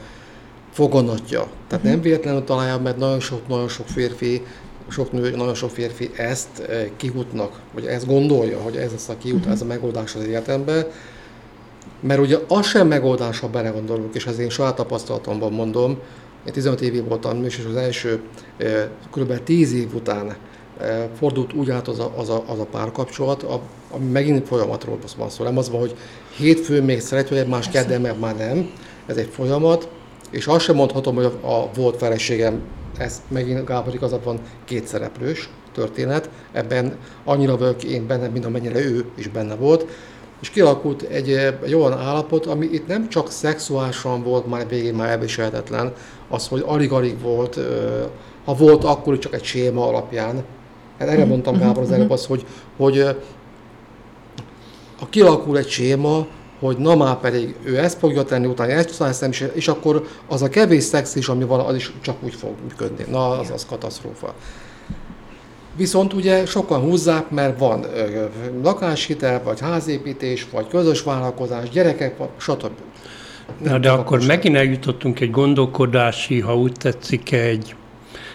fogonatja. 0.70 1.46
Tehát 1.68 1.84
nem 1.84 2.00
véletlenül 2.00 2.44
találja, 2.44 2.78
mert 2.78 2.96
nagyon 2.96 3.20
sok, 3.20 3.48
nagyon 3.48 3.68
sok 3.68 3.86
férfi, 3.86 4.42
sok 4.88 5.12
nő, 5.12 5.30
nagyon 5.30 5.54
sok 5.54 5.70
férfi 5.70 6.10
ezt 6.16 6.70
kihutnak, 6.96 7.60
vagy 7.74 7.84
ezt 7.84 8.06
gondolja, 8.06 8.58
hogy 8.58 8.76
ez 8.76 8.90
lesz 8.90 9.08
a 9.08 9.16
kiút, 9.18 9.38
uh-huh. 9.38 9.52
ez 9.52 9.60
a 9.60 9.64
megoldás 9.64 10.14
az 10.14 10.24
életemben, 10.24 10.86
mert 12.00 12.20
ugye 12.20 12.38
az 12.48 12.66
sem 12.66 12.86
megoldás, 12.86 13.38
ha 13.40 13.48
belegondolunk, 13.48 14.14
és 14.14 14.26
ez 14.26 14.38
én 14.38 14.50
saját 14.50 14.74
tapasztalatomban 14.74 15.52
mondom, 15.52 15.98
én 16.46 16.52
15 16.52 16.80
évig 16.80 17.08
voltam 17.08 17.44
és 17.44 17.66
az 17.68 17.76
első 17.76 18.20
kb. 19.10 19.42
10 19.42 19.72
év 19.72 19.94
után 19.94 20.36
fordult 21.18 21.52
úgy 21.52 21.70
át 21.70 21.88
az 21.88 21.98
a, 21.98 22.12
az 22.16 22.28
a, 22.28 22.44
az 22.46 22.58
a 22.58 22.64
párkapcsolat, 22.64 23.46
ami 23.90 24.10
megint 24.10 24.46
folyamatról 24.46 24.98
van 25.16 25.30
szó. 25.30 25.44
Nem 25.44 25.58
az 25.58 25.70
van, 25.70 25.80
hogy 25.80 25.94
hétfőn 26.36 26.84
még 26.84 27.00
szeretjük 27.00 27.38
egymás, 27.38 27.68
kedden 27.68 28.00
meg 28.00 28.18
már 28.18 28.36
nem. 28.36 28.70
Ez 29.06 29.16
egy 29.16 29.28
folyamat, 29.32 29.88
és 30.30 30.46
azt 30.46 30.64
sem 30.64 30.74
mondhatom, 30.74 31.14
hogy 31.14 31.24
a, 31.24 31.60
a 31.60 31.70
volt 31.74 31.96
feleségem, 31.96 32.60
ez 32.98 33.22
megint 33.28 33.64
Gábor 33.64 33.94
igazad 33.94 34.40
két 34.64 34.86
szereplős 34.86 35.48
történet, 35.72 36.30
ebben 36.52 36.96
annyira 37.24 37.56
vagyok 37.56 37.84
én 37.84 38.06
benne, 38.06 38.28
mint 38.28 38.44
amennyire 38.44 38.78
ő 38.78 39.04
is 39.16 39.28
benne 39.28 39.54
volt 39.54 39.86
és 40.44 40.50
kialakult 40.50 41.02
egy, 41.02 41.30
egy 41.64 41.74
olyan 41.74 41.92
állapot, 41.92 42.46
ami 42.46 42.66
itt 42.66 42.86
nem 42.86 43.08
csak 43.08 43.30
szexuálisan 43.30 44.22
volt 44.22 44.46
már 44.46 44.68
végén 44.68 44.94
már 44.94 45.08
elviselhetetlen, 45.08 45.92
az, 46.28 46.48
hogy 46.48 46.62
alig-alig 46.66 47.20
volt, 47.20 47.58
ha 48.44 48.54
volt, 48.54 48.84
akkor 48.84 49.18
csak 49.18 49.34
egy 49.34 49.44
séma 49.44 49.86
alapján. 49.86 50.44
Hát 50.98 51.08
erre 51.08 51.24
mondtam 51.24 51.58
Gábor 51.58 51.82
az 51.82 51.90
előbb 51.90 52.10
az, 52.10 52.26
hogy, 52.26 52.46
hogy 52.76 52.98
a 55.00 55.08
kialakul 55.10 55.58
egy 55.58 55.68
séma, 55.68 56.26
hogy 56.60 56.76
na 56.76 56.96
már 56.96 57.16
pedig 57.16 57.54
ő 57.62 57.78
ezt 57.78 57.98
fogja 57.98 58.22
tenni, 58.22 58.46
utána 58.46 58.72
ezt 58.72 58.98
teszem, 58.98 59.30
és, 59.30 59.48
és 59.52 59.68
akkor 59.68 60.06
az 60.28 60.42
a 60.42 60.48
kevés 60.48 60.82
szex 60.82 61.14
is, 61.14 61.28
ami 61.28 61.44
van, 61.44 61.60
az 61.60 61.74
is 61.74 61.92
csak 62.00 62.16
úgy 62.22 62.34
fog 62.34 62.50
működni. 62.68 63.04
Na, 63.10 63.38
az 63.38 63.50
az 63.50 63.66
katasztrófa. 63.66 64.34
Viszont 65.76 66.12
ugye 66.12 66.46
sokan 66.46 66.80
húzzák, 66.80 67.30
mert 67.30 67.58
van 67.58 67.84
ö, 67.84 68.24
lakáshitel, 68.62 69.42
vagy 69.42 69.60
házépítés, 69.60 70.46
vagy 70.52 70.68
közös 70.68 71.02
vállalkozás, 71.02 71.68
gyerekek, 71.68 72.16
stb. 72.36 72.72
Na, 73.62 73.78
de 73.78 73.90
akkor 73.90 74.16
most 74.16 74.28
megint 74.28 74.56
eljutottunk 74.56 75.20
egy 75.20 75.30
gondolkodási, 75.30 76.40
ha 76.40 76.56
úgy 76.56 76.72
tetszik, 76.72 77.32
egy, 77.32 77.74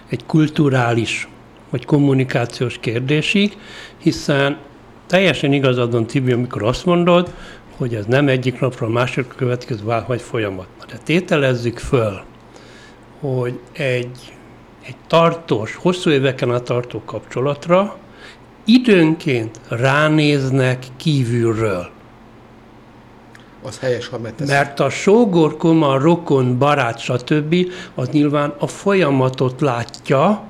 egy 0.09 0.25
kulturális 0.25 1.27
vagy 1.69 1.85
kommunikációs 1.85 2.77
kérdésig, 2.79 3.57
hiszen 3.97 4.57
teljesen 5.07 5.53
igazad 5.53 5.91
van, 5.91 6.07
Tibi, 6.07 6.31
amikor 6.31 6.63
azt 6.63 6.85
mondod, 6.85 7.33
hogy 7.77 7.95
ez 7.95 8.05
nem 8.05 8.27
egyik 8.27 8.59
napra 8.59 8.87
a 8.87 8.89
másik 8.89 9.27
következő 9.35 9.83
vagy 10.07 10.21
folyamat. 10.21 10.67
De 10.87 10.97
tételezzük 11.03 11.77
föl, 11.77 12.21
hogy 13.19 13.59
egy 13.71 14.33
egy 14.89 14.95
tartós, 15.07 15.75
hosszú 15.75 16.09
éveken 16.09 16.49
a 16.49 16.59
tartó 16.59 17.01
kapcsolatra 17.05 17.95
időnként 18.65 19.59
ránéznek 19.67 20.83
kívülről. 20.97 21.89
az 23.63 23.79
helyes, 23.79 24.07
ha 24.07 24.19
megtesz. 24.19 24.47
Mert 24.47 24.79
a 24.79 24.89
sógor, 24.89 25.57
koma, 25.57 25.97
rokon, 25.97 26.57
barát, 26.57 26.99
stb. 26.99 27.55
az 27.95 28.09
nyilván 28.09 28.53
a 28.59 28.67
folyamatot 28.67 29.61
látja, 29.61 30.43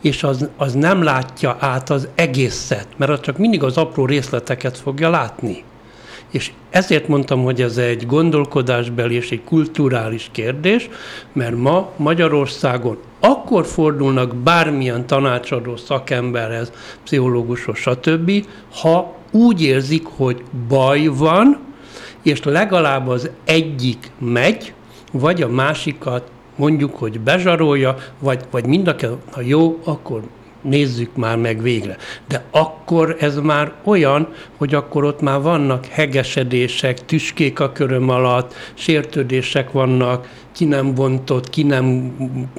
és 0.00 0.22
az, 0.22 0.48
az 0.56 0.72
nem 0.72 1.02
látja 1.02 1.56
át 1.60 1.90
az 1.90 2.08
egészet, 2.14 2.88
mert 2.96 3.10
az 3.10 3.20
csak 3.20 3.38
mindig 3.38 3.62
az 3.62 3.76
apró 3.76 4.06
részleteket 4.06 4.78
fogja 4.78 5.10
látni. 5.10 5.64
És 6.34 6.52
ezért 6.70 7.08
mondtam, 7.08 7.42
hogy 7.42 7.62
ez 7.62 7.76
egy 7.76 8.06
gondolkodásbeli 8.06 9.14
és 9.14 9.30
egy 9.30 9.44
kulturális 9.44 10.28
kérdés, 10.32 10.88
mert 11.32 11.56
ma 11.56 11.90
Magyarországon 11.96 12.98
akkor 13.20 13.66
fordulnak 13.66 14.34
bármilyen 14.36 15.06
tanácsadó 15.06 15.76
szakemberhez, 15.76 16.72
pszichológushoz, 17.04 17.76
stb., 17.76 18.46
ha 18.80 19.16
úgy 19.30 19.62
érzik, 19.62 20.06
hogy 20.06 20.42
baj 20.68 21.06
van, 21.06 21.58
és 22.22 22.42
legalább 22.42 23.08
az 23.08 23.30
egyik 23.44 24.10
megy, 24.18 24.72
vagy 25.12 25.42
a 25.42 25.48
másikat 25.48 26.30
mondjuk, 26.56 26.96
hogy 26.96 27.20
bezsarolja, 27.20 27.96
vagy, 28.18 28.44
vagy 28.50 28.66
mind 28.66 28.88
a 28.88 28.94
ha 29.30 29.40
jó, 29.40 29.80
akkor 29.84 30.22
nézzük 30.64 31.16
már 31.16 31.36
meg 31.36 31.62
végre. 31.62 31.96
De 32.28 32.44
akkor 32.50 33.16
ez 33.20 33.38
már 33.38 33.72
olyan, 33.84 34.28
hogy 34.56 34.74
akkor 34.74 35.04
ott 35.04 35.20
már 35.20 35.40
vannak 35.40 35.86
hegesedések, 35.86 37.04
tüskék 37.04 37.60
a 37.60 37.72
köröm 37.72 38.08
alatt, 38.08 38.54
sértődések 38.74 39.72
vannak, 39.72 40.28
ki 40.52 40.64
nem 40.64 40.94
vontott, 40.94 41.50
ki 41.50 41.62
nem, 41.62 41.84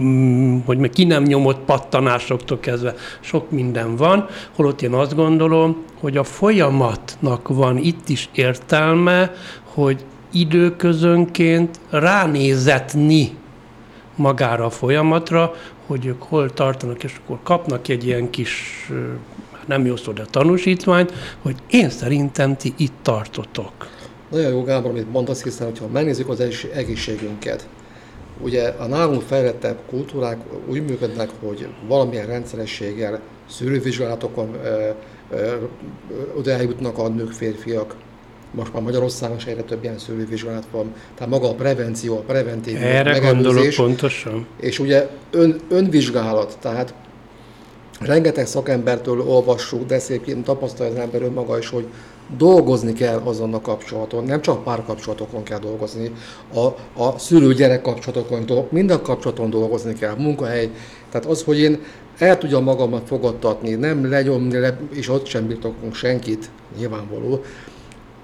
mm, 0.02 0.58
hogy 0.66 0.90
ki 0.90 1.04
nem 1.04 1.24
nyomott 1.24 1.60
pattanásoktól 1.60 2.60
kezdve, 2.60 2.94
sok 3.20 3.52
minden 3.52 3.96
van, 3.96 4.28
holott 4.56 4.82
én 4.82 4.94
azt 4.94 5.16
gondolom, 5.16 5.84
hogy 6.00 6.18
a 6.18 6.24
folyamatnak 6.24 7.48
van 7.48 7.78
itt 7.78 8.10
is 8.10 8.30
értelme, 8.34 9.32
hogy 9.64 10.06
időközönként 10.32 11.80
ránézetni 11.90 13.32
magára 14.16 14.66
a 14.66 14.70
folyamatra, 14.70 15.54
hogy 15.86 16.06
ők 16.06 16.22
hol 16.24 16.54
tartanak, 16.54 17.04
és 17.04 17.16
akkor 17.24 17.40
kapnak 17.44 17.88
egy 17.88 18.06
ilyen 18.06 18.30
kis, 18.30 18.86
nem 19.66 19.86
jó 19.86 19.96
szó, 19.96 20.12
de 20.12 20.26
tanúsítványt, 20.30 21.14
hogy 21.42 21.56
én 21.70 21.90
szerintem 21.90 22.58
ti 22.58 22.74
itt 22.78 22.94
tartotok. 23.02 23.72
Nagyon 24.30 24.52
jó, 24.52 24.64
Gábor, 24.64 24.92
amit 24.92 25.12
mondasz, 25.12 25.44
hiszen 25.44 25.72
ha 25.80 25.88
megnézzük 25.88 26.30
az 26.30 26.44
egészségünket, 26.74 27.68
ugye 28.42 28.68
a 28.68 28.86
nálunk 28.86 29.22
fejlettebb 29.22 29.78
kultúrák 29.90 30.38
úgy 30.70 30.86
működnek, 30.86 31.30
hogy 31.40 31.68
valamilyen 31.88 32.26
rendszerességgel 32.26 33.20
szűrővizsgálatokon 33.50 34.58
oda 36.38 36.52
eljutnak 36.52 36.98
a 36.98 37.08
nők, 37.08 37.32
férfiak, 37.32 37.96
most 38.56 38.74
már 38.74 38.82
Magyarországon 38.82 39.38
is 39.38 39.46
egyre 39.46 39.62
több 39.62 39.84
ilyen 39.84 39.98
szülővizsgálat 39.98 40.68
van, 40.72 40.94
tehát 41.16 41.32
maga 41.32 41.50
a 41.50 41.54
prevenció, 41.54 42.18
a 42.18 42.22
preventív 42.22 42.76
Erre 42.82 43.20
gondolok 43.20 43.76
pontosan. 43.76 44.48
És 44.60 44.80
ugye 44.80 45.10
ön, 45.32 45.60
önvizsgálat, 45.70 46.58
tehát 46.62 46.94
rengeteg 48.00 48.48
szakembertől 48.48 49.22
olvassuk, 49.22 49.86
de 49.86 50.00
szép 50.00 50.44
tapasztalja 50.44 50.92
az 50.92 51.00
ember 51.00 51.22
önmaga 51.22 51.58
is, 51.58 51.70
hogy 51.70 51.86
dolgozni 52.38 52.94
kell 52.94 53.22
azon 53.24 53.54
a 53.54 53.62
kapcsolaton, 53.62 54.24
nem 54.24 54.42
csak 54.42 54.64
párkapcsolatokon 54.64 55.44
kell 55.44 55.60
dolgozni, 55.60 56.12
a, 56.54 56.66
a 57.04 57.18
szülő-gyerek 57.18 57.82
kapcsolatokon, 57.82 58.68
minden 58.70 59.02
kapcsolaton 59.02 59.50
dolgozni 59.50 59.94
kell, 59.94 60.16
munkahely. 60.18 60.70
Tehát 61.10 61.28
az, 61.28 61.44
hogy 61.44 61.60
én 61.60 61.80
el 62.18 62.38
tudjam 62.38 62.64
magamat 62.64 63.08
fogadtatni, 63.08 63.74
nem 63.74 64.10
legyomni, 64.10 64.58
le, 64.58 64.80
és 64.90 65.10
ott 65.10 65.26
sem 65.26 65.48
birtokunk 65.48 65.96
senkit, 65.96 66.50
nyilvánvaló, 66.78 67.44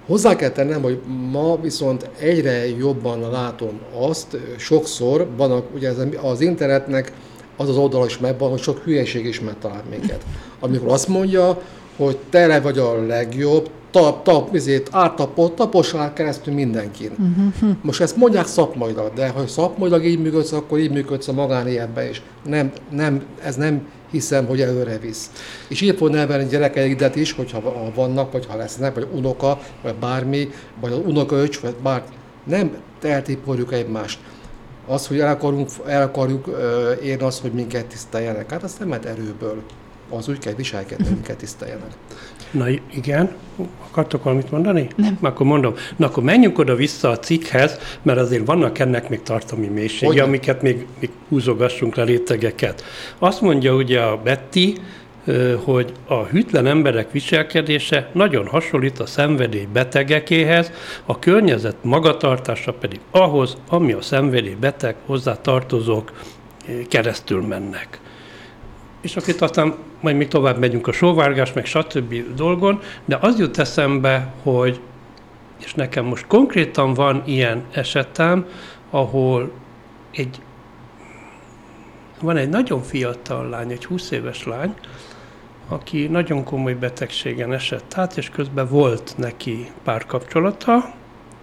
Hozzá 0.06 0.36
kell 0.36 0.49
tennem, 0.49 0.82
hogy 0.82 0.99
ma 1.32 1.62
viszont 1.62 2.10
egyre 2.20 2.70
jobban 2.78 3.32
látom 3.32 3.80
azt, 3.99 4.38
sokszor 4.58 5.28
van 5.38 5.52
a, 5.52 5.64
ugye 5.76 5.91
az 6.22 6.41
internetnek 6.41 7.12
az 7.58 7.70
az 7.70 7.78
oldal 7.78 8.06
is 8.06 8.18
megvan, 8.18 8.49
hogy 8.49 8.62
sok 8.62 8.82
hülyeség 8.84 9.26
is 9.26 9.39
megtalál 9.39 9.84
minket. 9.89 10.26
Amikor 10.60 10.88
azt 10.88 11.08
mondja, 11.08 11.62
hogy 11.97 12.18
te 12.30 12.60
vagy 12.60 12.78
a 12.78 13.06
legjobb, 13.06 13.70
tap, 13.91 14.24
tap, 14.24 14.52
vizét, 14.52 14.89
ártapot, 14.91 15.56
taposál 15.56 16.14
keresztül 16.14 16.54
mindenkin. 16.54 17.12
Uh-huh. 17.12 17.76
Most 17.82 18.02
ezt 18.02 18.16
mondják 18.16 18.45
szakmailag, 18.45 19.14
de 19.14 19.30
ha 19.30 19.47
szakmailag 19.47 20.06
így 20.06 20.22
működsz, 20.22 20.52
akkor 20.52 20.80
így 20.80 20.91
működsz 20.91 21.28
a 21.28 21.34
magánéletben 21.34 22.10
is. 22.10 22.22
Nem, 22.45 22.72
nem, 22.89 23.24
ez 23.43 23.56
nem 23.56 23.88
hiszem, 24.12 24.45
hogy 24.45 24.62
előre 24.62 24.97
visz. 24.97 25.32
És 25.68 25.82
így 25.82 25.97
fog 25.97 26.09
nevelni 26.09 26.49
gyerekeidet 26.49 27.16
is, 27.16 27.32
hogyha 27.32 27.91
vannak, 27.95 28.32
vagy 28.32 28.45
ha 28.45 28.55
lesznek, 28.55 28.93
vagy 28.93 29.07
unoka, 29.12 29.59
vagy 29.82 29.95
bármi, 29.95 30.49
vagy 30.80 30.91
az 30.91 31.01
unokaöcs, 31.05 31.59
vagy 31.59 31.76
bár 31.84 32.03
nem 32.43 32.78
eltiporjuk 33.01 33.74
egymást. 33.74 34.20
Az, 34.88 35.07
hogy 35.07 35.20
el, 35.20 35.32
akarunk, 35.32 35.70
el 35.86 36.01
akarjuk 36.01 36.49
érni 37.03 37.24
azt, 37.24 37.41
hogy 37.41 37.51
minket 37.51 37.86
tiszteljenek, 37.86 38.51
hát 38.51 38.64
azt 38.64 38.80
nem 38.80 38.89
lehet 38.89 39.05
erőből. 39.05 39.62
Az 40.09 40.28
úgy 40.28 40.38
kell 40.38 40.53
viselkedni, 40.53 41.09
minket 41.09 41.38
tiszteljenek. 41.38 41.91
Na 42.52 42.66
igen, 42.93 43.30
akartok 43.89 44.24
valamit 44.24 44.52
mondani? 44.52 44.88
Nem. 44.95 45.18
Akkor 45.22 45.45
mondom. 45.45 45.74
Na 45.95 46.06
akkor 46.06 46.24
menjünk 46.24 46.60
oda 46.60 46.76
vissza 46.76 47.10
a 47.10 47.20
cikkhez, 47.20 47.80
mert 48.02 48.20
azért 48.20 48.45
vannak 48.45 48.80
ennek 48.80 49.10
még 49.10 49.22
tartalmi 49.22 49.68
mélysége, 49.68 50.06
Hogyne? 50.06 50.24
amiket 50.24 50.62
még, 50.62 50.86
még 50.99 51.10
húzogassunk 51.30 51.95
le 51.95 52.04
rétegeket. 52.04 52.84
Azt 53.20 53.41
mondja 53.41 53.76
ugye 53.76 53.99
a 53.99 54.18
Betty, 54.18 54.78
hogy 55.64 55.91
a 56.06 56.24
hűtlen 56.24 56.66
emberek 56.66 57.12
viselkedése 57.12 58.10
nagyon 58.14 58.47
hasonlít 58.47 58.99
a 58.99 59.06
szenvedély 59.06 59.68
betegekéhez, 59.74 60.72
a 61.06 61.20
környezet 61.20 61.76
magatartása 61.82 62.74
pedig 62.74 62.99
ahhoz, 63.12 63.58
ami 63.70 63.91
a 63.91 64.02
szenvedély 64.02 64.56
beteg 64.60 64.95
hozzá 65.06 65.36
tartozók 65.41 66.12
keresztül 66.89 67.41
mennek 67.41 67.99
és 69.02 69.16
akkor 69.16 69.36
aztán 69.39 69.76
majd 70.02 70.16
még 70.16 70.28
tovább 70.28 70.60
megyünk 70.60 70.88
a 70.88 70.91
sóvárgás, 70.91 71.54
meg 71.54 71.66
stb. 71.66 72.36
dolgon, 72.36 72.80
de 73.06 73.18
az 73.22 73.39
jut 73.39 73.58
eszembe, 73.58 74.34
hogy, 74.43 74.80
és 75.64 75.74
nekem 75.74 76.06
most 76.06 76.28
konkrétan 76.28 76.93
van 76.93 77.22
ilyen 77.26 77.64
esetem, 77.72 78.45
ahol 78.89 79.52
egy, 80.12 80.41
van 82.22 82.38
egy 82.38 82.49
nagyon 82.49 82.82
fiatal 82.82 83.49
lány, 83.49 83.72
egy 83.72 83.86
20 83.86 84.12
éves 84.12 84.45
lány, 84.45 84.74
aki 85.68 86.08
nagyon 86.08 86.43
komoly 86.43 86.74
betegségen 86.74 87.54
esett 87.54 87.93
át, 87.97 88.18
és 88.18 88.30
közben 88.30 88.68
volt 88.68 89.14
neki 89.18 89.72
párkapcsolata, 89.84 90.93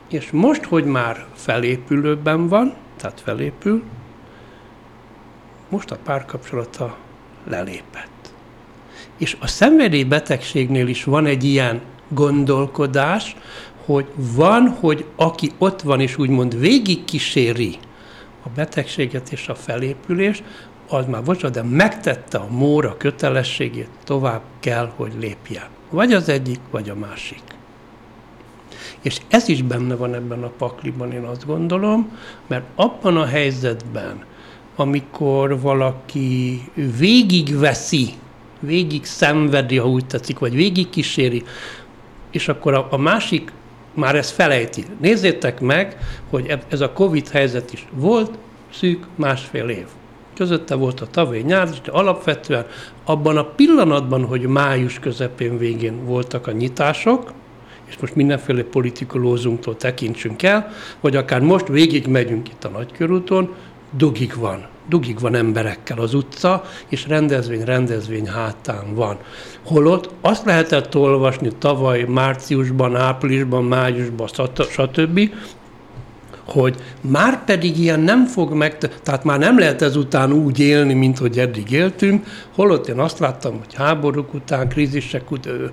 és 0.09 0.31
most, 0.31 0.65
hogy 0.65 0.85
már 0.85 1.27
felépülőben 1.35 2.49
van, 2.49 2.75
tehát 2.97 3.21
felépül, 3.21 3.83
most 5.69 5.91
a 5.91 5.97
párkapcsolata 6.05 6.97
lelépett. 7.45 8.18
És 9.19 9.37
a 9.39 9.47
szenvedélybetegségnél 9.47 10.89
is 10.89 11.05
van 11.05 11.27
egy 11.27 11.45
ilyen 11.45 11.81
gondolkodás, 12.09 13.37
hogy 13.85 14.07
van, 14.15 14.69
hogy 14.69 15.05
aki 15.17 15.53
ott 15.59 15.83
van 15.83 16.01
és 16.01 16.19
úgymond 16.19 16.59
végigkíséri 16.59 17.79
a 18.43 18.49
betegséget 18.55 19.33
és 19.33 19.49
a 19.49 19.55
felépülést, 19.55 20.43
az 20.89 21.07
már 21.07 21.23
bocsánat, 21.23 21.57
de 21.57 21.63
megtette 21.63 22.39
a 22.39 22.47
móra 22.51 22.97
kötelességét, 22.97 23.89
tovább 24.05 24.43
kell, 24.61 24.93
hogy 24.97 25.13
lépjen. 25.19 25.67
Vagy 25.91 26.13
az 26.13 26.29
egyik, 26.29 26.61
vagy 26.71 26.89
a 26.89 26.95
másik. 26.95 27.43
És 29.01 29.21
ez 29.29 29.49
is 29.49 29.63
benne 29.63 29.95
van 29.95 30.15
ebben 30.15 30.43
a 30.43 30.51
pakliban, 30.59 31.13
én 31.13 31.23
azt 31.23 31.47
gondolom, 31.47 32.19
mert 32.47 32.65
abban 32.75 33.17
a 33.17 33.25
helyzetben, 33.25 34.25
amikor 34.77 35.61
valaki 35.61 36.63
végigveszi, 36.99 38.13
végig 38.61 39.05
szenvedi, 39.05 39.77
ha 39.77 39.89
úgy 39.89 40.07
tetszik, 40.07 40.39
vagy 40.39 40.55
végig 40.55 40.89
kíséri, 40.89 41.43
és 42.31 42.49
akkor 42.49 42.75
a, 42.75 42.87
a 42.91 42.97
másik 42.97 43.53
már 43.95 44.15
ezt 44.15 44.31
felejti. 44.31 44.85
Nézzétek 45.01 45.61
meg, 45.61 45.97
hogy 46.31 46.59
ez 46.69 46.81
a 46.81 46.93
Covid 46.93 47.29
helyzet 47.29 47.73
is 47.73 47.87
volt, 47.93 48.31
szűk 48.73 49.07
másfél 49.15 49.69
év. 49.69 49.87
Közötte 50.35 50.75
volt 50.75 51.01
a 51.01 51.07
tavaly 51.11 51.41
nyár, 51.41 51.69
de 51.69 51.91
alapvetően 51.91 52.67
abban 53.05 53.37
a 53.37 53.45
pillanatban, 53.45 54.25
hogy 54.25 54.41
május 54.41 54.99
közepén 54.99 55.59
végén 55.59 56.05
voltak 56.05 56.47
a 56.47 56.53
nyitások, 56.53 57.33
és 57.89 57.99
most 57.99 58.15
mindenféle 58.15 58.63
politikolózunktól 58.63 59.77
tekintsünk 59.77 60.43
el, 60.43 60.71
vagy 61.01 61.17
akár 61.17 61.41
most 61.41 61.69
végig 61.69 62.07
megyünk 62.07 62.49
itt 62.49 62.65
a 62.65 62.69
Nagykörúton, 62.69 63.55
dugig 63.91 64.35
van. 64.37 64.67
Dugig 64.89 65.21
van 65.21 65.35
emberekkel 65.35 65.99
az 65.99 66.15
utca, 66.15 66.65
és 66.89 67.07
rendezvény 67.09 67.65
rendezvény 67.65 68.29
hátán 68.29 68.95
van. 68.95 69.17
Holott 69.65 70.11
azt 70.21 70.45
lehetett 70.45 70.97
olvasni 70.97 71.51
tavaly 71.59 72.03
márciusban, 72.03 72.97
áprilisban, 72.97 73.65
májusban, 73.65 74.29
stb., 74.71 75.31
hogy 76.53 76.75
már 77.01 77.45
pedig 77.45 77.79
ilyen 77.79 78.01
nem 78.01 78.27
fog 78.27 78.53
meg, 78.53 78.79
tehát 78.79 79.25
már 79.25 79.39
nem 79.39 79.59
lehet 79.59 79.83
ezután 79.83 80.33
úgy 80.33 80.59
élni, 80.59 80.95
mint 80.95 81.19
hogy 81.19 81.39
eddig 81.39 81.71
éltünk, 81.71 82.27
holott 82.55 82.89
én 82.89 82.99
azt 82.99 83.19
láttam, 83.19 83.59
hogy 83.59 83.75
háborúk 83.75 84.35
után, 84.35 84.69
krízisek 84.69 85.31
után, 85.31 85.71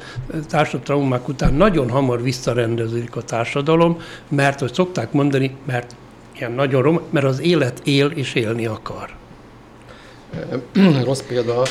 társadalomák 0.49 1.27
után 1.27 1.53
nagyon 1.53 1.89
hamar 1.89 2.21
visszarendeződik 2.21 3.15
a 3.15 3.21
társadalom, 3.21 3.97
mert, 4.29 4.59
hogy 4.59 4.73
szokták 4.73 5.11
mondani, 5.11 5.55
mert 5.65 5.95
ilyen 6.37 6.51
nagyon 6.51 6.81
rom, 6.81 7.01
mert 7.09 7.25
az 7.25 7.41
élet 7.41 7.81
él 7.83 8.07
és 8.07 8.33
élni 8.33 8.65
akar. 8.65 9.09
Rossz 11.03 11.21
példa, 11.21 11.63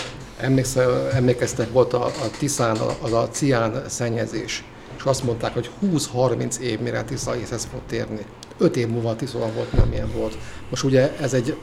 emlékeztek, 1.12 1.72
volt 1.72 1.92
a, 1.92 2.04
a 2.04 2.30
Tiszán, 2.38 2.76
az 3.02 3.12
a 3.12 3.28
cián 3.30 3.82
szennyezés, 3.88 4.64
és 4.96 5.02
azt 5.02 5.24
mondták, 5.24 5.54
hogy 5.54 5.70
20-30 5.82 6.58
év 6.58 6.80
mire 6.80 7.02
Tisza 7.02 7.36
észhez 7.36 7.68
fog 7.70 7.80
térni. 7.86 8.24
5 8.58 8.76
év 8.76 8.88
múlva 8.88 9.16
Tisza 9.16 9.38
volt, 9.38 9.72
nem 9.72 9.92
ilyen 9.92 10.12
volt. 10.16 10.36
Most 10.70 10.84
ugye 10.84 11.16
ez 11.20 11.34
egy 11.34 11.56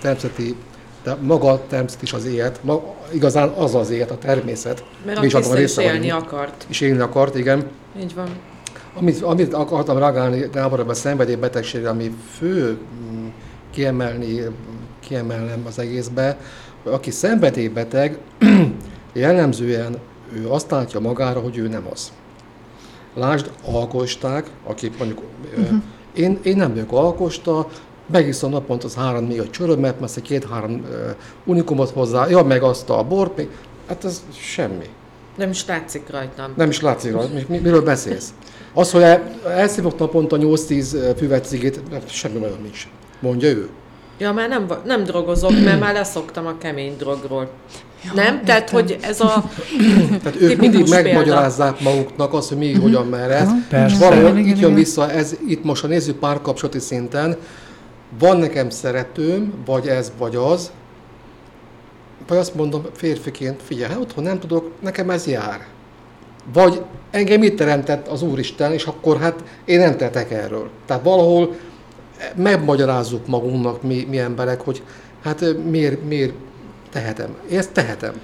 természeti 0.00 0.56
de 1.02 1.14
maga 1.20 1.50
a 1.50 1.66
természet 1.68 2.02
is 2.02 2.12
az 2.12 2.24
élet, 2.24 2.60
igazán 3.12 3.48
az 3.48 3.74
az 3.74 3.90
élet, 3.90 4.10
a 4.10 4.18
természet. 4.18 4.84
Mert 5.04 5.18
a 5.18 5.20
Tisza 5.20 5.60
is 5.60 5.76
élni 5.76 6.10
akart. 6.10 6.66
És 6.68 6.80
élni 6.80 7.00
akart, 7.00 7.36
igen. 7.36 7.70
Így 8.00 8.14
van. 8.14 8.28
Amit, 8.96 9.22
amit 9.22 9.54
akartam 9.54 9.98
reagálni 9.98 10.48
Gábor 10.52 10.80
a 10.80 10.94
szenvedélybetegségre, 10.94 11.88
ami 11.88 12.14
fő 12.36 12.78
mm, 13.12 13.26
kiemelni, 13.70 14.40
kiemelnem 15.00 15.62
az 15.66 15.78
egészbe, 15.78 16.38
aki 16.82 17.10
szenvedélybeteg, 17.10 18.18
jellemzően 19.12 19.98
ő 20.32 20.48
azt 20.48 20.70
látja 20.70 21.00
magára, 21.00 21.40
hogy 21.40 21.56
ő 21.56 21.68
nem 21.68 21.86
az. 21.92 22.12
Lásd, 23.14 23.50
alkosták, 23.64 24.50
aki 24.64 24.90
mondjuk, 24.98 25.20
uh-huh. 25.58 25.82
én, 26.14 26.38
én 26.42 26.56
nem 26.56 26.72
vagyok 26.72 26.92
alkosta, 26.92 27.68
megiszom 28.06 28.50
naponta 28.50 28.86
az 28.86 28.94
három 28.94 29.24
négy 29.24 29.50
csörömet, 29.50 30.00
mert 30.00 30.20
két-három 30.20 30.72
uh, 30.72 30.88
unikumot 31.44 31.90
hozzá, 31.90 32.28
ja, 32.28 32.42
meg 32.42 32.62
azt 32.62 32.90
a 32.90 33.04
bort, 33.04 33.36
még, 33.36 33.48
hát 33.86 34.04
ez 34.04 34.22
semmi. 34.32 34.88
Nem 35.36 35.50
is 35.50 35.66
látszik 35.66 36.10
rajtam. 36.10 36.52
Nem 36.56 36.68
is 36.68 36.80
látszik 36.80 37.12
rajtam. 37.12 37.38
Mi, 37.48 37.58
miről 37.58 37.82
beszélsz? 37.82 38.34
Az, 38.74 38.90
hogy 38.90 39.02
elszívott 39.46 39.98
naponta 39.98 40.36
8-10 40.40 41.14
füvet 41.16 41.46
cigét, 41.46 41.80
semmi 42.06 42.38
olyan 42.40 42.58
nincs. 42.62 42.88
Mondja 43.20 43.48
ő. 43.48 43.68
Ja, 44.18 44.32
már 44.32 44.48
nem, 44.48 44.66
nem 44.84 45.04
drogozok, 45.04 45.50
mert 45.64 45.80
már 45.80 45.94
leszoktam 45.94 46.46
a 46.46 46.58
kemény 46.58 46.96
drogról. 46.98 47.50
Ja, 48.04 48.10
nem? 48.14 48.24
Értem. 48.24 48.44
Tehát, 48.44 48.70
hogy 48.70 48.98
ez 49.00 49.20
a 49.20 49.44
Tehát 50.22 50.40
ők 50.40 50.58
mindig 50.58 50.88
megmagyarázzák 50.88 51.80
maguknak 51.80 52.32
azt, 52.32 52.48
hogy 52.48 52.58
mi, 52.58 52.66
uh-huh. 52.66 52.82
hogyan, 52.82 53.06
merre. 53.06 53.46
Persze. 53.68 54.08
Valahol 54.08 54.38
itt 54.38 54.58
jön 54.58 54.74
vissza, 54.74 55.10
ez 55.10 55.36
itt 55.48 55.64
most, 55.64 55.82
ha 55.82 55.88
nézzük 55.88 56.16
párkapcsolati 56.16 56.78
szinten, 56.78 57.36
van 58.18 58.36
nekem 58.36 58.70
szeretőm, 58.70 59.52
vagy 59.66 59.86
ez, 59.86 60.12
vagy 60.18 60.36
az, 60.36 60.70
vagy 62.26 62.36
azt 62.38 62.54
mondom 62.54 62.86
férfiként, 62.94 63.62
figyelj, 63.62 63.92
hát 63.92 64.00
otthon 64.00 64.24
nem 64.24 64.38
tudok, 64.40 64.72
nekem 64.80 65.10
ez 65.10 65.26
jár. 65.26 65.66
Vagy 66.52 66.82
engem 67.10 67.42
itt 67.42 67.56
teremtett 67.56 68.08
az 68.08 68.22
Úristen, 68.22 68.72
és 68.72 68.84
akkor 68.84 69.18
hát 69.20 69.42
én 69.64 69.78
nem 69.78 69.96
tettek 69.96 70.30
erről. 70.30 70.70
Tehát 70.86 71.02
valahol 71.02 71.56
megmagyarázzuk 72.34 73.26
magunknak 73.26 73.82
mi, 73.82 74.04
mi 74.08 74.18
emberek, 74.18 74.60
hogy 74.60 74.82
hát 75.22 75.64
miért, 75.70 76.04
miért 76.04 76.34
tehetem. 76.90 77.36
Én 77.50 77.58
ezt 77.58 77.72
tehetem. 77.72 78.14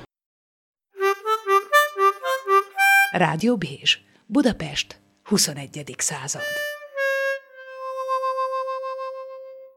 Rádió 3.10 3.56
Bézs, 3.56 3.98
Budapest, 4.26 5.00
21. 5.24 5.94
század. 5.98 6.69